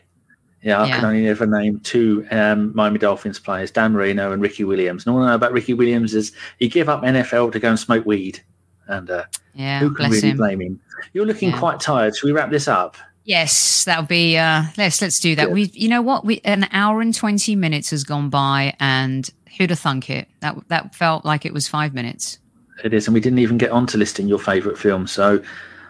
[0.63, 4.63] Yeah, I can only ever name two um, Miami Dolphins players, Dan Marino and Ricky
[4.63, 5.05] Williams.
[5.05, 7.79] And all I know about Ricky Williams is he gave up NFL to go and
[7.79, 8.39] smoke weed.
[8.87, 9.23] And uh,
[9.55, 10.37] Yeah, who can really him.
[10.37, 10.79] blame him?
[11.13, 11.57] You're looking Yeah.
[11.57, 12.15] quite tired.
[12.15, 12.95] Should we wrap this up?
[13.23, 14.37] Yes, that'll be.
[14.37, 15.45] Uh, let's let's do that.
[15.45, 15.53] Good.
[15.53, 16.25] We, you know what?
[16.25, 20.27] We an hour and twenty minutes has gone by, and who'd have thunk it?
[20.41, 22.39] That that felt like it was five minutes.
[22.83, 23.07] It is.
[23.07, 25.07] And we didn't even get on to listing your favourite film.
[25.07, 25.41] So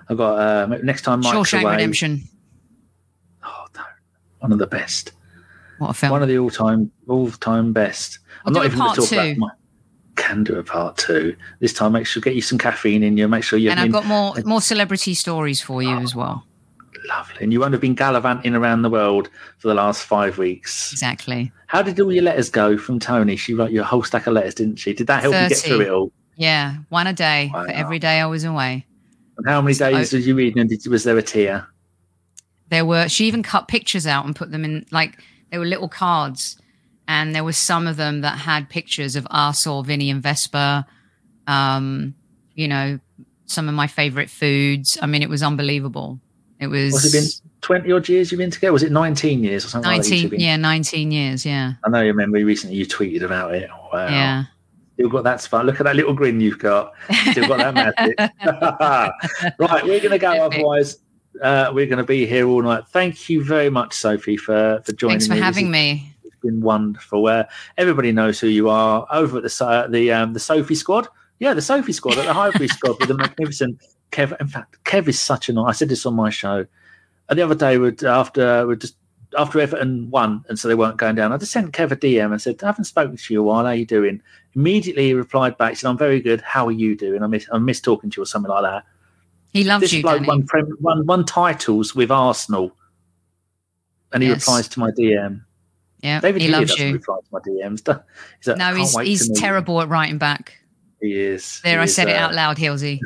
[0.09, 1.73] I've got uh, next time Mike's Shawshank away.
[1.73, 2.23] Redemption.
[3.43, 3.83] Oh, no.
[4.39, 5.13] One of the best.
[5.79, 6.11] What a film!
[6.11, 8.19] One of the all-time, all-time best.
[8.45, 9.15] I'm We'll not even going to talk two.
[9.15, 9.49] about my.
[10.15, 11.93] Can do a part two this time.
[11.93, 13.27] Make sure get you some caffeine in you.
[13.27, 13.71] Make sure you.
[13.71, 16.45] and I've mean, got more more celebrity stories for you as well.
[17.07, 20.91] lovely, and you won't have been gallivanting around the world for the last five weeks.
[20.91, 21.51] Exactly.
[21.67, 23.35] How did all your letters go from Tony?
[23.35, 24.93] She wrote you a whole stack of letters, didn't she?
[24.93, 26.11] Did that help you get through it all?
[26.35, 27.65] Yeah, one a day Wow.
[27.65, 28.85] for every day I was away.
[29.37, 30.55] And how many days did you read?
[30.57, 31.67] And did, was there a tear?
[32.69, 33.07] There were.
[33.09, 35.17] She even cut pictures out and put them in like
[35.49, 36.57] there were little cards,
[37.07, 40.85] and there were some of them that had pictures of us or Vinny and Vespa.
[41.47, 42.15] Um,
[42.55, 42.99] you know,
[43.45, 44.97] some of my favorite foods.
[45.01, 46.19] I mean, it was unbelievable.
[46.59, 48.71] It was, Was it been twenty odd years you've been together?
[48.71, 49.91] Was it nineteen years or something?
[49.91, 50.29] like that you two nineteen.
[50.29, 51.45] been- Yeah, nineteen years.
[51.45, 53.69] Yeah, I know you remember recently you tweeted about it.
[53.91, 54.07] Wow.
[54.07, 54.43] yeah.
[54.93, 55.63] Still got that smile.
[55.63, 56.93] Look at that little grin you've got.
[57.31, 58.17] Still got that magic.
[59.59, 60.31] right, we're going to go.
[60.31, 60.59] Epic.
[60.59, 60.97] Otherwise,
[61.41, 62.83] uh, we're going to be here all night.
[62.89, 65.87] Thank you very much, Sophie, for for joining Thanks for having me.
[65.87, 66.39] Having has me.
[66.41, 67.27] been wonderful.
[67.27, 67.43] Uh,
[67.77, 71.07] everybody knows who you are over at the so- the um, the Sophie Squad.
[71.39, 73.81] Yeah, the Sophie Squad at the Highbury Squad with the magnificent
[74.11, 74.39] Kev.
[74.39, 75.57] In fact, Kev is such an.
[75.57, 76.65] I said this on my show.
[77.29, 78.95] Uh, the other day, would after we just
[79.37, 81.31] after Everton won, and so they weren't going down.
[81.31, 83.63] I just sent Kev a DM and said, "I haven't spoken to you a while.
[83.63, 84.21] How are you doing?"
[84.55, 86.41] Immediately he replied back, said, "I'm very good.
[86.41, 87.23] How are you doing?
[87.23, 88.83] I miss I miss talking to you or something like that."
[89.53, 92.75] He loves this you, bloke won, prem- won won titles with Arsenal,
[94.13, 94.39] and he Yes.
[94.41, 95.41] replies to my DM.
[96.01, 96.93] Yeah, David he Hillier loves doesn't you.
[96.93, 98.03] reply to my DMs.
[98.39, 100.57] He's like, No, he's he's terrible at writing back.
[101.01, 101.61] He is.
[101.63, 102.99] There, He I is, said it uh, out loud, Hilsey.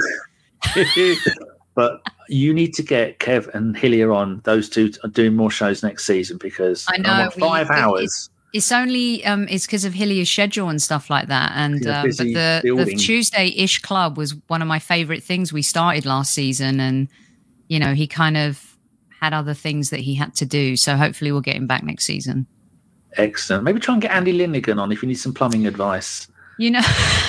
[1.75, 4.41] but you need to get Kev and Hillier on.
[4.45, 7.77] Those two are doing more shows next season because I know, want we- five it-
[7.77, 8.29] hours.
[8.53, 11.51] It's only um, it's because of Hillier's schedule and stuff like that.
[11.55, 12.95] And um, but the, the.
[12.97, 17.09] Tuesday ish club was one of my favorite things we started last season, and
[17.67, 18.77] you know he kind of
[19.19, 20.77] had other things that he had to do.
[20.77, 22.47] So hopefully we'll get him back next season.
[23.17, 23.65] Excellent.
[23.65, 26.29] Maybe try and get Andy Linighan on if you need some plumbing advice.
[26.57, 26.81] You know,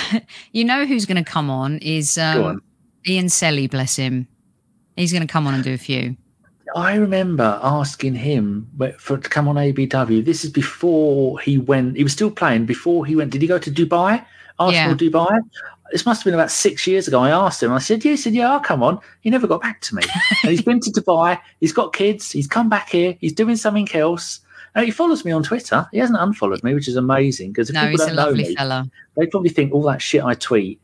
[0.53, 2.61] you know who's going to come on is Go um, on.
[3.05, 4.27] Ian Selley, bless him.
[4.97, 6.17] He's going to come on and do a few.
[6.75, 8.69] I remember asking him
[8.99, 10.25] for to come on ABW.
[10.25, 11.95] This is before he went.
[11.95, 13.31] He was still playing before he went.
[13.31, 14.25] Did he go to Dubai?
[14.59, 15.39] Arsenal Dubai.
[15.91, 17.21] This must have been about six years ago.
[17.21, 17.71] I asked him.
[17.71, 20.03] I said, "Yeah." He said, "Yeah, I'll come on." He never got back to me.
[20.43, 21.39] and he's been to Dubai.
[21.61, 22.31] He's got kids.
[22.31, 23.15] He's come back here.
[23.21, 24.41] He's doing something else.
[24.75, 25.87] And he follows me on Twitter.
[25.91, 28.55] He hasn't unfollowed me, which is amazing because if No, people don't know lovely me,
[28.55, 28.89] fella.
[29.15, 30.79] they probably think all that shit I tweet.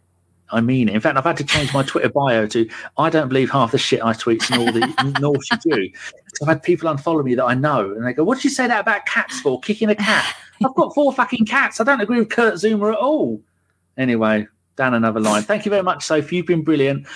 [0.53, 0.95] I mean it.
[0.95, 3.77] In fact, I've had to change my Twitter bio to I don't believe half the
[3.77, 5.91] shit I tweet, nor the nor should you.
[6.41, 8.67] I've had people unfollow me that I know, and they go, "What did you say
[8.67, 9.59] that about cats for?
[9.59, 10.35] Kicking a cat?
[10.63, 11.81] I've got four fucking cats.
[11.81, 13.41] I don't agree with Kurt Zouma at all."
[13.97, 15.43] Anyway, down another line.
[15.43, 16.37] Thank you very much, Sophie.
[16.37, 17.07] You've been brilliant.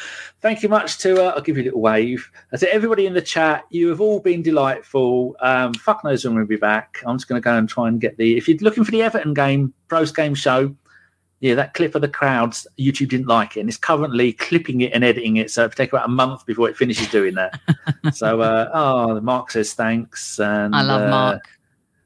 [0.42, 1.26] Thank you much to.
[1.26, 2.30] Uh, I'll give you a little wave.
[2.56, 3.64] Said everybody in the chat.
[3.70, 5.36] You have all been delightful.
[5.40, 7.02] Um, fuck knows when we'll be back.
[7.06, 8.38] I'm just going to go and try and get the.
[8.38, 10.76] If you're looking for the Everton game post game show,
[11.40, 14.92] yeah, that clip of the crowds, YouTube didn't like it, and it's currently clipping it
[14.94, 15.52] and editing it.
[15.52, 17.60] So it'll take about a month before it finishes doing that.
[18.14, 21.44] so, uh, oh, Mark says thanks, and I love uh, Mark.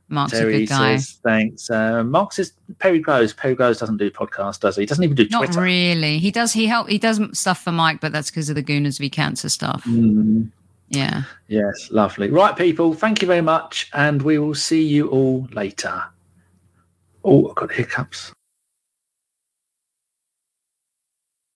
[0.10, 0.98] Mark's a Terry good guy.
[0.98, 1.70] says thanks.
[1.70, 3.32] Uh, Mark says Perry Groves.
[3.32, 4.82] Perry Groves doesn't do podcasts, does he?
[4.82, 5.54] He doesn't even do Twitter.
[5.54, 6.20] Not really.
[6.20, 6.52] He does.
[6.52, 6.90] He help.
[6.90, 9.86] He does stuff for Mike, but that's because of the Gooners v Cancer stuff.
[9.86, 10.50] Mm,
[10.90, 11.24] Yeah.
[11.48, 12.30] yes, lovely.
[12.30, 12.94] Right, people.
[12.94, 16.04] Thank you very much, and we will see you all later.
[17.24, 18.34] Oh, I've got hiccups.